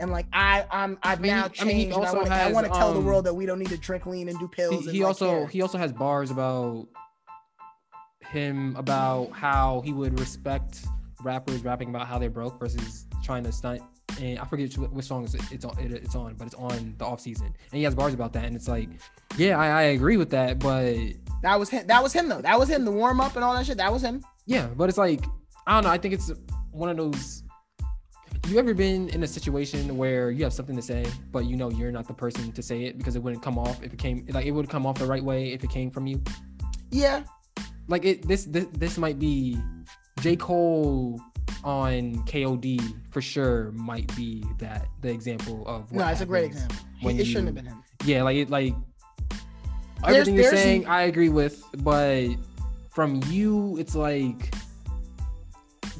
And 0.00 0.10
like 0.10 0.26
I, 0.32 0.64
I'm, 0.70 0.98
I've 1.02 1.20
mean, 1.20 1.30
now 1.32 1.44
I 1.44 1.48
changed. 1.48 1.64
mean, 1.66 1.76
he 1.76 1.84
and 1.94 2.04
I 2.04 2.12
wanna- 2.12 2.30
I 2.30 2.52
want 2.52 2.66
to 2.66 2.72
tell 2.72 2.92
the 2.92 3.00
um, 3.00 3.04
world 3.04 3.24
that 3.26 3.34
we 3.34 3.46
don't 3.46 3.58
need 3.58 3.68
to 3.68 3.78
drink 3.78 4.06
lean 4.06 4.28
and 4.28 4.38
do 4.38 4.48
pills. 4.48 4.70
he, 4.70 4.76
and, 4.86 4.90
he 4.92 5.00
like, 5.00 5.08
also 5.08 5.30
care. 5.30 5.46
he 5.48 5.62
also 5.62 5.78
has 5.78 5.92
bars 5.92 6.30
about 6.30 6.88
him 8.30 8.74
about 8.76 9.30
how 9.32 9.80
he 9.84 9.92
would 9.92 10.18
respect 10.18 10.84
rappers 11.22 11.64
rapping 11.64 11.88
about 11.88 12.06
how 12.06 12.18
they're 12.18 12.30
broke 12.30 12.58
versus 12.58 13.06
trying 13.22 13.42
to 13.44 13.52
stunt 13.52 13.82
and 14.20 14.38
I 14.38 14.44
forget 14.44 14.76
which, 14.76 14.90
which 14.90 15.04
song 15.06 15.24
it's, 15.24 15.34
it's 15.52 15.64
on 15.64 15.78
it, 15.78 15.92
it's 15.92 16.14
on 16.14 16.34
but 16.34 16.46
it's 16.46 16.54
on 16.54 16.94
the 16.98 17.04
off 17.04 17.20
season 17.20 17.46
and 17.46 17.72
he 17.78 17.82
has 17.84 17.94
bars 17.94 18.14
about 18.14 18.32
that 18.34 18.44
and 18.44 18.54
it's 18.56 18.68
like 18.68 18.88
yeah 19.36 19.58
I, 19.58 19.66
I 19.68 19.82
agree 19.82 20.16
with 20.16 20.30
that 20.30 20.58
but 20.58 20.94
that 21.42 21.58
was 21.58 21.68
him. 21.70 21.86
That 21.86 22.02
was 22.02 22.12
him 22.12 22.28
though. 22.28 22.40
That 22.40 22.58
was 22.58 22.68
him. 22.68 22.84
The 22.84 22.90
warm 22.90 23.20
up 23.20 23.36
and 23.36 23.44
all 23.44 23.54
that 23.54 23.64
shit. 23.66 23.76
That 23.76 23.92
was 23.92 24.02
him. 24.02 24.22
yeah 24.46 24.66
but 24.76 24.88
it's 24.88 24.98
like 24.98 25.24
I 25.66 25.74
don't 25.74 25.84
know 25.84 25.90
I 25.90 25.98
think 25.98 26.14
it's 26.14 26.32
one 26.72 26.88
of 26.88 26.96
those 26.96 27.42
you 28.48 28.58
ever 28.58 28.72
been 28.72 29.08
in 29.10 29.22
a 29.22 29.26
situation 29.26 29.96
where 29.96 30.30
you 30.30 30.42
have 30.44 30.52
something 30.52 30.74
to 30.76 30.82
say 30.82 31.04
but 31.32 31.44
you 31.44 31.56
know 31.56 31.70
you're 31.70 31.92
not 31.92 32.06
the 32.08 32.14
person 32.14 32.50
to 32.52 32.62
say 32.62 32.84
it 32.84 32.96
because 32.96 33.14
it 33.14 33.22
wouldn't 33.22 33.42
come 33.42 33.58
off 33.58 33.82
if 33.82 33.92
it 33.92 33.98
came 33.98 34.24
like 34.30 34.46
it 34.46 34.52
would 34.52 34.68
come 34.68 34.86
off 34.86 34.98
the 34.98 35.04
right 35.06 35.22
way 35.22 35.52
if 35.52 35.62
it 35.64 35.70
came 35.70 35.90
from 35.90 36.06
you 36.06 36.22
Yeah. 36.90 37.24
like 37.88 38.04
it 38.04 38.26
this 38.26 38.44
this, 38.46 38.66
this 38.72 38.96
might 38.98 39.18
be 39.18 39.58
J. 40.20 40.34
Cole 40.34 41.20
on 41.64 42.14
KOD 42.26 42.80
for 43.10 43.20
sure 43.20 43.72
might 43.72 44.14
be 44.16 44.44
that 44.58 44.86
the 45.00 45.10
example 45.10 45.66
of 45.66 45.90
No, 45.92 46.06
it's 46.08 46.20
a 46.20 46.26
great 46.26 46.44
example. 46.46 46.76
When 47.02 47.18
it 47.18 47.24
shouldn't 47.26 47.46
have 47.46 47.54
been 47.54 47.66
him. 47.66 47.82
Yeah, 48.04 48.22
like 48.22 48.36
it 48.36 48.50
like 48.50 48.74
There's- 50.02 50.16
everything 50.20 50.34
you're 50.34 50.44
there's- 50.44 50.62
saying 50.62 50.86
I 50.86 51.02
agree 51.02 51.28
with, 51.28 51.62
but 51.78 52.28
from 52.90 53.20
you 53.28 53.76
it's 53.78 53.94
like 53.94 54.54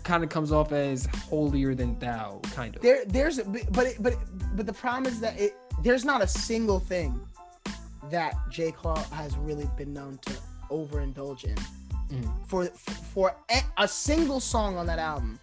kind 0.05 0.25
of 0.25 0.31
comes 0.31 0.53
off 0.53 0.73
as 0.73 1.07
holier 1.29 1.75
than 1.75 1.99
thou 1.99 2.41
kind 2.55 2.75
of. 2.75 2.81
There, 2.83 3.05
there's, 3.05 3.41
but 3.41 3.87
it, 3.87 3.97
but 4.03 4.15
but 4.55 4.65
the 4.67 4.73
problem 4.73 5.07
is 5.07 5.21
that 5.21 5.39
it 5.39 5.55
there's 5.83 6.05
not 6.05 6.23
a 6.23 6.27
single 6.27 6.81
thing 6.81 7.21
that 8.11 8.35
J. 8.51 8.73
Cole 8.73 8.97
has 9.13 9.37
really 9.37 9.69
been 9.77 9.93
known 9.93 10.19
to 10.23 10.33
overindulge 10.71 11.45
in 11.45 11.57
Mhm. 12.09 12.47
for 12.49 12.67
for 13.13 13.37
a, 13.51 13.61
a 13.79 13.89
single 13.89 14.41
song 14.41 14.77
on 14.77 14.87
that 14.87 14.99
album 14.99 15.39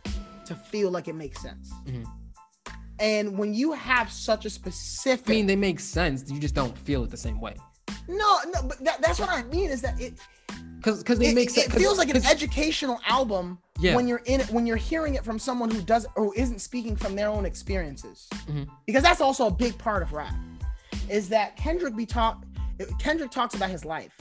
to 0.46 0.56
feel 0.56 0.90
like 0.92 1.08
it 1.08 1.16
makes 1.16 1.42
sense. 1.42 1.72
Mhm. 1.86 2.06
And 3.00 3.38
when 3.38 3.54
you 3.54 3.74
have 3.74 4.12
such 4.12 4.46
a 4.46 4.50
specific, 4.50 5.30
I 5.30 5.34
mean, 5.34 5.48
they 5.48 5.56
make 5.56 5.80
sense. 5.80 6.30
You 6.32 6.40
just 6.40 6.56
don't 6.56 6.78
feel 6.78 7.04
it 7.04 7.12
the 7.12 7.18
same 7.18 7.40
way. 7.42 7.56
no, 8.08 8.40
no, 8.54 8.62
but 8.64 8.78
that, 8.84 9.02
that's 9.02 9.20
what 9.20 9.30
I 9.30 9.44
mean 9.44 9.70
is 9.72 9.82
that 9.82 10.00
it 10.00 10.14
Cause, 10.84 11.02
cause 11.02 11.18
they 11.18 11.30
it, 11.30 11.36
make 11.36 11.58
it 11.58 11.72
feels 11.72 11.98
like 11.98 12.10
an 12.14 12.24
educational 12.26 13.00
album 13.08 13.58
Yeah. 13.80 13.96
when 13.96 14.08
you're 14.08 14.22
in 14.26 14.42
it 14.42 14.50
when 14.52 14.68
you're 14.68 14.78
hearing 14.78 15.16
it 15.16 15.24
from 15.26 15.40
someone 15.40 15.72
who 15.72 15.82
does 15.82 16.06
or 16.16 16.32
isn't 16.36 16.60
speaking 16.60 16.96
from 16.96 17.16
their 17.16 17.30
own 17.30 17.44
experiences 17.46 18.28
Mhm. 18.48 18.68
because 18.86 19.02
that's 19.02 19.20
also 19.22 19.48
a 19.48 19.52
big 19.52 19.76
part 19.80 20.04
of 20.04 20.14
rap 20.14 20.36
is 21.10 21.28
that 21.30 21.56
kendrick 21.58 21.96
be 21.96 22.06
talk 22.06 22.44
kendrick 23.00 23.32
talks 23.32 23.56
about 23.56 23.72
his 23.72 23.84
life 23.84 24.14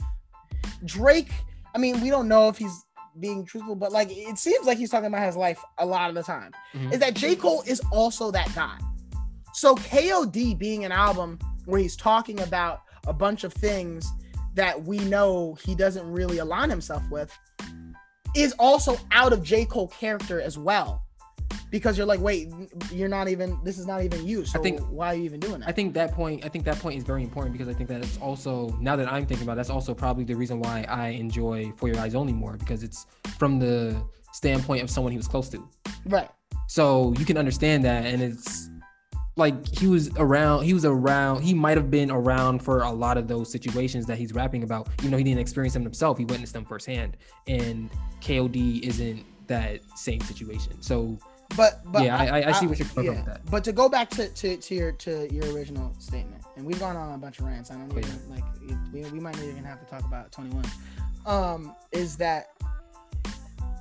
drake 0.85 1.31
i 1.75 1.77
mean 1.77 2.01
we 2.01 2.09
don't 2.09 2.27
know 2.27 2.49
if 2.49 2.57
he's 2.57 2.85
being 3.19 3.45
truthful 3.45 3.75
but 3.75 3.91
like 3.91 4.09
it 4.11 4.37
seems 4.37 4.65
like 4.65 4.77
he's 4.77 4.89
talking 4.89 5.07
about 5.07 5.25
his 5.25 5.35
life 5.37 5.63
a 5.77 5.85
lot 5.85 6.09
of 6.09 6.15
the 6.15 6.23
time 6.23 6.51
Mhm. 6.73 6.93
is 6.93 6.99
that 6.99 7.13
j 7.13 7.35
cole 7.35 7.63
is 7.67 7.81
also 7.91 8.31
that 8.31 8.53
guy 8.55 8.77
so 9.53 9.75
kod 9.75 10.31
being 10.57 10.83
an 10.85 10.91
album 10.91 11.39
where 11.65 11.79
he's 11.79 11.95
talking 11.95 12.39
about 12.41 12.81
a 13.07 13.13
bunch 13.13 13.43
of 13.43 13.53
things 13.53 14.05
that 14.55 14.83
we 14.83 14.97
know 14.99 15.55
he 15.65 15.75
doesn't 15.75 16.09
really 16.11 16.39
align 16.39 16.69
himself 16.69 17.03
with 17.11 17.31
is 18.35 18.53
also 18.59 18.97
out 19.11 19.31
of 19.31 19.41
J. 19.43 19.65
Cole 19.65 19.87
character 19.87 20.41
as 20.41 20.57
well. 20.57 21.04
Because 21.71 21.97
you're 21.97 22.07
like, 22.07 22.19
wait, 22.19 22.49
you're 22.91 23.09
not 23.09 23.27
even 23.27 23.59
this 23.63 23.77
is 23.77 23.85
not 23.85 24.03
even 24.03 24.25
you. 24.25 24.45
So 24.45 24.61
think- 24.61 24.79
why 24.89 25.07
are 25.07 25.15
you 25.15 25.23
even 25.23 25.39
doing 25.39 25.59
that? 25.59 25.69
I 25.69 25.71
think 25.71 25.93
that 25.95 26.13
point. 26.13 26.45
I 26.45 26.49
think 26.49 26.63
that 26.65 26.79
point 26.79 26.97
is 26.97 27.03
very 27.03 27.23
important 27.23 27.53
because 27.53 27.67
I 27.67 27.73
think 27.73 27.89
that 27.89 28.01
it's 28.01 28.17
also 28.17 28.69
now 28.79 28.95
that 28.95 29.11
I'm 29.11 29.25
thinking 29.25 29.45
about, 29.45 29.53
it, 29.53 29.57
that's 29.57 29.69
also 29.69 29.93
probably 29.93 30.23
the 30.23 30.35
reason 30.35 30.59
why 30.59 30.85
I 30.87 31.09
enjoy 31.09 31.71
For 31.77 31.87
Your 31.87 31.99
Eyes 31.99 32.15
Only 32.15 32.33
more 32.33 32.57
because 32.57 32.83
it's 32.83 33.05
from 33.37 33.59
the 33.59 33.95
standpoint 34.31 34.83
of 34.83 34.89
someone 34.89 35.11
he 35.11 35.17
was 35.17 35.27
close 35.27 35.49
to. 35.49 35.67
right. 36.05 36.29
So 36.67 37.13
you 37.19 37.25
can 37.25 37.37
understand 37.37 37.85
that, 37.85 38.05
and 38.05 38.23
it's 38.23 38.69
like 39.37 39.67
he 39.67 39.87
was 39.87 40.09
around. 40.17 40.63
He 40.63 40.73
was 40.73 40.85
around. 40.85 41.43
He 41.43 41.53
might 41.53 41.77
have 41.77 41.91
been 41.91 42.09
around 42.09 42.63
for 42.63 42.81
a 42.81 42.91
lot 42.91 43.17
of 43.17 43.27
those 43.27 43.51
situations 43.51 44.05
that 44.07 44.17
he's 44.17 44.33
rapping 44.33 44.63
about. 44.63 44.87
you 45.03 45.09
know 45.09 45.17
he 45.17 45.23
didn't 45.23 45.39
experience 45.41 45.73
them 45.73 45.83
himself, 45.83 46.17
he 46.17 46.25
witnessed 46.25 46.53
them 46.53 46.65
firsthand. 46.65 47.17
And 47.47 47.89
KOD 48.21 48.81
isn't 48.81 49.25
that 49.47 49.81
same 49.95 50.21
situation. 50.21 50.81
So 50.81 51.19
But 51.55 51.81
but 51.91 52.03
yeah, 52.03 52.17
I, 52.17 52.41
I, 52.41 52.49
I 52.49 52.51
see 52.53 52.67
what 52.67 52.79
you're 52.79 52.87
coming 52.89 53.05
yeah. 53.05 53.17
from 53.17 53.25
with 53.25 53.33
that. 53.33 53.51
But 53.51 53.63
to 53.65 53.71
go 53.71 53.87
back 53.87 54.09
to, 54.11 54.29
to, 54.29 54.57
to 54.57 54.75
your 54.75 54.91
to 54.93 55.31
your 55.33 55.45
original 55.53 55.93
statement, 55.99 56.43
and 56.55 56.65
we've 56.65 56.79
gone 56.79 56.95
on 56.95 57.13
a 57.13 57.17
bunch 57.17 57.39
of 57.39 57.45
rants. 57.45 57.71
I 57.71 57.75
don't 57.75 57.91
Oh, 57.93 57.99
even 57.99 58.29
like 58.29 58.43
we, 58.91 59.01
we 59.11 59.19
might 59.19 59.35
not 59.35 59.45
even 59.45 59.63
have 59.63 59.79
to 59.79 59.85
talk 59.85 60.05
about 60.05 60.31
21. 60.31 60.65
Um, 61.25 61.75
is 61.91 62.17
that 62.17 62.51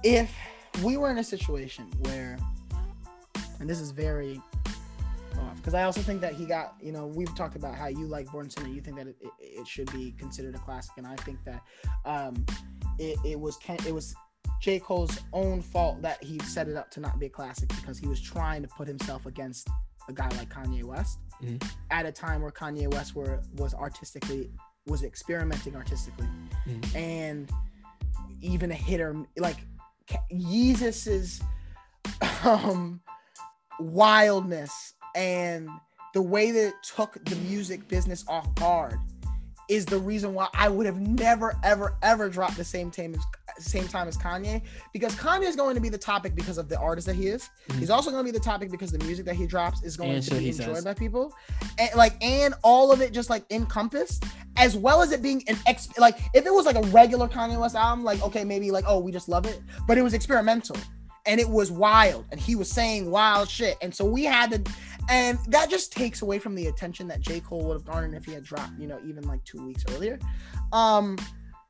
if 0.03 0.35
we 0.83 0.97
were 0.97 1.11
in 1.11 1.19
a 1.19 1.25
situation 1.25 1.91
where, 2.01 2.39
and 3.61 3.69
this 3.69 3.81
is 3.81 3.91
very 3.91 4.41
off, 5.39 5.57
because 5.57 5.75
I 5.75 5.85
also 5.85 6.01
think 6.01 6.21
that 6.21 6.35
he 6.35 6.47
got, 6.47 6.75
you 6.81 6.93
know, 6.93 7.07
we've 7.07 7.35
talked 7.35 7.57
about 7.57 7.75
how 7.75 7.87
you 7.87 8.07
like 8.07 8.31
Born 8.31 8.49
Sinner, 8.51 8.69
you 8.69 8.81
think 8.81 8.97
that 8.97 9.09
it, 9.09 9.17
it, 9.21 9.31
it 9.41 9.67
should 9.67 9.91
be 9.93 10.15
considered 10.19 10.55
a 10.55 10.59
classic, 10.59 10.93
and 10.97 11.07
I 11.07 11.17
think 11.17 11.39
that 11.45 11.63
um, 12.05 12.45
it, 12.99 13.19
it 13.25 13.39
was 13.39 13.59
it 13.87 13.93
was 13.95 14.15
J. 14.65 14.81
Cole's 14.81 15.21
own 15.35 15.61
fault 15.61 16.01
that 16.01 16.25
he 16.25 16.39
set 16.39 16.69
it 16.69 16.77
up 16.77 16.91
to 16.93 17.01
not 17.01 17.19
be 17.19 17.27
a 17.27 17.29
classic 17.29 17.69
because 17.69 17.99
he 17.99 18.07
was 18.09 18.19
trying 18.19 18.63
to 18.63 18.69
put 18.69 18.89
himself 18.89 19.27
against 19.27 19.69
a 20.09 20.13
guy 20.15 20.27
like 20.39 20.49
Kanye 20.49 20.83
West 20.83 21.19
Mhm. 21.43 21.63
at 21.91 22.07
a 22.07 22.13
time 22.13 22.41
where 22.41 22.51
Kanye 22.51 22.91
West 22.91 23.15
were 23.15 23.43
was 23.57 23.75
artistically 23.75 24.51
was 24.87 25.03
experimenting 25.03 25.77
artistically 25.77 26.27
Mhm. 26.67 26.97
and 26.97 27.53
even 28.41 28.71
a 28.71 28.75
hitter 28.75 29.15
like 29.37 29.59
Yeezus' 30.33 31.43
um 32.45 33.03
wildness 33.79 34.95
and 35.15 35.69
the 36.15 36.23
way 36.23 36.51
that 36.53 36.69
it 36.69 36.75
took 36.83 37.23
the 37.27 37.37
music 37.37 37.87
business 37.89 38.25
off 38.29 38.55
guard 38.55 38.99
is 39.69 39.85
the 39.85 39.99
reason 39.99 40.33
why 40.33 40.49
I 40.55 40.71
would 40.71 40.87
have 40.87 41.01
never 41.01 41.55
ever 41.63 41.97
ever 42.03 42.31
dropped 42.31 42.57
the 42.57 42.65
same 42.65 42.91
time 42.91 43.15
as 43.15 43.25
same 43.63 43.87
time 43.89 44.09
as 44.09 44.17
Kanye 44.17 44.63
because 44.93 45.15
Kanye 45.15 45.45
is 45.47 45.57
going 45.57 45.75
to 45.75 45.81
be 45.81 45.89
the 45.89 45.99
topic 45.99 46.35
because 46.35 46.59
of 46.59 46.69
the 46.69 46.79
artist 46.79 47.07
that 47.07 47.17
he 47.17 47.29
is. 47.29 47.49
Mhm. 47.69 47.79
He's 47.79 47.91
also 47.91 48.11
going 48.11 48.25
to 48.25 48.33
be 48.33 48.37
the 48.37 48.45
topic 48.45 48.71
because 48.71 48.91
the 48.93 48.99
music 49.05 49.25
that 49.27 49.37
he 49.37 49.47
drops 49.47 49.83
is 49.83 49.97
going 49.97 50.13
And 50.13 50.23
to 50.25 50.35
be 50.37 50.49
enjoyed 50.51 50.77
says. 50.77 50.85
by 50.85 50.95
people, 50.95 51.33
and 51.79 51.91
like 51.97 52.23
and 52.23 52.55
all 52.63 52.93
of 52.93 53.01
it 53.01 53.13
just 53.13 53.31
like 53.31 53.45
encompassed 53.51 54.25
as 54.57 54.77
well 54.77 55.03
as 55.03 55.11
it 55.13 55.21
being 55.23 55.43
an 55.49 55.57
ex 55.67 55.89
like 55.99 56.19
if 56.35 56.47
it 56.47 56.53
was 56.53 56.67
like 56.67 56.77
a 56.77 56.83
regular 56.89 57.29
Kanye 57.29 57.59
West 57.61 57.75
album, 57.77 58.05
like 58.05 58.23
okay 58.23 58.45
maybe 58.45 58.71
like 58.71 58.85
oh 58.87 58.99
we 59.01 59.13
just 59.13 59.29
love 59.29 59.47
it, 59.47 59.61
but 59.87 59.99
it 59.99 60.03
was 60.03 60.15
experimental 60.15 60.77
and 61.27 61.41
it 61.41 61.49
was 61.49 61.71
wild 61.71 62.27
and 62.31 62.39
he 62.39 62.55
was 62.55 62.71
saying 62.71 63.11
wild 63.11 63.49
shit, 63.49 63.77
and 63.83 63.95
so 63.95 64.05
we 64.05 64.25
had 64.25 64.51
to 64.51 64.73
and 65.11 65.39
that 65.49 65.69
just 65.69 65.93
takes 65.93 66.23
away 66.23 66.39
from 66.39 66.55
the 66.55 66.69
attention 66.69 67.07
that 67.09 67.21
J. 67.21 67.41
Cole 67.41 67.63
would 67.67 67.75
have 67.75 67.85
garnered 67.85 68.15
if 68.15 68.25
he 68.25 68.33
had 68.33 68.43
dropped, 68.43 68.79
you 68.79 68.87
know, 68.87 68.99
even 69.07 69.23
like 69.29 69.45
two 69.45 69.67
weeks 69.67 69.85
earlier. 69.95 70.19
Um, 70.73 71.19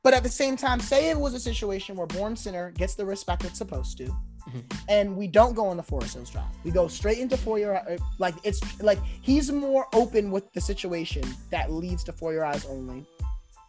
but 0.05 0.13
at 0.13 0.21
the 0.21 0.29
same 0.29 0.55
time, 0.55 0.79
say 0.79 1.09
it 1.09 1.19
was 1.19 1.33
a 1.33 1.39
situation 1.39 1.95
where 1.95 2.05
Born 2.05 2.35
Sinner 2.35 2.69
gets 2.71 2.93
the 2.93 3.03
respect 3.05 3.43
it's 3.43 3.57
supposed 3.57 3.97
to, 3.97 4.05
Mhm. 4.47 4.63
and 4.87 5.17
we 5.17 5.25
don't 5.25 5.55
go 5.55 5.65
on 5.67 5.77
the 5.77 5.83
Forest 5.83 6.13
Hills 6.13 6.29
drop. 6.29 6.53
We 6.63 6.69
go 6.69 6.87
straight 6.87 7.17
into 7.17 7.35
For 7.35 7.57
Your 7.57 7.75
uh, 7.77 7.97
like 8.19 8.35
it's 8.43 8.61
like 8.81 8.99
he's 9.23 9.51
more 9.51 9.87
open 9.93 10.29
with 10.29 10.53
the 10.53 10.61
situation 10.61 11.23
that 11.49 11.71
leads 11.71 12.03
to 12.03 12.13
For 12.13 12.31
Your 12.33 12.45
Eyes 12.45 12.65
Only. 12.65 13.03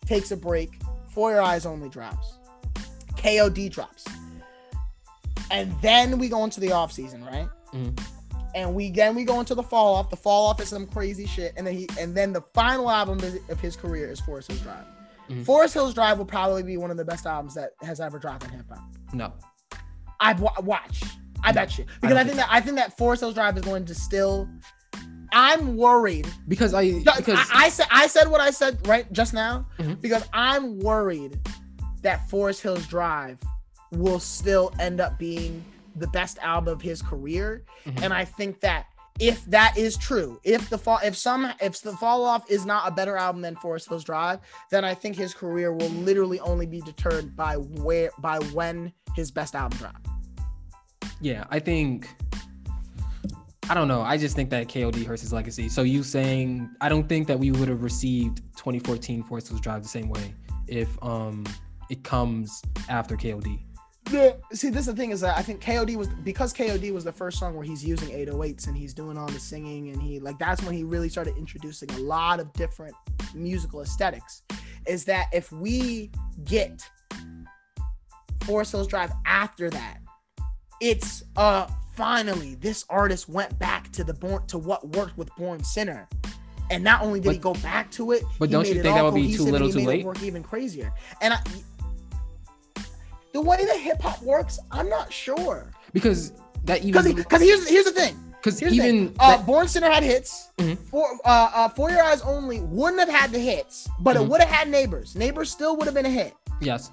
Takes 0.05 0.31
a 0.31 0.37
break. 0.37 0.79
For 1.15 1.31
Your 1.33 1.41
Eyes 1.41 1.65
Only 1.65 1.89
drops. 1.89 2.35
KOD 3.17 3.71
drops. 3.71 4.05
And 5.51 5.75
then 5.81 6.19
we 6.19 6.29
go 6.29 6.45
into 6.45 6.61
the 6.61 6.73
off 6.73 6.93
season, 6.93 7.25
right? 7.25 7.49
Mhm. 7.73 7.99
and 8.55 8.75
we 8.75 8.91
then 8.91 9.15
we 9.15 9.25
go 9.25 9.39
into 9.41 9.55
the 9.55 9.63
fall 9.63 9.95
off. 9.97 10.09
The 10.11 10.17
fall 10.17 10.47
off 10.47 10.61
is 10.61 10.69
some 10.69 10.87
crazy 10.87 11.27
shit, 11.27 11.53
and 11.57 11.67
then 11.67 11.75
he 11.75 11.89
and 11.99 12.15
then 12.15 12.33
the 12.35 12.43
final 12.55 12.91
album 12.91 13.19
of 13.51 13.61
his 13.61 13.75
career 13.77 14.11
is 14.11 14.21
Forest 14.21 14.49
Hills 14.49 14.61
Drive. 14.63 14.85
Mhm. 15.29 15.45
Forest 15.45 15.75
Hills 15.75 15.95
Drive 15.95 16.19
will 16.19 16.25
probably 16.27 16.63
be 16.63 16.77
one 16.77 16.91
of 16.91 16.97
the 16.97 17.05
best 17.05 17.27
albums 17.27 17.55
that 17.55 17.71
has 17.83 18.01
ever 18.01 18.19
dropped 18.19 18.45
in 18.45 18.51
hip 18.51 18.67
hop. 18.69 18.85
No. 19.13 19.33
I'd 20.21 20.39
watch. 20.41 21.03
I 21.43 21.51
No, 21.53 21.55
bet 21.55 21.79
you 21.79 21.85
because 22.01 22.17
I 22.17 22.21
I, 22.21 22.25
don't 22.25 22.27
think 22.27 22.37
that 22.39 22.49
I 22.51 22.61
think 22.61 22.77
that 22.77 22.97
Forest 22.97 23.21
Hills 23.21 23.35
Drive 23.35 23.57
is 23.57 23.63
going 23.65 23.85
to 23.87 23.95
still. 23.95 24.49
I'm 25.33 25.77
worried. 25.77 26.27
Because 26.49 26.73
I 26.73 26.93
because 27.01 27.39
I, 27.53 27.65
I 27.67 27.69
said 27.69 27.87
I 27.91 28.07
said 28.07 28.29
what 28.29 28.41
I 28.41 28.51
said 28.51 28.87
right 28.87 29.11
just 29.13 29.35
now 29.35 29.67
Mhm. 29.79 30.01
because 30.01 30.25
I'm 30.33 30.79
worried 30.79 31.39
that 32.03 32.29
Forest 32.31 32.63
Hills 32.63 32.87
Drive 32.87 33.39
will 33.93 34.19
still 34.21 34.73
end 34.81 35.01
up 35.01 35.19
being 35.19 35.65
the 35.97 36.07
best 36.09 36.39
album 36.39 36.73
of 36.73 36.81
his 36.83 37.03
career, 37.03 37.65
Mhm. 37.85 38.03
and 38.03 38.15
I 38.15 38.25
think 38.25 38.61
that 38.61 38.87
if 39.19 39.45
that 39.47 39.77
is 39.77 39.97
true, 39.97 40.41
if 40.45 40.69
the 40.69 40.79
fall, 40.79 41.01
if 41.05 41.17
some, 41.17 41.53
if 41.61 41.81
the 41.81 41.93
fall 41.93 42.25
off 42.25 42.51
is 42.51 42.67
not 42.67 42.87
a 42.87 42.91
better 42.91 43.17
album 43.17 43.43
than 43.43 43.57
Forest 43.57 43.89
Hills 43.89 44.05
Drive, 44.05 44.41
then 44.71 44.85
I 44.85 44.95
think 44.95 45.17
his 45.17 45.35
career 45.35 45.73
will 45.73 45.89
literally 45.91 46.41
only 46.41 46.67
be 46.67 46.81
deterred 46.81 47.37
by 47.37 47.55
where 47.55 48.11
by 48.19 48.39
when 48.53 48.93
his 49.15 49.31
best 49.31 49.55
album 49.55 49.79
drops. 49.79 50.11
yeah, 51.21 51.45
I 51.51 51.59
think 51.59 52.09
I 53.69 53.75
don't 53.75 53.89
know. 53.89 54.03
I 54.03 54.17
just 54.17 54.37
think 54.37 54.51
that 54.51 54.69
KOD 54.69 55.05
hurts 55.05 55.23
his 55.23 55.33
legacy. 55.33 55.69
So 55.69 55.83
you 55.83 56.03
saying 56.03 56.71
I 56.81 56.89
don't 56.89 57.09
think 57.09 57.27
that 57.27 57.39
we 57.39 57.51
would 57.51 57.69
have 57.69 57.83
received 57.83 58.39
2014 58.57 59.25
Forest 59.25 59.49
Hills 59.49 59.61
Drive 59.61 59.83
the 59.83 59.89
same 59.89 60.09
way 60.09 60.35
if 60.69 60.89
um 61.03 61.45
it 61.91 62.05
comes 62.05 62.63
after 62.89 63.17
KOD. 63.17 63.66
See, 64.09 64.71
this 64.71 64.81
is 64.81 64.87
the 64.87 64.95
thing 64.95 65.11
is 65.11 65.21
that 65.23 65.37
I 65.37 65.43
think 65.43 65.61
KOD 65.63 65.97
was 65.97 66.09
because 66.09 66.53
KOD 66.53 66.93
was 66.93 67.03
the 67.03 67.13
first 67.13 67.39
song 67.39 67.55
where 67.55 67.65
he's 67.65 67.85
using 67.85 68.09
808s 68.09 68.69
and 68.69 68.77
he's 68.77 68.95
doing 68.95 69.19
all 69.19 69.27
the 69.27 69.41
singing 69.41 69.89
and 69.89 70.01
he 70.01 70.21
like 70.21 70.39
that's 70.39 70.63
when 70.63 70.75
he 70.75 70.85
really 70.85 71.09
started 71.09 71.37
introducing 71.37 71.91
a 71.91 71.99
lot 71.99 72.39
of 72.39 72.53
different 72.53 72.95
musical 73.35 73.83
aesthetics. 73.83 74.43
Is 74.87 75.05
that 75.07 75.27
if 75.33 75.51
we 75.51 76.13
get 76.45 76.89
Forest 78.45 78.73
Hills 78.73 78.87
Drive 78.87 79.11
after 79.25 79.71
that, 79.71 79.99
it's 80.81 81.25
uh 81.37 81.67
finally 81.95 82.55
this 82.57 82.85
artist 82.89 83.29
went 83.29 83.59
back 83.59 83.91
to 83.93 84.05
the 84.05 84.15
born 84.15 84.47
to 84.47 84.59
what 84.59 84.87
worked 84.91 85.19
with 85.19 85.35
Born 85.37 85.65
Sinner. 85.65 86.09
And 86.71 86.83
not 86.83 87.03
only 87.03 87.21
did 87.21 87.33
he 87.33 87.39
go 87.39 87.55
back 87.55 87.91
to 87.93 88.13
it, 88.13 88.23
but 88.39 88.51
don't 88.51 88.67
you 88.67 88.75
think 88.75 88.85
that 88.85 89.05
would 89.05 89.15
be 89.15 89.35
too 89.37 89.45
little, 89.45 89.71
too 89.71 89.81
late? 89.81 90.05
Work 90.05 90.23
even 90.23 90.43
crazier. 90.43 90.93
And 91.23 91.35
I, 91.35 91.41
the 93.33 93.41
way 93.41 93.65
that 93.65 93.77
hip 93.79 94.01
hop 94.01 94.23
works, 94.23 94.59
I'm 94.71 94.89
not 94.89 95.13
sure. 95.13 95.71
Because 95.93 96.33
that 96.65 96.85
even 96.85 97.15
because 97.15 97.41
here's 97.43 97.69
here's 97.69 97.85
the 97.85 97.93
thing. 97.93 98.17
because 98.37 98.63
even. 98.63 99.15
Uh, 99.19 99.37
that- 99.37 99.47
Born 99.47 99.69
Sinner 99.69 99.91
had 99.91 100.03
hits. 100.03 100.51
Mhm. 100.59 100.79
For 100.91 101.07
uh, 101.25 101.51
uh, 101.55 101.69
For 101.71 101.91
Your 101.91 102.03
Eyes 102.03 102.23
Only 102.23 102.61
wouldn't 102.61 103.01
have 103.01 103.09
had 103.09 103.31
the 103.33 103.39
hits, 103.39 103.89
but 104.01 104.17
Mhm. 104.17 104.23
it 104.23 104.29
would 104.29 104.41
have 104.41 104.51
had 104.51 104.69
Neighbors. 104.69 105.15
Neighbors 105.15 105.51
still 105.51 105.77
would 105.77 105.87
have 105.87 105.95
been 105.95 106.07
a 106.07 106.11
hit. 106.11 106.35
yes. 106.61 106.91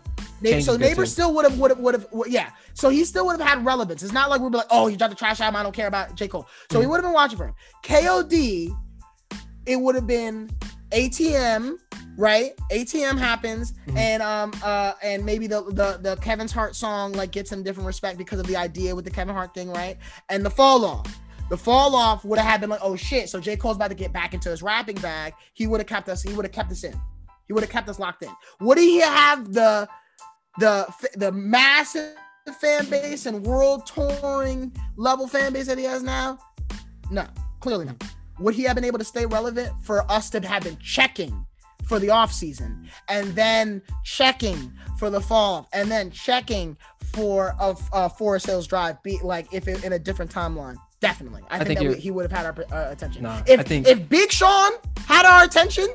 So 0.62 0.76
Neighbors 0.76 1.10
too. 1.10 1.14
still 1.14 1.34
would 1.36 1.46
have 1.46 1.58
would 1.58 1.72
have 1.72 1.80
would 1.80 1.94
have 1.96 2.08
yeah. 2.28 2.50
So 2.74 2.90
he 2.90 3.06
still 3.06 3.26
would 3.28 3.40
have 3.40 3.48
had 3.48 3.64
relevance. 3.66 4.04
It's 4.04 4.12
not 4.12 4.30
like 4.30 4.42
we'd 4.42 4.52
be 4.52 4.58
like, 4.58 4.68
oh, 4.70 4.88
he 4.88 4.98
dropped 4.98 5.12
the 5.12 5.18
trash 5.18 5.40
album. 5.40 5.56
I 5.56 5.64
don't 5.64 5.72
care 5.74 5.88
about 5.88 6.16
J 6.16 6.28
Cole. 6.28 6.48
So 6.70 6.80
we 6.80 6.86
Mhm. 6.86 6.90
would 6.90 6.96
have 6.98 7.04
been 7.06 7.14
watching 7.14 7.38
for 7.38 7.46
him. 7.48 7.54
K.O.D. 7.82 8.74
It 9.66 9.78
would 9.78 9.96
have 9.96 10.06
been 10.06 10.50
ATM, 10.94 11.78
right? 12.18 12.54
ATM 12.72 13.18
happens, 13.18 13.74
Mhm. 13.88 13.98
and 13.98 14.24
um 14.24 14.52
uh 14.64 14.94
and 15.02 15.26
maybe 15.26 15.48
the 15.48 15.64
the 15.64 16.00
the 16.02 16.16
Kevin's 16.18 16.52
Heart 16.52 16.76
song 16.76 17.14
like 17.14 17.32
gets 17.32 17.52
him 17.52 17.64
different 17.64 17.88
respect 17.88 18.18
because 18.18 18.40
of 18.40 18.48
the 18.48 18.56
idea 18.56 18.96
with 18.96 19.06
the 19.06 19.12
Kevin 19.12 19.34
Hart 19.36 19.54
thing, 19.54 19.70
right? 19.72 19.98
And 20.30 20.46
the 20.46 20.50
fall 20.50 20.86
off. 20.86 21.08
The 21.50 21.58
fall 21.58 21.96
off 21.96 22.24
would 22.24 22.40
have 22.40 22.62
been 22.62 22.70
like, 22.70 22.80
oh 22.82 22.96
shit. 22.96 23.30
So 23.30 23.40
J. 23.40 23.56
Cole's 23.58 23.76
about 23.76 23.90
to 23.90 23.96
get 23.96 24.14
back 24.14 24.34
into 24.34 24.50
his 24.50 24.62
rapping 24.64 24.96
bag. 24.96 25.34
He 25.54 25.68
would 25.68 25.80
have 25.82 25.88
kept 25.88 26.08
us, 26.10 26.22
he 26.24 26.34
would 26.34 26.46
have 26.46 26.52
kept 26.54 26.72
us 26.72 26.84
in. 26.84 27.00
He 27.48 27.54
would 27.54 27.64
have 27.64 27.70
kept 27.72 27.90
us 27.90 28.00
locked 28.00 28.24
in. 28.24 28.30
Would 28.62 28.78
he 28.78 29.00
have 29.02 29.54
the 29.54 29.88
the 30.60 30.88
the 31.16 31.32
massive 31.32 32.16
fan 32.62 32.90
base 32.90 33.26
and 33.26 33.46
world 33.46 33.86
touring 33.86 34.72
level 34.98 35.28
fan 35.28 35.52
base 35.54 35.68
that 35.68 35.78
he 35.78 35.84
has 35.84 36.04
now? 36.04 36.38
No, 37.12 37.26
clearly 37.60 37.86
not. 37.86 38.02
Would 38.40 38.56
he 38.56 38.64
have 38.64 38.76
been 38.76 38.86
able 38.86 39.00
to 39.00 39.06
stay 39.06 39.26
relevant 39.26 39.72
for 39.82 40.10
us 40.12 40.30
to 40.32 40.40
have 40.48 40.64
been 40.64 40.78
checking 40.80 41.46
for 41.88 42.00
the 42.00 42.10
off 42.10 42.32
season 42.32 42.90
and 43.10 43.28
then 43.36 43.82
checking 44.04 44.72
for 44.98 45.10
the 45.10 45.22
fall 45.22 45.68
and 45.74 45.92
then 45.92 46.10
checking 46.12 46.78
for 47.14 47.54
a 47.60 47.76
uh, 47.92 48.10
Forest 48.10 48.48
Hills 48.48 48.68
Drive? 48.68 49.02
Be 49.04 49.20
like 49.24 49.54
if 49.54 49.68
it, 49.68 49.84
in 49.84 49.94
a 49.94 50.00
different 50.00 50.32
timeline. 50.32 50.78
Definitely, 51.00 51.42
I, 51.50 51.58
think, 51.58 51.80
think 51.80 51.80
that 51.82 51.98
we, 51.98 52.02
he 52.02 52.12
would 52.12 52.32
have 52.32 52.32
had 52.32 52.46
our 52.46 52.66
uh, 52.72 52.92
attention. 52.92 53.24
Nah, 53.24 53.42
if 53.46 53.60
I 53.60 53.64
think- 53.64 53.88
if 53.88 54.08
Big 54.08 54.32
Sean 54.32 54.72
had 55.06 55.26
our 55.26 55.44
attention, 55.44 55.88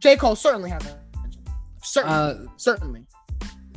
J 0.00 0.16
Cole 0.16 0.34
certainly 0.34 0.68
has 0.70 0.84
our 0.84 0.98
attention. 1.14 1.42
Certainly, 1.82 2.16
Uh, 2.16 2.34
certainly, 2.56 3.06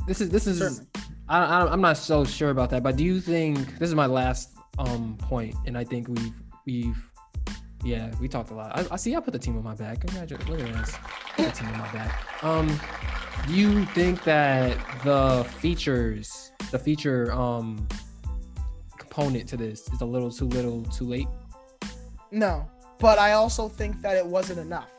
this 0.08 0.22
is 0.22 0.30
this 0.32 0.48
is 0.48 0.58
certainly. 0.58 0.88
I, 1.30 1.44
I 1.44 1.72
I'm 1.72 1.82
not 1.82 1.98
so 1.98 2.26
sure 2.26 2.50
about 2.50 2.72
that, 2.72 2.82
but 2.82 2.96
do 2.96 3.04
you 3.04 3.22
think 3.22 3.78
this 3.78 3.90
is 3.90 3.96
my 3.96 4.08
last 4.08 4.50
um 4.80 5.18
point, 5.22 5.54
and 5.68 5.78
I 5.78 5.84
think 5.84 6.08
we've 6.08 6.34
we've 6.66 6.98
yeah 7.84 8.12
we 8.20 8.28
talked 8.28 8.52
a 8.52 8.54
lot. 8.54 8.78
I, 8.78 8.94
I 8.94 8.96
see 8.98 9.16
I 9.16 9.20
put 9.20 9.34
the 9.34 9.40
team 9.40 9.58
on 9.58 9.64
my 9.64 9.76
back. 9.76 10.02
Congratulations, 10.02 10.50
look 10.50 10.60
at 10.62 10.74
this, 10.74 10.96
Put 11.36 11.46
the 11.46 11.52
team 11.52 11.70
on 11.70 11.80
my 11.80 11.92
back. 11.94 12.44
Um, 12.44 12.80
you 13.48 13.86
think 13.86 14.24
that 14.26 14.78
the 15.04 15.44
features, 15.60 16.52
the 16.72 16.80
feature 16.80 17.32
um 17.32 17.88
component 18.98 19.48
to 19.50 19.58
this 19.58 19.88
is 19.94 20.02
a 20.02 20.06
little 20.06 20.32
too 20.32 20.46
little, 20.46 20.84
too 20.86 21.06
late? 21.06 21.28
No, 22.32 22.70
but 23.00 23.18
I 23.18 23.32
also 23.34 23.68
think 23.70 24.02
that 24.02 24.16
it 24.18 24.26
wasn't 24.26 24.60
enough. 24.60 24.90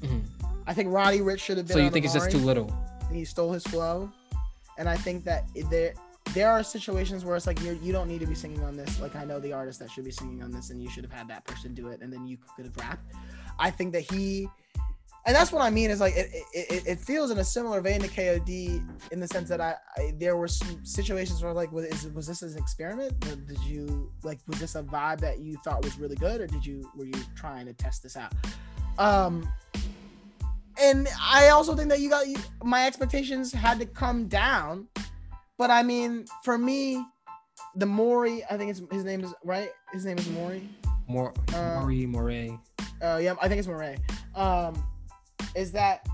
Mhm. 0.00 0.22
I 0.66 0.74
think 0.74 0.92
Roddy 0.92 1.18
Ricch 1.18 1.40
should 1.40 1.56
have 1.56 1.66
been. 1.66 1.76
So 1.76 1.82
you 1.82 1.90
think 1.90 2.04
it's 2.04 2.14
just 2.14 2.30
too 2.30 2.38
little? 2.38 2.72
he 3.12 3.24
stole 3.24 3.50
his 3.52 3.64
flow, 3.64 4.08
and 4.78 4.88
I 4.88 4.96
think 4.96 5.24
that 5.24 5.44
there 5.68 5.94
there 6.34 6.50
are 6.50 6.62
situations 6.62 7.24
where 7.24 7.36
it's 7.36 7.46
like 7.46 7.60
you 7.62 7.78
you 7.82 7.92
don't 7.92 8.08
need 8.08 8.20
to 8.20 8.26
be 8.26 8.34
singing 8.34 8.62
on 8.62 8.76
this. 8.76 9.00
Like 9.00 9.16
I 9.16 9.24
know 9.24 9.40
the 9.40 9.52
artist 9.52 9.78
that 9.80 9.90
should 9.90 10.04
be 10.04 10.10
singing 10.10 10.42
on 10.42 10.50
this, 10.52 10.70
and 10.70 10.82
you 10.82 10.88
should 10.90 11.04
have 11.04 11.12
had 11.12 11.28
that 11.28 11.44
person 11.44 11.74
do 11.74 11.88
it, 11.88 12.00
and 12.02 12.12
then 12.12 12.26
you 12.26 12.38
could 12.56 12.66
have 12.66 12.76
rapped. 12.76 13.14
I 13.58 13.70
think 13.70 13.92
that 13.92 14.10
he, 14.10 14.48
and 15.26 15.34
that's 15.34 15.52
what 15.52 15.62
I 15.62 15.70
mean 15.70 15.90
is 15.90 16.00
like 16.00 16.16
it 16.16 16.30
it, 16.54 16.86
it- 16.86 17.00
feels 17.00 17.30
in 17.30 17.38
a 17.38 17.44
similar 17.44 17.80
vein 17.80 18.00
to 18.00 18.08
KOD 18.08 18.84
in 19.10 19.20
the 19.20 19.26
sense 19.26 19.48
that 19.48 19.60
I, 19.60 19.74
I 19.96 20.14
there 20.18 20.36
were 20.36 20.48
some 20.48 20.84
situations 20.84 21.42
where 21.42 21.52
like 21.52 21.72
was 21.72 21.86
is, 21.86 22.08
was 22.12 22.26
this 22.26 22.42
an 22.42 22.56
experiment? 22.56 23.12
Or 23.26 23.36
Did 23.36 23.60
you 23.64 24.12
like 24.22 24.38
was 24.46 24.60
this 24.60 24.74
a 24.76 24.82
vibe 24.82 25.20
that 25.20 25.40
you 25.40 25.58
thought 25.64 25.82
was 25.82 25.98
really 25.98 26.16
good, 26.16 26.40
or 26.40 26.46
did 26.46 26.64
you 26.64 26.90
were 26.96 27.06
you 27.06 27.14
trying 27.34 27.66
to 27.66 27.72
test 27.72 28.02
this 28.02 28.16
out? 28.16 28.32
Um, 28.98 29.48
and 30.80 31.08
I 31.20 31.48
also 31.48 31.74
think 31.74 31.88
that 31.90 32.00
you 32.00 32.08
got 32.08 32.28
you, 32.28 32.36
my 32.62 32.86
expectations 32.86 33.52
had 33.52 33.78
to 33.80 33.86
come 33.86 34.28
down. 34.28 34.86
But 35.60 35.70
I 35.70 35.82
mean, 35.82 36.24
for 36.42 36.56
me, 36.56 37.04
the 37.76 37.84
Maury, 37.84 38.42
I 38.50 38.56
think 38.56 38.70
it's 38.70 38.80
his 38.90 39.04
name 39.04 39.22
is 39.22 39.34
right. 39.44 39.68
His 39.92 40.06
name 40.06 40.16
is 40.16 40.26
Maury. 40.30 40.66
More, 41.06 41.34
Uh, 41.54 41.80
Maury, 41.80 42.06
Moray. 42.06 42.58
Uh, 43.02 43.18
yeah, 43.20 43.34
I 43.42 43.46
think 43.46 43.58
it's 43.58 43.68
Murray. 43.68 43.98
Um, 44.34 44.82
is 45.54 45.70
that 45.72 46.08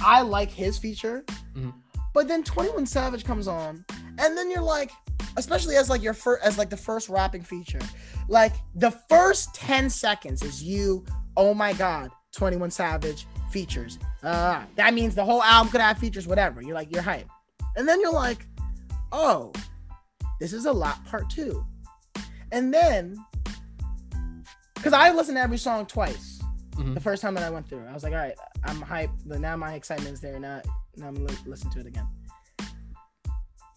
I 0.00 0.22
like 0.22 0.50
his 0.50 0.78
feature, 0.78 1.22
Mhm. 1.54 1.74
but 2.14 2.28
then 2.28 2.42
Twenty 2.42 2.70
One 2.70 2.86
Savage 2.86 3.26
comes 3.26 3.46
on, 3.46 3.84
and 4.16 4.34
then 4.38 4.50
you're 4.50 4.62
like, 4.62 4.90
especially 5.36 5.76
as 5.76 5.90
like 5.90 6.02
your 6.02 6.14
first 6.14 6.42
as 6.42 6.56
like 6.56 6.70
the 6.70 6.76
first 6.78 7.10
rapping 7.10 7.42
feature, 7.42 7.80
like 8.26 8.54
the 8.74 8.92
first 9.10 9.54
ten 9.54 9.90
seconds 9.90 10.42
is 10.42 10.62
you. 10.62 11.04
Oh 11.36 11.52
my 11.52 11.74
God, 11.74 12.10
Twenty 12.32 12.56
One 12.56 12.70
Savage 12.70 13.26
features. 13.50 13.98
Uh, 14.22 14.62
that 14.76 14.94
means 14.94 15.14
the 15.14 15.26
whole 15.26 15.42
album 15.42 15.70
could 15.70 15.82
have 15.82 15.98
features, 15.98 16.26
whatever. 16.26 16.62
You're 16.62 16.74
like 16.74 16.90
you're 16.90 17.02
hype, 17.02 17.28
and 17.76 17.86
then 17.86 18.00
you're 18.00 18.14
like, 18.14 18.46
oh, 19.12 19.52
this 20.40 20.52
is 20.52 20.66
a 20.66 20.72
lot 20.72 21.04
part 21.06 21.28
two, 21.30 21.64
and 22.52 22.72
then 22.72 23.16
because 24.74 24.92
I 24.92 25.10
listened 25.12 25.36
to 25.36 25.42
every 25.42 25.58
song 25.58 25.86
twice 25.86 26.40
Mhm. 26.76 26.94
the 26.94 27.00
first 27.00 27.20
time 27.22 27.34
that 27.34 27.42
I 27.42 27.50
went 27.50 27.68
through. 27.68 27.84
I 27.86 27.92
was 27.92 28.04
like, 28.04 28.12
all 28.12 28.18
right, 28.20 28.36
I'm 28.62 28.80
hyped. 28.80 29.18
But 29.26 29.40
now 29.40 29.56
my 29.56 29.74
excitement 29.74 30.12
is 30.12 30.20
there. 30.20 30.38
Now, 30.38 30.62
now 30.96 31.08
I'm 31.08 31.14
gonna 31.14 31.26
li- 31.28 31.38
listen 31.46 31.70
to 31.70 31.80
it 31.80 31.86
again. 31.86 32.06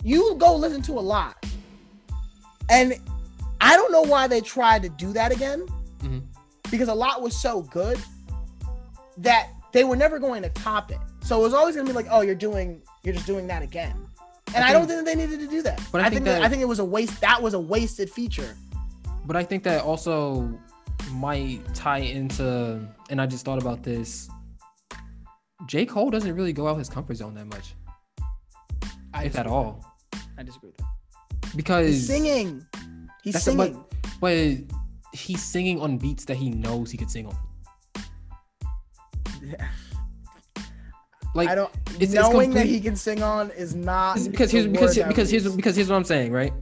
You 0.04 0.36
go 0.38 0.56
listen 0.56 0.82
to 0.84 0.94
a 0.94 1.02
lot, 1.02 1.44
and 2.70 2.94
I 3.60 3.76
don't 3.76 3.92
know 3.92 4.02
why 4.02 4.28
they 4.28 4.42
tried 4.42 4.84
to 4.84 4.90
do 4.90 5.14
that 5.14 5.32
again, 5.32 5.66
Mhm. 6.00 6.24
because 6.70 6.88
a 6.90 6.94
lot 6.94 7.22
was 7.22 7.36
so 7.40 7.62
good 7.64 8.00
that 9.18 9.50
they 9.72 9.84
were 9.84 9.96
never 9.96 10.20
going 10.20 10.42
to 10.44 10.50
top 10.50 10.92
it. 10.92 11.00
So 11.24 11.40
it 11.40 11.44
was 11.44 11.54
always 11.54 11.76
gonna 11.76 11.88
be 11.88 11.94
like, 11.94 12.08
oh, 12.10 12.22
you're 12.22 12.36
doing, 12.36 12.82
you're 13.04 13.14
just 13.14 13.26
doing 13.28 13.48
that 13.48 13.62
again. 13.62 14.08
And 14.54 14.64
I 14.64 14.70
I, 14.70 14.74
don't 14.74 14.88
think- 14.88 15.06
think 15.06 15.06
that 15.06 15.06
they 15.06 15.16
needed 15.16 15.40
to 15.40 15.48
do 15.48 15.62
that. 15.64 15.82
But 15.92 16.02
I 16.02 16.06
I, 16.06 16.10
think 16.10 16.24
think 16.26 16.36
that, 16.38 16.42
I 16.44 16.50
think 16.50 16.62
it 16.62 16.68
was 16.68 16.80
a 16.80 16.86
waste. 16.86 17.20
That 17.22 17.42
was 17.42 17.54
a 17.54 17.60
wasted 17.60 18.10
feature. 18.10 18.56
But 19.26 19.36
I 19.36 19.44
think 19.44 19.64
that 19.64 19.84
also 19.84 20.52
might 21.12 21.62
tie 21.74 22.00
into, 22.00 22.86
and 23.10 23.22
I 23.22 23.26
just 23.26 23.46
thought 23.46 23.62
about 23.62 23.84
this. 23.84 24.30
J. 25.68 25.86
Cole 25.86 26.10
doesn't 26.10 26.36
really 26.36 26.54
go 26.54 26.68
out 26.68 26.78
his 26.78 26.90
comfort 26.90 27.16
zone 27.16 27.36
that 27.36 27.46
much, 27.46 27.76
I 29.14 29.26
if 29.26 29.38
at 29.38 29.46
all. 29.48 29.86
I 30.38 30.44
disagree 30.44 30.70
with 30.70 30.78
that. 30.78 31.56
Because 31.56 31.88
He's 31.88 32.08
singing. 32.08 32.66
He's 33.24 33.42
singing. 33.42 33.76
what- 33.76 33.88
but 34.20 34.58
he's 35.14 35.42
singing 35.44 35.80
on 35.82 35.98
beats 35.98 36.26
that 36.26 36.38
he 36.38 36.50
knows 36.50 36.90
he 36.92 36.98
could 36.98 37.10
sing 37.12 37.26
on. 37.28 37.36
Yeah. 39.44 39.68
Like 41.34 41.50
I 41.50 41.56
don't 41.56 41.74
it's- 41.96 42.02
it's 42.02 42.14
knowing 42.14 42.52
that 42.52 42.66
he 42.66 42.80
can 42.82 42.96
sing 42.96 43.24
on 43.24 43.52
is 43.52 43.74
not 43.76 44.20
because 44.30 44.52
here's 44.52 44.68
because 44.68 44.96
because 44.98 45.30
here's 45.30 45.56
because 45.56 45.76
here's 45.76 45.90
what 45.90 45.96
I'm 45.96 46.04
saying, 46.04 46.32
right? 46.32 46.54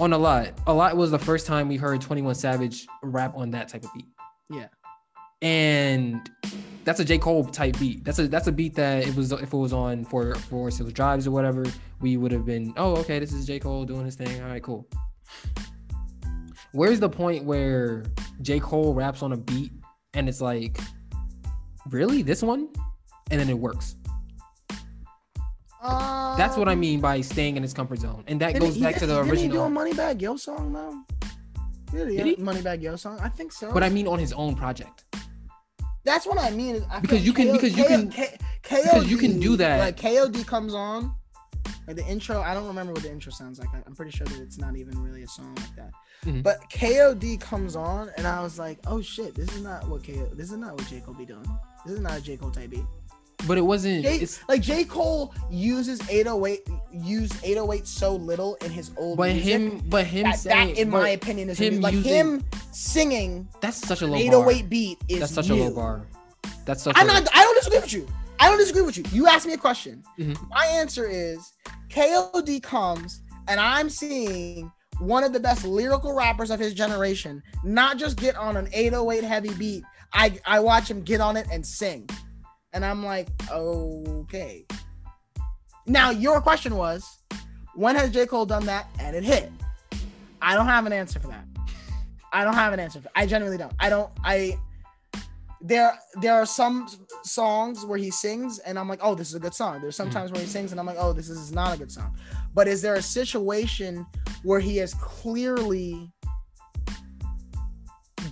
On 0.00 0.12
a 0.12 0.18
lot, 0.18 0.52
a 0.66 0.72
lot 0.72 0.96
was 0.96 1.10
the 1.10 1.18
first 1.18 1.46
time 1.46 1.68
we 1.68 1.76
heard 1.76 2.00
21 2.00 2.34
Savage 2.34 2.86
rap 3.02 3.36
on 3.36 3.50
that 3.52 3.68
type 3.68 3.84
of 3.84 3.90
beat. 3.94 4.06
Yeah. 4.50 4.66
And 5.42 6.28
that's 6.84 7.00
a 7.00 7.04
J. 7.04 7.18
Cole 7.18 7.44
type 7.44 7.78
beat. 7.78 8.04
That's 8.04 8.18
a 8.18 8.28
that's 8.28 8.46
a 8.46 8.52
beat 8.52 8.74
that 8.76 9.06
it 9.06 9.14
was 9.14 9.32
if 9.32 9.52
it 9.52 9.56
was 9.56 9.72
on 9.72 10.04
for 10.04 10.34
for 10.34 10.70
Six 10.70 10.92
Drives 10.92 11.26
or 11.26 11.32
whatever, 11.32 11.64
we 12.00 12.16
would 12.16 12.32
have 12.32 12.44
been, 12.44 12.72
oh, 12.76 12.96
okay, 12.96 13.18
this 13.18 13.32
is 13.32 13.46
J. 13.46 13.58
Cole 13.58 13.84
doing 13.84 14.04
his 14.04 14.14
thing. 14.16 14.42
All 14.42 14.48
right, 14.48 14.62
cool. 14.62 14.86
Where's 16.72 16.98
the 16.98 17.08
point 17.08 17.44
where 17.44 18.04
J. 18.42 18.58
Cole 18.60 18.94
raps 18.94 19.22
on 19.22 19.32
a 19.32 19.36
beat 19.36 19.72
and 20.14 20.28
it's 20.28 20.40
like, 20.40 20.78
really? 21.90 22.22
This 22.22 22.42
one? 22.42 22.68
And 23.30 23.40
then 23.40 23.48
it 23.48 23.58
works. 23.58 23.96
That's 25.84 26.56
what 26.56 26.68
I 26.68 26.72
Um, 26.72 26.80
mean 26.80 27.00
by 27.00 27.20
staying 27.20 27.56
in 27.56 27.62
his 27.62 27.74
comfort 27.74 28.00
zone. 28.00 28.24
And 28.26 28.40
that 28.40 28.58
goes 28.58 28.74
he- 28.76 28.82
back 28.82 28.96
to 28.96 29.06
the 29.06 29.22
didn't 29.22 29.38
he 29.38 29.48
do 29.48 29.60
a 29.60 29.66
original. 29.66 29.70
Moneybagg 29.70 30.20
Yo 30.20 30.36
song 30.36 30.72
though? 30.72 31.02
Yeah, 31.92 32.04
Did 32.06 32.26
he? 32.26 32.36
Moneybagg 32.36 32.82
Yo 32.82 32.96
song. 32.96 33.18
I 33.20 33.28
think 33.28 33.52
so. 33.52 33.72
But 33.72 33.82
I 33.82 33.88
mean 33.88 34.06
on 34.08 34.18
his 34.18 34.32
own 34.32 34.56
project. 34.56 35.04
That's 36.04 36.26
what 36.26 36.38
I 36.38 36.50
mean. 36.50 36.74
is 36.76 36.82
I 36.90 37.00
Because 37.00 37.24
you 37.24 37.32
can- 37.32 37.52
because 37.52 37.76
you 37.76 37.84
can- 37.84 38.10
K- 38.10 38.36
because 38.62 39.06
you 39.10 39.16
can 39.16 39.38
do 39.40 39.56
that. 39.56 39.78
Like 39.78 39.96
KOD 39.98 40.44
comes 40.46 40.74
on, 40.74 41.14
like 41.86 41.96
the 41.96 42.04
intro. 42.06 42.40
I 42.40 42.54
don't 42.54 42.66
remember 42.66 42.92
what 42.94 43.02
the 43.02 43.10
intro 43.12 43.30
sounds 43.32 43.58
like. 43.58 43.68
I- 43.74 43.82
I'm 43.86 43.94
pretty 43.94 44.10
sure 44.10 44.26
that 44.26 44.40
it's 44.40 44.58
not 44.58 44.76
even 44.76 45.00
really 45.02 45.22
a 45.22 45.28
song 45.28 45.54
like 45.56 45.76
that. 45.76 45.90
Mhm. 46.24 46.42
But 46.42 46.58
KOD 46.70 47.36
comes 47.38 47.76
on, 47.76 48.10
and 48.16 48.26
I 48.26 48.42
was 48.42 48.58
like, 48.58 48.78
oh 48.86 49.02
shit, 49.02 49.34
this 49.34 49.50
is 49.54 49.62
not 49.62 49.86
what 49.88 50.02
KO. 50.02 50.30
This 50.34 50.50
is 50.50 50.56
not 50.56 50.72
what 50.74 50.86
J 50.88 51.00
Cole 51.00 51.14
be 51.14 51.26
doing. 51.26 51.44
This 51.84 51.94
is 51.94 52.00
not 52.00 52.16
a 52.16 52.20
J 52.22 52.36
Cole 52.38 52.50
type 52.50 52.70
beat. 52.70 52.84
But 53.46 53.58
it 53.58 53.62
wasn't. 53.62 54.04
Like 54.48 54.62
J 54.62 54.84
Cole 54.84 55.34
uses 55.50 56.00
808, 56.08 56.66
used 56.92 57.34
808 57.44 57.86
so 57.86 58.16
little 58.16 58.54
in 58.64 58.70
his 58.70 58.90
old 58.96 59.18
but 59.18 59.32
music. 59.32 59.44
him. 59.52 59.82
But 59.88 60.06
him 60.06 60.22
that, 60.24 60.38
saying. 60.38 60.74
that, 60.74 60.78
in 60.80 60.88
my 60.90 61.10
opinion, 61.10 61.50
is 61.50 61.58
him 61.58 61.80
like 61.80 61.94
using- 61.94 62.12
him 62.12 62.44
singing 62.72 63.48
that's 63.60 63.76
such 63.76 64.02
a 64.02 64.06
low 64.06 64.14
an 64.14 64.30
bar. 64.30 64.50
808 64.50 64.68
beat 64.70 64.98
is 65.08 65.20
That's 65.20 65.34
such 65.34 65.48
new. 65.48 65.62
a 65.62 65.64
low 65.68 65.74
bar. 65.74 66.06
That's 66.64 66.82
such. 66.82 66.96
I'm 66.96 67.08
a, 67.08 67.12
not. 67.12 67.28
I 67.34 67.42
don't 67.42 67.54
disagree 67.56 67.80
with 67.80 67.92
you. 67.92 68.06
I 68.40 68.48
don't 68.48 68.58
disagree 68.58 68.82
with 68.82 68.96
you. 68.96 69.04
You 69.12 69.26
asked 69.26 69.46
me 69.46 69.52
a 69.52 69.58
question. 69.58 70.02
Mhm. 70.18 70.36
My 70.48 70.66
answer 70.66 71.06
is 71.06 71.52
KOD 71.90 72.60
comes, 72.62 73.20
and 73.48 73.60
I'm 73.60 73.88
seeing 73.90 74.72
one 75.00 75.24
of 75.24 75.32
the 75.32 75.40
best 75.40 75.64
lyrical 75.64 76.12
rappers 76.14 76.50
of 76.50 76.58
his 76.60 76.72
generation 76.72 77.42
not 77.64 77.98
just 77.98 78.16
get 78.16 78.36
on 78.36 78.56
an 78.56 78.68
808 78.72 79.24
heavy 79.24 79.52
beat. 79.54 79.84
I 80.12 80.38
I 80.46 80.60
watch 80.60 80.90
him 80.90 81.02
get 81.02 81.20
on 81.20 81.36
it 81.36 81.46
and 81.52 81.64
sing, 81.66 82.08
and 82.74 82.84
I'm 82.84 83.04
like, 83.04 83.28
okay. 83.50 84.66
Now 85.86 86.10
your 86.10 86.40
question 86.40 86.76
was, 86.76 87.20
when 87.74 87.96
has 87.96 88.10
J 88.10 88.26
Cole 88.26 88.44
done 88.44 88.66
that 88.66 88.88
and 88.98 89.16
it 89.16 89.24
hit? 89.24 89.50
I 90.42 90.54
don't 90.54 90.66
have 90.66 90.84
an 90.84 90.92
answer 90.92 91.18
for 91.20 91.28
that. 91.28 91.46
I 92.32 92.44
don't 92.44 92.54
have 92.54 92.72
an 92.72 92.80
answer. 92.80 93.00
For, 93.00 93.08
I 93.14 93.26
genuinely 93.26 93.56
don't. 93.56 93.72
I 93.78 93.88
don't. 93.88 94.10
I 94.24 94.58
there 95.60 95.96
there 96.20 96.34
are 96.34 96.44
some 96.44 96.88
songs 97.22 97.86
where 97.86 97.96
he 97.96 98.10
sings 98.10 98.58
and 98.58 98.78
I'm 98.78 98.88
like, 98.88 98.98
oh, 99.02 99.14
this 99.14 99.28
is 99.28 99.34
a 99.34 99.40
good 99.40 99.54
song. 99.54 99.80
There's 99.80 99.96
sometimes 99.96 100.30
hmm. 100.30 100.34
where 100.34 100.44
he 100.44 100.50
sings 100.50 100.72
and 100.72 100.80
I'm 100.80 100.86
like, 100.86 100.98
oh, 100.98 101.12
this 101.12 101.30
is 101.30 101.52
not 101.52 101.74
a 101.74 101.78
good 101.78 101.92
song. 101.92 102.14
But 102.52 102.68
is 102.68 102.82
there 102.82 102.94
a 102.94 103.02
situation 103.02 104.04
where 104.42 104.60
he 104.60 104.76
has 104.78 104.94
clearly 104.94 106.12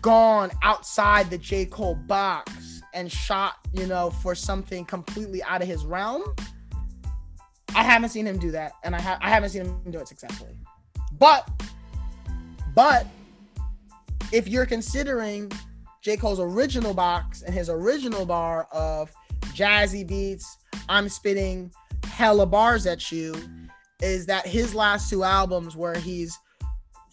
gone 0.03 0.51
outside 0.63 1.31
the 1.31 1.39
J. 1.39 1.65
Cole 1.65 1.95
box 1.95 2.72
and 2.95 3.11
shot, 3.11 3.55
you 3.73 3.87
know, 3.87 4.11
for 4.11 4.35
something 4.35 4.85
completely 4.85 5.43
out 5.43 5.63
of 5.63 5.69
his 5.69 5.85
realm? 5.85 6.23
I 7.75 7.83
haven't 7.83 8.11
seen 8.11 8.27
him 8.27 8.39
do 8.39 8.51
that, 8.51 8.73
and 8.85 8.95
I, 8.95 9.01
ha- 9.01 9.19
I 9.21 9.31
haven't 9.31 9.51
seen 9.51 9.63
him 9.63 9.91
do 9.91 9.99
it 9.99 10.09
successfully. 10.09 10.57
But, 11.19 11.49
but 12.75 13.07
if 14.33 14.49
you're 14.49 14.67
considering 14.67 15.51
J. 16.03 16.17
Cole's 16.17 16.41
original 16.41 16.95
box 16.95 17.43
and 17.43 17.55
his 17.55 17.71
original 17.71 18.27
bar 18.27 18.67
of 18.73 19.11
jazzy 19.55 20.07
beats, 20.07 20.59
I'm 20.89 21.09
spitting 21.09 21.73
hella 22.05 22.47
bars 22.47 22.87
at 22.87 23.11
you, 23.13 23.35
is 24.03 24.27
that 24.27 24.47
his 24.47 24.75
last 24.75 25.09
two 25.09 25.23
albums 25.23 25.77
where 25.77 25.95
he's 25.95 26.39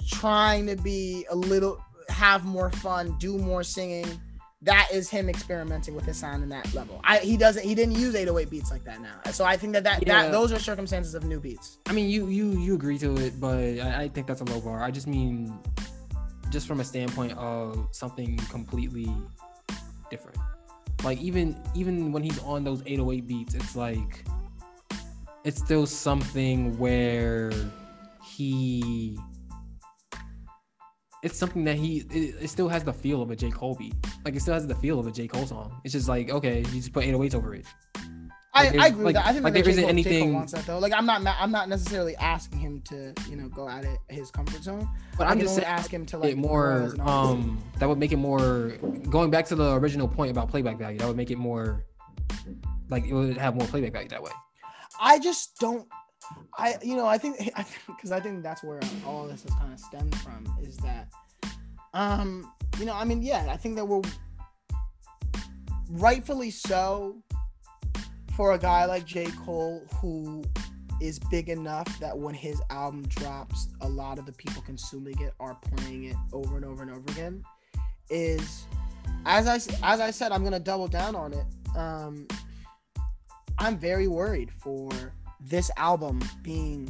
trying 0.10 0.66
to 0.68 0.76
be 0.76 1.26
a 1.30 1.36
little 1.36 1.80
have 2.10 2.46
more 2.46 2.72
fun, 2.72 3.16
do 3.20 3.38
more 3.38 3.64
singing. 3.64 4.20
That 4.64 4.89
is 4.91 5.10
him 5.10 5.30
experimenting 5.30 5.95
with 5.95 6.03
his 6.05 6.18
sound 6.18 6.43
in 6.43 6.49
that 6.49 6.74
level. 6.74 6.99
I 7.05 7.20
he 7.20 7.38
doesn't 7.38 7.64
he 7.64 7.74
didn't 7.76 7.95
use 7.95 8.14
808 8.14 8.49
beats 8.49 8.72
like 8.72 8.84
that 8.84 9.01
now. 9.01 9.32
So 9.32 9.45
I 9.45 9.55
think 9.55 9.72
that 9.74 9.86
that, 9.86 10.05
Yeah. 10.05 10.24
that 10.24 10.32
those 10.34 10.51
are 10.51 10.60
circumstances 10.60 11.16
of 11.16 11.24
new 11.24 11.39
beats. 11.39 11.78
I 11.88 11.93
mean, 11.93 12.10
you 12.10 12.28
you 12.28 12.60
you 12.60 12.74
agree 12.76 12.97
to 12.99 13.16
it, 13.18 13.39
but 13.39 13.55
I, 13.57 14.03
I 14.03 14.07
think 14.10 14.28
that's 14.28 14.41
a 14.41 14.45
low 14.45 14.60
bar. 14.60 14.84
I 14.84 14.91
just 14.91 15.07
mean, 15.07 15.57
just 16.49 16.68
from 16.68 16.82
a 16.82 16.84
standpoint 16.84 17.38
of 17.38 17.88
something 17.91 18.36
completely 18.49 19.07
different. 20.12 20.38
Like 21.05 21.22
even 21.22 21.55
even 21.74 22.12
when 22.12 22.24
he's 22.24 22.39
on 22.43 22.66
those 22.66 22.82
808 22.86 23.28
beats, 23.28 23.55
it's 23.55 23.78
like 23.78 24.26
it's 25.45 25.60
still 25.60 25.86
something 25.86 26.78
where 26.78 27.51
he 28.22 29.18
it's 31.24 31.38
something 31.38 31.63
that 31.65 31.76
he 31.76 31.97
it, 32.11 32.36
it 32.41 32.49
still 32.49 32.70
has 32.70 32.84
the 32.84 32.93
feel 32.93 33.22
of 33.22 33.32
a 33.32 33.36
J. 33.36 33.49
Cole 33.51 33.76
beat. 33.76 33.93
Like 34.26 34.36
it 34.36 34.41
still 34.41 34.53
has 34.53 34.65
the 34.67 34.76
feel 34.76 34.99
of 34.99 35.07
a 35.07 35.11
J. 35.11 35.28
Cole 35.28 35.45
song. 35.45 35.80
It's 35.84 35.93
just 35.93 36.07
like 36.07 36.30
okay, 36.30 36.59
you 36.59 36.63
just 36.82 36.93
put 36.93 37.03
808s 37.05 37.36
over 37.36 37.55
it. 37.55 37.65
I, 38.51 38.63
Like, 38.63 38.72
there's- 38.72 38.84
I 38.84 38.88
agree 38.88 38.97
like- 39.03 39.05
with 39.05 39.13
that. 39.15 39.26
I 39.28 39.32
think 39.34 39.43
like 39.43 39.53
that 39.53 39.63
there 39.63 39.70
isn't 39.70 39.84
Cole, 39.84 39.89
anything- 39.89 40.34
wants 40.34 40.53
that 40.53 40.65
though. 40.65 40.80
Like 40.80 40.93
I'm 40.93 41.05
not 41.05 41.22
I'm 41.39 41.51
not 41.51 41.70
necessarily 41.70 42.15
asking 42.17 42.59
him 42.59 42.82
to 42.86 43.13
you 43.30 43.36
know 43.36 43.47
go 43.49 43.67
out 43.67 43.86
of 43.86 43.95
his 44.09 44.32
comfort 44.32 44.63
zone. 44.63 44.88
But 45.17 45.28
I 45.28 45.32
I'm 45.32 45.39
just 45.39 45.55
saying 45.55 45.67
ask 45.67 45.91
him 45.93 46.05
to 46.07 46.17
like 46.17 46.36
more 46.36 46.72
as 46.74 46.93
an 46.93 47.01
artist. 47.01 47.34
um 47.34 47.63
that 47.80 47.88
would 47.88 47.99
make 47.99 48.11
it 48.11 48.17
more 48.17 48.70
going 49.09 49.30
back 49.30 49.45
to 49.47 49.55
the 49.55 49.74
original 49.76 50.07
point 50.07 50.32
about 50.32 50.49
playback 50.49 50.78
value 50.80 50.97
that 50.99 51.07
would 51.07 51.17
make 51.17 51.32
it 51.32 51.38
more 51.38 51.86
like 52.89 53.05
it 53.05 53.13
would 53.13 53.38
have 53.38 53.55
more 53.55 53.67
playback 53.67 53.91
value 53.93 54.09
that 54.09 54.24
way 54.24 54.32
I 55.01 55.20
just 55.20 55.57
don't. 55.59 55.88
I 56.58 56.76
you 56.82 56.96
know 56.96 57.08
I 57.08 57.18
think 57.18 57.38
I 57.56 57.66
because 57.88 58.12
I 58.12 58.20
think 58.20 58.44
that's 58.44 58.64
where 58.64 58.80
all 59.06 59.28
this 59.28 59.44
has 59.44 59.52
kind 59.54 59.74
of 59.74 59.80
stemmed 59.80 60.18
from 60.20 60.46
is 60.62 60.78
that, 60.78 61.08
um 61.94 62.52
you 62.78 62.86
know 62.86 62.94
I 62.94 63.04
mean 63.06 63.22
yeah 63.22 63.48
I 63.50 63.58
think 63.58 63.76
that 63.76 63.86
we're 63.86 64.02
rightfully 65.90 66.52
so 66.52 67.18
for 68.36 68.54
a 68.54 68.58
guy 68.58 68.86
like 68.86 69.06
J 69.06 69.26
Cole 69.46 69.86
who 70.02 70.44
is 71.02 71.20
big 71.20 71.50
enough 71.50 72.00
that 72.00 72.18
when 72.18 72.36
his 72.36 72.62
album 72.70 73.08
drops, 73.08 73.70
a 73.82 73.88
lot 73.88 74.20
of 74.20 74.26
the 74.26 74.34
people 74.34 74.62
consuming 74.62 75.20
it 75.22 75.34
are 75.40 75.56
playing 75.56 76.06
it 76.06 76.16
over 76.34 76.58
and 76.58 76.66
over 76.66 76.84
and 76.84 76.92
over 76.92 77.04
again. 77.12 77.44
Is 78.10 78.66
as 79.26 79.48
I 79.48 79.56
as 79.84 80.00
I 80.00 80.12
said, 80.12 80.32
I'm 80.32 80.44
gonna 80.44 80.60
double 80.60 80.88
down 80.88 81.16
on 81.16 81.34
it. 81.34 81.46
Um, 81.78 82.28
I'm 83.58 83.78
very 83.78 84.08
worried 84.08 84.52
for 84.52 84.90
this 85.40 85.72
album 85.78 86.22
being 86.42 86.90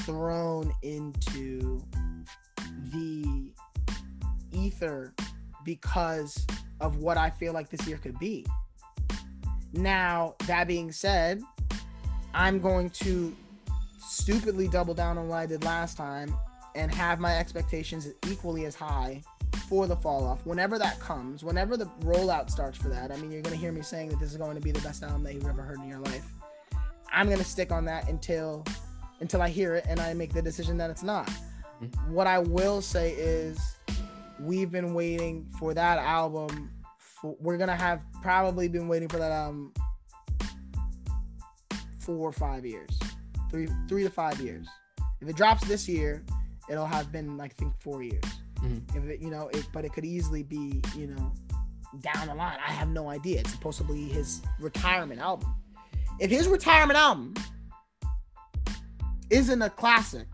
thrown 0.00 0.72
into 0.82 1.82
the 2.92 3.52
ether 4.52 5.12
because 5.64 6.46
of 6.80 6.98
what 6.98 7.16
I 7.16 7.30
feel 7.30 7.52
like 7.52 7.70
this 7.70 7.86
year 7.86 7.98
could 7.98 8.18
be. 8.18 8.46
Now, 9.72 10.34
that 10.46 10.68
being 10.68 10.92
said, 10.92 11.42
I'm 12.32 12.60
going 12.60 12.90
to 12.90 13.34
stupidly 13.98 14.68
double 14.68 14.94
down 14.94 15.18
on 15.18 15.28
what 15.28 15.36
I 15.36 15.46
did 15.46 15.64
last 15.64 15.96
time 15.96 16.34
and 16.74 16.92
have 16.94 17.20
my 17.20 17.36
expectations 17.38 18.08
equally 18.28 18.64
as 18.66 18.74
high 18.74 19.22
for 19.68 19.86
the 19.86 19.96
fall 19.96 20.24
off 20.24 20.44
whenever 20.44 20.78
that 20.78 20.98
comes 21.00 21.44
whenever 21.44 21.76
the 21.76 21.86
rollout 22.00 22.50
starts 22.50 22.76
for 22.76 22.88
that 22.88 23.10
i 23.10 23.16
mean 23.16 23.30
you're 23.30 23.40
going 23.40 23.54
to 23.54 23.60
hear 23.60 23.72
me 23.72 23.80
saying 23.80 24.08
that 24.08 24.18
this 24.18 24.30
is 24.30 24.36
going 24.36 24.54
to 24.54 24.60
be 24.60 24.72
the 24.72 24.80
best 24.80 25.02
album 25.02 25.22
that 25.22 25.32
you've 25.32 25.46
ever 25.46 25.62
heard 25.62 25.78
in 25.78 25.88
your 25.88 26.00
life 26.00 26.33
i'm 27.14 27.26
to 27.38 27.44
stick 27.44 27.70
on 27.72 27.84
that 27.84 28.08
until 28.08 28.64
until 29.20 29.40
i 29.40 29.48
hear 29.48 29.74
it 29.76 29.84
and 29.88 30.00
i 30.00 30.12
make 30.14 30.32
the 30.32 30.42
decision 30.42 30.76
that 30.76 30.90
it's 30.90 31.02
not. 31.02 31.30
Mhm. 31.82 32.08
what 32.10 32.26
i 32.26 32.38
will 32.38 32.80
say 32.80 33.12
is 33.12 33.58
we've 34.40 34.70
been 34.70 34.94
waiting 34.94 35.46
for 35.58 35.74
that 35.74 35.98
album 35.98 36.70
for, 36.98 37.36
we're 37.40 37.56
to 37.68 37.76
have 37.76 38.00
probably 38.22 38.68
been 38.68 38.88
waiting 38.88 39.08
for 39.08 39.18
that 39.18 39.32
album 39.32 39.72
four 42.00 42.28
or 42.28 42.32
five 42.32 42.66
years. 42.66 42.90
Three 43.50 43.68
three 43.88 44.02
to 44.02 44.10
five 44.10 44.38
years. 44.40 44.66
If 45.20 45.28
it 45.28 45.36
drops 45.36 45.66
this 45.66 45.88
year 45.88 46.22
it'll 46.68 46.86
have 46.86 47.12
been 47.12 47.36
like, 47.36 47.52
i 47.52 47.54
think 47.58 47.74
four 47.80 48.02
years. 48.02 48.24
Mhm. 48.56 48.96
if 48.96 49.04
it 49.04 49.20
you 49.20 49.30
know 49.30 49.48
it 49.48 49.66
but 49.72 49.84
it 49.84 49.92
could 49.92 50.04
easily 50.04 50.42
be 50.42 50.82
you 50.96 51.06
know 51.08 51.32
down 52.00 52.26
the 52.26 52.34
line. 52.34 52.58
I 52.66 52.72
have 52.72 52.88
no 52.88 53.08
idea. 53.08 53.40
It's 53.40 53.52
supposed 53.52 53.78
to 53.78 53.84
be 53.84 54.08
his 54.08 54.42
retirement 54.58 55.20
album 55.20 55.54
if 56.20 56.30
his 56.30 56.48
retirement 56.48 56.98
album 56.98 57.34
isn't 59.30 59.62
a 59.62 59.70
classic 59.70 60.26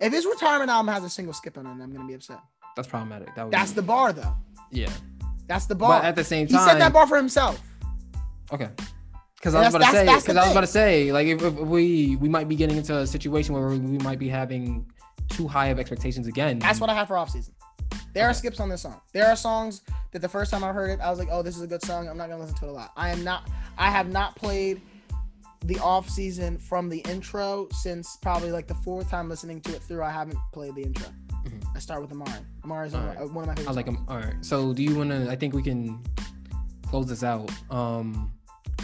If 0.00 0.12
his 0.12 0.26
retirement 0.26 0.68
album 0.68 0.92
has 0.92 1.04
a 1.04 1.10
single 1.10 1.32
skip 1.32 1.56
on 1.56 1.66
it, 1.66 1.70
I'm 1.70 1.92
gonna 1.92 2.06
be 2.06 2.14
upset. 2.14 2.40
That's 2.74 2.88
problematic. 2.88 3.34
That 3.36 3.50
That's 3.50 3.70
be- 3.70 3.76
the 3.76 3.82
bar, 3.82 4.12
though. 4.12 4.34
yeah. 4.70 4.90
That's 5.46 5.66
the 5.66 5.74
bar. 5.74 6.00
But 6.00 6.04
at 6.06 6.16
the 6.16 6.24
same 6.24 6.46
time, 6.46 6.58
he 6.58 6.64
set 6.64 6.78
that 6.78 6.92
bar 6.92 7.06
for 7.06 7.16
himself. 7.16 7.60
Okay. 8.52 8.70
Because 9.36 9.54
I 9.54 9.64
was 9.64 9.74
about 9.74 9.90
to 9.90 9.96
say, 9.96 10.04
because 10.04 10.36
I 10.36 10.42
was 10.42 10.52
about 10.52 10.60
to 10.62 10.66
say, 10.66 11.12
like, 11.12 11.26
if, 11.26 11.42
if 11.42 11.54
we 11.54 12.16
we 12.16 12.28
might 12.28 12.48
be 12.48 12.56
getting 12.56 12.76
into 12.76 12.96
a 12.96 13.06
situation 13.06 13.54
where 13.54 13.68
we, 13.68 13.98
might 13.98 14.18
be 14.18 14.28
having 14.28 14.86
too 15.28 15.48
high 15.48 15.66
of 15.68 15.78
expectations 15.78 16.26
again. 16.26 16.58
That's 16.58 16.80
what 16.80 16.90
I 16.90 16.94
have 16.94 17.08
for 17.08 17.16
off 17.16 17.30
There 18.12 18.28
are 18.28 18.34
skips 18.34 18.60
on 18.60 18.68
this 18.68 18.82
song. 18.82 19.00
There 19.12 19.26
are 19.26 19.36
songs 19.36 19.82
that 20.10 20.20
the 20.20 20.28
first 20.28 20.50
time 20.50 20.62
I 20.62 20.72
heard 20.72 20.90
it, 20.90 21.00
I 21.00 21.08
was 21.10 21.18
like, 21.18 21.28
"Oh, 21.30 21.42
this 21.42 21.56
is 21.56 21.62
a 21.62 21.66
good 21.66 21.82
song." 21.84 22.08
I'm 22.08 22.16
not 22.16 22.28
gonna 22.28 22.42
listen 22.42 22.56
to 22.58 22.66
it 22.66 22.68
a 22.68 22.72
lot. 22.72 22.92
I 22.96 23.08
am 23.10 23.24
not. 23.24 23.48
I 23.78 23.90
have 23.90 24.08
not 24.10 24.36
played 24.36 24.82
the 25.64 25.78
off 25.78 26.08
season 26.08 26.58
from 26.58 26.88
the 26.88 26.98
intro 27.08 27.68
since 27.72 28.16
probably 28.20 28.50
like 28.50 28.66
the 28.66 28.74
fourth 28.74 29.08
time 29.08 29.28
listening 29.28 29.60
to 29.62 29.74
it 29.74 29.82
through. 29.82 30.02
I 30.02 30.10
haven't 30.10 30.38
played 30.52 30.74
the 30.74 30.82
intro. 30.82 31.06
Mhm. 31.44 31.62
I 31.74 31.78
start 31.78 32.02
with 32.02 32.10
Amari. 32.12 32.32
Amari 32.64 32.88
is 32.88 32.92
one, 32.94 33.08
of- 33.16 33.34
one 33.34 33.44
of 33.44 33.48
my 33.48 33.54
favorite. 33.54 33.70
I 33.70 33.74
like 33.74 33.86
them. 33.86 34.04
All 34.08 34.16
right. 34.16 34.34
So, 34.42 34.72
do 34.74 34.82
you 34.82 34.96
want 34.96 35.10
to? 35.10 35.30
I 35.30 35.36
think 35.36 35.54
we 35.54 35.62
can 35.62 36.02
close 36.88 37.06
this 37.06 37.22
out. 37.22 37.50
Um, 37.70 38.32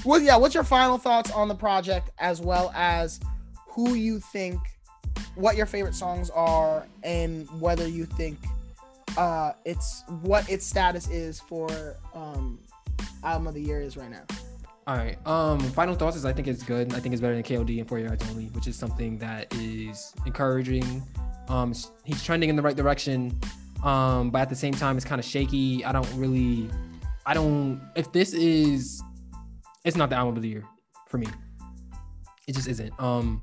Well, 0.04 0.20
yeah. 0.20 0.36
What's 0.36 0.54
your 0.54 0.64
final 0.64 0.96
thoughts 0.98 1.30
on 1.32 1.48
the 1.48 1.54
project, 1.56 2.10
as 2.18 2.40
well 2.40 2.70
as 2.74 3.18
who 3.70 3.94
you 3.94 4.20
think, 4.20 4.60
what 5.34 5.56
your 5.56 5.66
favorite 5.66 5.94
songs 5.96 6.30
are, 6.30 6.86
and 7.02 7.48
whether 7.60 7.86
you 7.88 8.06
think 8.06 8.38
uh 9.18 9.52
it's 9.64 10.04
what 10.22 10.48
its 10.48 10.64
status 10.64 11.08
is 11.10 11.40
for 11.40 11.96
um 12.14 12.58
album 13.24 13.46
of 13.48 13.54
the 13.54 13.60
year 13.60 13.80
is 13.80 13.96
right 13.96 14.10
now. 14.10 14.24
all 14.86 14.96
right. 14.96 15.18
Um, 15.26 15.58
final 15.60 15.94
thoughts 15.94 16.16
is 16.16 16.24
I 16.24 16.32
think 16.32 16.48
it's 16.48 16.62
good. 16.62 16.94
I 16.94 17.00
think 17.00 17.12
it's 17.12 17.20
better 17.20 17.34
than 17.34 17.42
KOD 17.42 17.80
and 17.80 17.88
For 17.88 17.98
Your 17.98 18.12
Eyes 18.12 18.20
Only, 18.30 18.46
which 18.46 18.66
is 18.66 18.76
something 18.76 19.18
that 19.18 19.52
is 19.54 20.14
encouraging. 20.24 21.02
Um, 21.48 21.74
he's 22.04 22.22
trending 22.22 22.48
in 22.48 22.56
the 22.56 22.62
right 22.62 22.76
direction. 22.76 23.38
Um, 23.82 24.30
but 24.30 24.40
at 24.40 24.48
the 24.48 24.56
same 24.56 24.74
time, 24.74 24.96
it's 24.96 25.06
kind 25.06 25.18
of 25.18 25.24
shaky. 25.24 25.84
I 25.84 25.92
don't 25.92 26.10
really, 26.14 26.68
I 27.26 27.34
don't. 27.34 27.80
If 27.96 28.12
this 28.12 28.32
is, 28.32 29.02
it's 29.84 29.96
not 29.96 30.10
the 30.10 30.16
album 30.16 30.36
of 30.36 30.42
the 30.42 30.48
year 30.48 30.64
for 31.08 31.18
me. 31.18 31.28
It 32.46 32.54
just 32.54 32.68
isn't. 32.68 32.92
Um, 32.98 33.42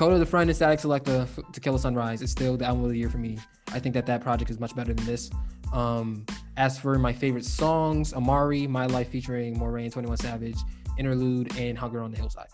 of 0.00 0.20
the 0.20 0.26
Friend 0.26 0.48
and 0.48 0.58
Statik 0.58 0.80
Selektah 0.80 1.52
to 1.52 1.60
Kill 1.60 1.74
a 1.74 1.78
Sunrise 1.78 2.22
is 2.22 2.30
still 2.30 2.56
the 2.56 2.64
album 2.64 2.84
of 2.84 2.90
the 2.90 2.98
year 2.98 3.10
for 3.10 3.18
me. 3.18 3.38
I 3.72 3.78
think 3.78 3.94
that 3.94 4.06
that 4.06 4.20
project 4.22 4.50
is 4.50 4.58
much 4.58 4.74
better 4.74 4.92
than 4.94 5.04
this. 5.06 5.30
Um, 5.72 6.24
as 6.56 6.78
for 6.78 6.98
my 6.98 7.12
favorite 7.12 7.44
songs, 7.44 8.12
Amari, 8.14 8.66
My 8.66 8.86
Life 8.86 9.10
featuring 9.10 9.58
Moraine, 9.58 9.90
21 9.90 10.16
Savage, 10.16 10.56
Interlude, 10.98 11.56
and 11.58 11.76
Hunger 11.78 12.02
on 12.02 12.10
the 12.10 12.16
Hillside. 12.16 12.48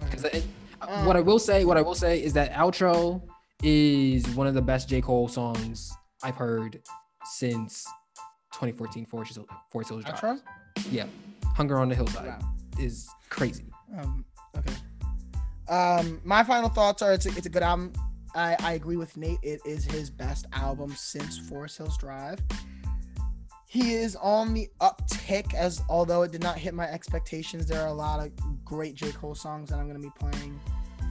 Because 0.00 0.24
Um, 0.80 1.04
what 1.04 1.16
I 1.16 1.20
will 1.20 1.38
say, 1.38 1.64
what 1.64 1.76
I 1.76 1.82
will 1.82 1.94
say 1.94 2.22
is 2.22 2.32
that 2.34 2.52
outro 2.52 3.20
is 3.62 4.26
one 4.34 4.46
of 4.46 4.54
the 4.54 4.62
best 4.62 4.88
J 4.88 5.00
Cole 5.02 5.28
songs 5.28 5.92
I've 6.22 6.36
heard 6.36 6.80
since 7.24 7.84
2014 8.52 9.04
Forest 9.06 9.34
Hills, 9.34 9.48
Forest 9.70 9.90
Hills 9.90 10.04
Drive. 10.04 10.16
Outro? 10.16 10.40
Yeah, 10.90 11.04
Hunger 11.54 11.78
on 11.78 11.88
the 11.88 11.94
Hillside 11.94 12.26
Wow. 12.28 12.38
is 12.78 13.08
crazy. 13.28 13.66
Um, 13.98 14.24
okay. 14.56 14.72
Um, 15.68 16.20
my 16.24 16.42
final 16.44 16.68
thoughts 16.70 17.02
are 17.02 17.12
it's 17.12 17.26
a, 17.26 17.36
it's 17.36 17.46
a 17.46 17.50
good 17.50 17.62
album. 17.62 17.92
I, 18.34 18.56
I 18.60 18.72
agree 18.72 18.96
with 18.96 19.16
Nate. 19.16 19.38
It 19.42 19.60
is 19.64 19.84
his 19.84 20.10
best 20.10 20.46
album 20.52 20.94
since 20.96 21.38
Forest 21.38 21.78
Hills 21.78 21.98
Drive. 21.98 22.38
He 23.66 23.94
is 23.94 24.16
on 24.16 24.52
the 24.52 24.68
uptick, 24.80 25.54
as 25.54 25.80
although 25.88 26.22
it 26.22 26.32
did 26.32 26.42
not 26.42 26.58
hit 26.58 26.74
my 26.74 26.88
expectations. 26.88 27.66
There 27.66 27.80
are 27.80 27.88
a 27.88 27.92
lot 27.92 28.24
of 28.24 28.32
great 28.64 28.94
J. 28.96 29.12
Cole 29.12 29.34
songs 29.34 29.70
that 29.70 29.78
I'm 29.78 29.88
going 29.88 30.00
to 30.00 30.02
be 30.02 30.12
playing 30.18 30.58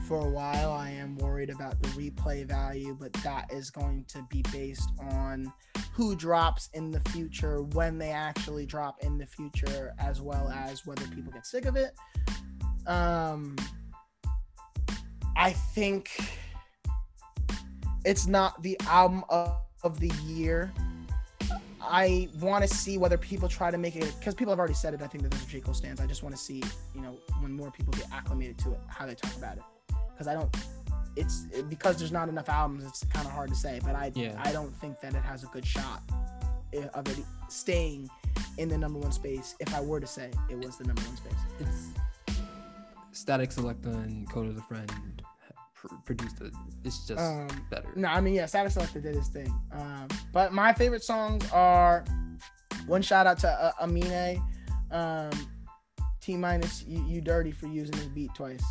for 0.06 0.18
a 0.18 0.28
while. 0.28 0.72
I 0.72 0.90
am 0.90 1.16
worried 1.16 1.48
about 1.48 1.80
the 1.82 1.88
replay 1.90 2.44
value, 2.44 2.96
but 3.00 3.12
that 3.24 3.50
is 3.52 3.70
going 3.70 4.04
to 4.08 4.26
be 4.28 4.42
based 4.52 4.90
on 5.12 5.52
who 5.92 6.14
drops 6.14 6.68
in 6.74 6.90
the 6.90 7.00
future, 7.10 7.62
when 7.62 7.98
they 7.98 8.10
actually 8.10 8.66
drop 8.66 9.02
in 9.02 9.18
the 9.18 9.26
future, 9.26 9.94
as 9.98 10.20
well 10.20 10.48
as 10.50 10.84
whether 10.84 11.06
people 11.08 11.32
get 11.32 11.46
sick 11.46 11.64
of 11.64 11.76
it. 11.76 11.94
Um, 12.86 13.56
I 15.36 15.52
think 15.52 16.10
it's 18.04 18.26
not 18.26 18.62
the 18.62 18.78
album 18.86 19.24
of, 19.28 19.52
of 19.82 20.00
the 20.00 20.12
year. 20.24 20.72
I 21.82 22.28
want 22.40 22.62
to 22.66 22.72
see 22.72 22.98
whether 22.98 23.16
people 23.16 23.48
try 23.48 23.70
to 23.70 23.78
make 23.78 23.96
it 23.96 24.14
because 24.18 24.34
people 24.34 24.52
have 24.52 24.58
already 24.58 24.74
said 24.74 24.94
it. 24.94 25.02
I 25.02 25.06
think 25.06 25.22
that 25.24 25.30
there's 25.30 25.44
a 25.44 25.46
J 25.46 25.60
Cole 25.60 25.74
stance. 25.74 26.00
I 26.00 26.06
just 26.06 26.22
want 26.22 26.34
to 26.36 26.40
see, 26.40 26.62
you 26.94 27.00
know, 27.00 27.16
when 27.40 27.52
more 27.52 27.70
people 27.70 27.92
get 27.94 28.06
acclimated 28.12 28.58
to 28.58 28.72
it, 28.72 28.80
how 28.88 29.06
they 29.06 29.14
talk 29.14 29.34
about 29.36 29.56
it. 29.56 29.62
Because 30.12 30.28
I 30.28 30.34
don't, 30.34 30.54
it's 31.16 31.46
because 31.68 31.98
there's 31.98 32.12
not 32.12 32.28
enough 32.28 32.48
albums. 32.48 32.84
It's 32.84 33.04
kind 33.04 33.26
of 33.26 33.32
hard 33.32 33.48
to 33.48 33.56
say, 33.56 33.80
but 33.84 33.94
I 33.94 34.12
Yeah. 34.14 34.40
I 34.42 34.52
don't 34.52 34.74
think 34.76 35.00
that 35.00 35.14
it 35.14 35.22
has 35.22 35.42
a 35.42 35.46
good 35.46 35.66
shot 35.66 36.02
eh, 36.74 36.86
of 36.94 37.08
it 37.08 37.24
staying 37.48 38.08
in 38.58 38.68
the 38.68 38.78
number 38.78 38.98
one 38.98 39.12
space. 39.12 39.54
If 39.58 39.74
I 39.74 39.80
were 39.80 40.00
to 40.00 40.06
say 40.06 40.30
it 40.50 40.64
was 40.64 40.76
the 40.76 40.84
number 40.84 41.02
one 41.02 41.16
space. 41.16 41.32
It's 41.60 43.24
Statik 43.24 43.52
Selektah 43.54 44.04
and 44.04 44.30
Kota 44.30 44.52
the 44.52 44.62
Friend 44.62 45.22
pr- 45.80 45.94
produced 46.04 46.40
it. 46.40 46.52
It's 46.84 47.06
just 47.06 47.20
Um, 47.20 47.48
better. 47.70 47.88
No, 47.96 48.08
I 48.08 48.20
mean, 48.20 48.34
yeah, 48.34 48.44
Statik 48.44 48.72
Selektah 48.76 49.02
did 49.02 49.14
his 49.14 49.28
thing. 49.28 49.52
Um, 49.72 50.08
but 50.32 50.52
my 50.52 50.72
favorite 50.72 51.02
songs 51.02 51.48
are 51.52 52.04
one 52.86 53.02
shout 53.02 53.26
out 53.26 53.38
to 53.38 53.48
uh, 53.48 53.72
Amine, 53.80 54.42
um, 54.90 55.30
T-Minus 56.20 56.84
you, 56.84 57.02
you 57.06 57.20
dirty 57.20 57.50
for 57.50 57.66
using 57.66 57.94
this 57.96 58.06
beat 58.06 58.34
twice. 58.34 58.62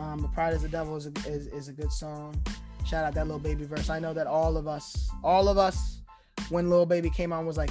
Um, 0.00 0.20
but 0.20 0.32
Pride 0.32 0.54
is 0.54 0.62
the 0.62 0.68
Devil 0.68 0.96
is 0.96 1.06
a, 1.06 1.12
is, 1.28 1.46
is 1.48 1.68
a 1.68 1.72
good 1.72 1.92
song. 1.92 2.34
Shout 2.86 3.04
out 3.04 3.14
that 3.14 3.28
Lil 3.28 3.38
Baby 3.38 3.64
verse. 3.64 3.90
I 3.90 3.98
know 3.98 4.12
that 4.14 4.26
all 4.26 4.56
of 4.56 4.66
us, 4.66 5.08
all 5.22 5.48
of 5.48 5.58
us, 5.58 6.00
when 6.48 6.68
Lil 6.68 6.86
Baby 6.86 7.10
came 7.10 7.32
on, 7.32 7.46
was 7.46 7.56
like, 7.56 7.70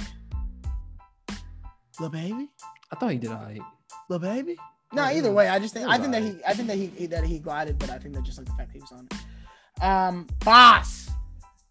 Lil 2.00 2.08
Baby, 2.10 2.48
I 2.90 2.96
thought 2.96 3.10
he 3.10 3.18
did 3.18 3.30
alright. 3.30 3.60
Lil 4.08 4.18
Baby. 4.18 4.56
No, 4.92 5.04
either 5.04 5.32
way, 5.32 5.48
I 5.48 5.58
just 5.58 5.74
think 5.74 5.88
I 5.88 5.98
think 5.98 6.12
that 6.12 6.22
he. 6.22 6.36
I 6.46 6.54
think 6.54 6.68
that 6.68 6.76
he, 6.76 6.86
he 6.88 7.06
that 7.06 7.24
he 7.24 7.38
glided, 7.38 7.78
but 7.78 7.90
I 7.90 7.98
think 7.98 8.14
that 8.14 8.24
just 8.24 8.38
like 8.38 8.46
the 8.46 8.52
fact 8.52 8.72
that 8.72 8.76
he 8.76 8.80
was 8.80 8.92
on 8.92 9.08
it. 9.10 9.82
Um, 9.82 10.26
Boss. 10.44 11.10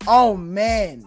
Oh 0.07 0.35
man. 0.35 1.05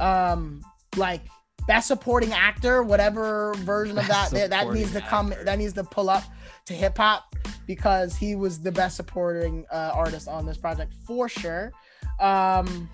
Um, 0.00 0.62
like 0.96 1.22
best 1.66 1.88
supporting 1.88 2.32
actor, 2.32 2.82
whatever 2.82 3.54
version 3.58 3.98
of 3.98 4.06
that 4.08 4.30
that, 4.30 4.50
that 4.50 4.70
needs 4.72 4.92
to 4.92 5.00
come 5.00 5.32
actor. 5.32 5.44
that 5.44 5.58
needs 5.58 5.72
to 5.74 5.84
pull 5.84 6.10
up 6.10 6.24
to 6.66 6.74
hip 6.74 6.96
hop 6.96 7.34
because 7.66 8.16
he 8.16 8.34
was 8.34 8.60
the 8.60 8.72
best 8.72 8.96
supporting 8.96 9.64
uh, 9.70 9.92
artist 9.94 10.28
on 10.28 10.46
this 10.46 10.56
project 10.56 10.94
for 11.06 11.28
sure. 11.28 11.72
Um, 12.20 12.88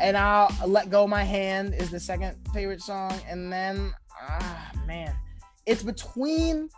and 0.00 0.16
I'll 0.16 0.50
let 0.66 0.90
go 0.90 1.06
my 1.06 1.24
hand 1.24 1.74
is 1.74 1.90
the 1.90 2.00
second 2.00 2.36
favorite 2.52 2.82
song, 2.82 3.12
and 3.28 3.52
then 3.52 3.92
ah 4.20 4.72
man, 4.86 5.14
it's 5.66 5.82
between 5.82 6.68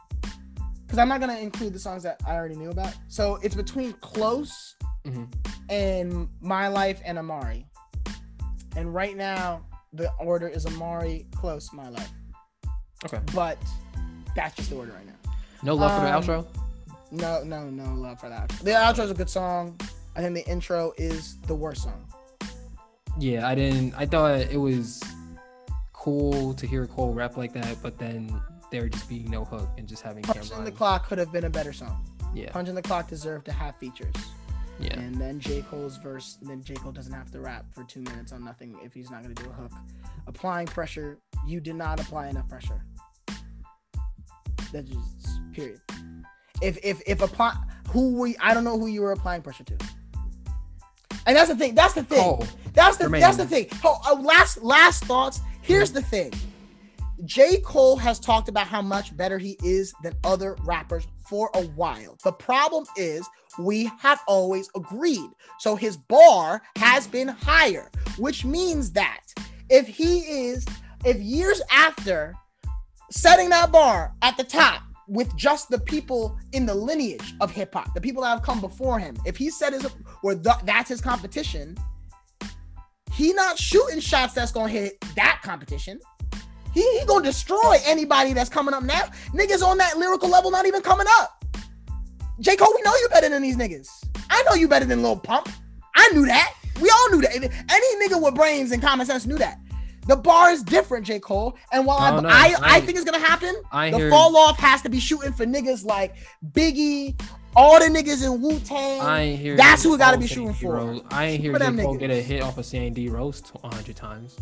because 0.96 1.02
I'm 1.02 1.08
not 1.10 1.20
gonna 1.20 1.38
include 1.38 1.74
the 1.74 1.78
songs 1.78 2.02
that 2.04 2.18
I 2.26 2.36
already 2.36 2.56
knew 2.56 2.70
about. 2.70 2.94
So 3.08 3.38
it's 3.42 3.54
between 3.54 3.92
Close 4.00 4.76
Mhm. 5.04 5.30
and 5.68 6.26
My 6.40 6.68
Life 6.68 7.02
and 7.04 7.18
Amari. 7.18 7.66
And 8.76 8.94
right 8.94 9.14
now, 9.14 9.60
the 9.92 10.10
order 10.14 10.48
is 10.48 10.64
Amari, 10.64 11.26
Close, 11.34 11.70
My 11.74 11.90
Life. 11.90 12.10
Okay. 13.04 13.20
But 13.34 13.58
that's 14.34 14.56
just 14.56 14.70
the 14.70 14.76
order 14.76 14.92
right 14.92 15.06
now. 15.06 15.32
No 15.62 15.74
love 15.74 15.90
Um, 15.92 16.00
for 16.00 16.06
the 16.06 16.12
outro. 16.40 16.46
No, 17.10 17.44
no, 17.44 17.68
no 17.68 17.94
love 17.94 18.18
for 18.18 18.30
that. 18.30 18.48
The 18.62 18.70
outro 18.70 19.04
is 19.04 19.10
a 19.10 19.14
good 19.14 19.28
song. 19.28 19.78
I 20.16 20.22
think 20.22 20.34
the 20.34 20.48
intro 20.48 20.94
is 20.96 21.36
the 21.42 21.54
worst 21.54 21.82
song. 21.82 22.06
Yeah, 23.18 23.46
I 23.46 23.54
didn't. 23.54 23.92
I 23.98 24.06
thought 24.06 24.40
it 24.40 24.58
was 24.58 25.02
cool 25.92 26.54
to 26.54 26.66
hear 26.66 26.86
Cole 26.86 27.12
rap 27.12 27.36
like 27.36 27.52
that, 27.52 27.76
but 27.82 27.98
then 27.98 28.40
there 28.70 28.88
just 28.88 29.08
being 29.08 29.30
no 29.30 29.44
hook 29.44 29.68
and 29.78 29.86
just 29.86 30.02
having 30.02 30.22
Punch 30.22 30.38
in 30.38 30.42
Cameron. 30.48 30.64
the 30.64 30.72
Clock 30.72 31.08
could 31.08 31.18
have 31.18 31.32
been 31.32 31.44
a 31.44 31.50
better 31.50 31.72
song. 31.72 32.04
Yeah, 32.34 32.50
Punchin' 32.50 32.74
the 32.74 32.82
Clock 32.82 33.08
deserved 33.08 33.46
to 33.46 33.52
have 33.52 33.76
features. 33.76 34.14
yeah. 34.78 34.98
And 34.98 35.14
then 35.14 35.40
J. 35.40 35.62
Cole's 35.70 35.96
verse, 35.96 36.36
and 36.40 36.50
then 36.50 36.62
J. 36.62 36.74
Cole 36.74 36.92
doesn't 36.92 37.12
have 37.12 37.30
to 37.32 37.40
rap 37.40 37.64
for 37.72 37.84
two 37.84 38.02
minutes 38.02 38.32
on 38.32 38.44
nothing 38.44 38.76
if 38.82 38.92
he's 38.92 39.10
not 39.10 39.22
going 39.22 39.34
to 39.34 39.42
do 39.42 39.48
a 39.48 39.52
hook. 39.52 39.72
Applying 40.26 40.66
pressure, 40.66 41.18
you 41.46 41.60
did 41.60 41.76
not 41.76 42.00
apply 42.00 42.28
enough 42.28 42.48
pressure. 42.48 42.82
That's 44.72 44.88
just 44.88 45.52
period. 45.52 45.80
If 46.60 46.78
if 46.84 47.00
if 47.06 47.22
apply 47.22 47.54
who 47.88 48.14
were 48.14 48.26
you, 48.28 48.34
I 48.40 48.52
don't 48.52 48.64
know 48.64 48.78
who 48.78 48.86
you 48.88 49.02
were 49.02 49.12
applying 49.12 49.42
pressure 49.42 49.64
to. 49.64 49.76
And 51.26 51.36
that's 51.36 51.48
the 51.48 51.56
thing. 51.56 51.74
That's 51.74 51.94
the 51.94 52.04
thing. 52.04 52.20
Cole. 52.22 52.46
That's 52.72 52.96
the 52.98 53.04
Jermaine. 53.04 53.20
that's 53.20 53.36
the 53.36 53.46
thing. 53.46 53.66
Oh, 53.84 54.00
uh, 54.06 54.20
last 54.20 54.62
last 54.62 55.04
thoughts. 55.04 55.40
Here's 55.62 55.90
the 55.92 56.02
thing. 56.02 56.32
J. 57.24 57.60
Cole 57.60 57.96
has 57.96 58.20
talked 58.20 58.48
about 58.48 58.66
how 58.66 58.82
much 58.82 59.16
better 59.16 59.38
he 59.38 59.56
is 59.64 59.94
than 60.02 60.14
other 60.24 60.56
rappers 60.64 61.06
for 61.28 61.50
a 61.54 61.62
while. 61.68 62.18
The 62.22 62.32
problem 62.32 62.84
is 62.96 63.26
we 63.58 63.90
have 63.98 64.20
always 64.28 64.68
agreed. 64.76 65.30
So 65.58 65.76
his 65.76 65.96
bar 65.96 66.62
has 66.76 67.06
been 67.06 67.28
higher, 67.28 67.90
which 68.18 68.44
means 68.44 68.92
that 68.92 69.20
if 69.70 69.86
he 69.86 70.18
is, 70.18 70.66
if 71.04 71.16
years 71.16 71.62
after 71.72 72.34
setting 73.10 73.48
that 73.48 73.72
bar 73.72 74.12
at 74.22 74.36
the 74.36 74.44
top, 74.44 74.82
with 75.08 75.34
just 75.36 75.68
the 75.68 75.78
people 75.78 76.36
in 76.52 76.66
the 76.66 76.74
lineage 76.74 77.34
of 77.40 77.50
hip 77.50 77.74
hop, 77.74 77.94
the 77.94 78.00
people 78.00 78.22
that 78.22 78.30
have 78.30 78.42
come 78.42 78.60
before 78.60 78.98
him. 78.98 79.16
If 79.24 79.36
he 79.36 79.50
said 79.50 79.72
his 79.72 79.86
or 80.22 80.34
that's 80.34 80.88
his 80.88 81.00
competition, 81.00 81.76
he 83.12 83.32
not 83.32 83.58
shooting 83.58 84.00
shots 84.00 84.34
that's 84.34 84.52
gonna 84.52 84.68
hit 84.68 85.00
that 85.14 85.40
competition. 85.42 86.00
He, 86.76 86.98
he 86.98 87.06
gonna 87.06 87.24
destroy 87.24 87.78
anybody 87.86 88.34
that's 88.34 88.50
coming 88.50 88.74
up 88.74 88.82
now. 88.82 89.00
Niggas 89.32 89.62
on 89.62 89.78
that 89.78 89.96
lyrical 89.96 90.28
level 90.28 90.50
not 90.50 90.66
even 90.66 90.82
coming 90.82 91.06
up. 91.18 91.42
J. 92.38 92.54
Cole, 92.54 92.70
we 92.76 92.82
know 92.82 92.94
you 92.96 93.08
better 93.08 93.30
than 93.30 93.40
these 93.40 93.56
niggas. 93.56 93.88
I 94.28 94.42
know 94.42 94.54
you 94.54 94.68
better 94.68 94.84
than 94.84 95.02
Lil 95.02 95.16
Pump. 95.16 95.48
I 95.94 96.10
knew 96.12 96.26
that. 96.26 96.52
We 96.82 96.90
all 96.90 97.10
knew 97.12 97.22
that. 97.22 97.34
Any 97.34 98.06
nigga 98.06 98.22
with 98.22 98.34
brains 98.34 98.72
and 98.72 98.82
common 98.82 99.06
sense 99.06 99.24
knew 99.24 99.38
that. 99.38 99.58
The 100.06 100.16
bar 100.16 100.50
is 100.50 100.62
different, 100.62 101.06
J. 101.06 101.18
Cole. 101.18 101.56
And 101.72 101.86
while 101.86 101.98
I, 101.98 102.10
I, 102.10 102.54
I, 102.60 102.76
I, 102.76 102.80
think 102.80 102.98
it's 102.98 103.10
gonna 103.10 103.24
happen, 103.24 103.54
I 103.72 103.90
the 103.90 104.10
fall 104.10 104.36
off 104.36 104.58
has 104.58 104.82
to 104.82 104.90
be 104.90 105.00
shooting 105.00 105.32
for 105.32 105.46
niggas 105.46 105.82
like 105.82 106.14
Biggie, 106.52 107.18
all 107.56 107.80
the 107.80 107.86
niggas 107.86 108.22
in 108.22 108.42
Wu 108.42 108.60
Tang. 108.60 109.00
I 109.00 109.22
ain't 109.22 109.40
hear. 109.40 109.56
That's 109.56 109.82
who 109.82 109.92
we 109.92 109.96
gotta 109.96 110.18
be 110.18 110.26
shooting 110.26 110.52
for. 110.52 111.00
I 111.10 111.24
ain't 111.24 111.40
hear 111.40 111.58
J. 111.58 111.82
Cole 111.82 111.96
get 111.96 112.10
a 112.10 112.20
hit 112.20 112.42
off 112.42 112.58
of 112.58 112.66
Sandy 112.66 113.08
Rose 113.08 113.42
hundred 113.64 113.96
times. 113.96 114.36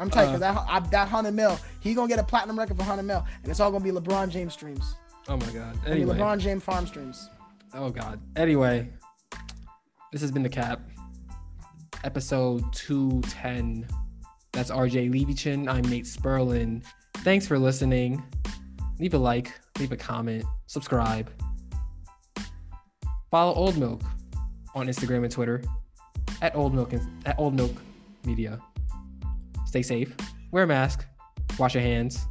I'm 0.00 0.08
tight 0.08 0.26
because 0.26 0.42
uh, 0.42 0.52
that 0.52 0.64
I, 0.66 0.80
that 0.80 1.08
hundred 1.08 1.32
mil, 1.32 1.58
he 1.80 1.92
gonna 1.92 2.08
get 2.08 2.18
a 2.18 2.24
platinum 2.24 2.58
record 2.58 2.78
for 2.78 2.82
hundred 2.84 3.02
mil, 3.02 3.24
and 3.42 3.50
it's 3.50 3.60
all 3.60 3.70
gonna 3.70 3.84
be 3.84 3.90
LeBron 3.90 4.30
James 4.30 4.54
streams. 4.54 4.96
Oh 5.28 5.36
my 5.36 5.50
god. 5.50 5.78
Anyway. 5.86 6.16
LeBron 6.16 6.38
James 6.38 6.64
farm 6.64 6.86
streams. 6.86 7.28
Oh 7.74 7.90
god. 7.90 8.18
Anyway, 8.34 8.88
this 10.10 10.22
has 10.22 10.32
been 10.32 10.42
the 10.42 10.48
cap. 10.48 10.80
Episode 12.02 12.64
210. 12.72 13.86
That's 14.52 14.70
RJ 14.70 15.12
Levichin. 15.12 15.68
I'm 15.68 15.82
Nate 15.82 16.06
Sperlin. 16.06 16.82
Thanks 17.18 17.46
for 17.46 17.58
listening. 17.58 18.22
Leave 18.98 19.12
a 19.12 19.18
like, 19.18 19.52
leave 19.78 19.92
a 19.92 19.96
comment, 19.96 20.44
subscribe. 20.66 21.30
Follow 23.30 23.52
Old 23.52 23.76
Milk 23.76 24.00
on 24.74 24.86
Instagram 24.86 25.24
and 25.24 25.30
Twitter 25.30 25.62
at 26.40 26.56
Old 26.56 26.74
Milk 26.74 26.94
at 27.26 27.38
Old 27.38 27.54
Milk 27.54 27.74
Media. 28.24 28.58
Stay 29.70 29.82
safe. 29.82 30.16
Wear 30.50 30.64
a 30.64 30.66
mask. 30.66 31.06
Wash 31.56 31.74
your 31.74 31.82
hands. 31.84 32.26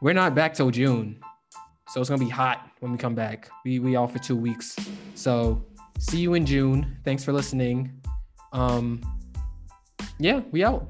We're 0.00 0.12
not 0.12 0.32
back 0.36 0.54
till 0.54 0.70
June. 0.70 1.18
So 1.88 2.00
it's 2.00 2.08
gonna 2.08 2.24
be 2.24 2.30
hot 2.30 2.70
when 2.78 2.92
we 2.92 2.98
come 2.98 3.16
back. 3.16 3.50
We 3.64 3.80
we 3.80 3.96
off 3.96 4.12
for 4.12 4.20
two 4.20 4.36
weeks. 4.36 4.76
So 5.16 5.66
see 5.98 6.18
you 6.18 6.34
in 6.34 6.46
June. 6.46 6.98
Thanks 7.04 7.24
for 7.24 7.32
listening. 7.32 8.00
Um 8.52 9.00
yeah, 10.20 10.42
we 10.52 10.62
out. 10.62 10.88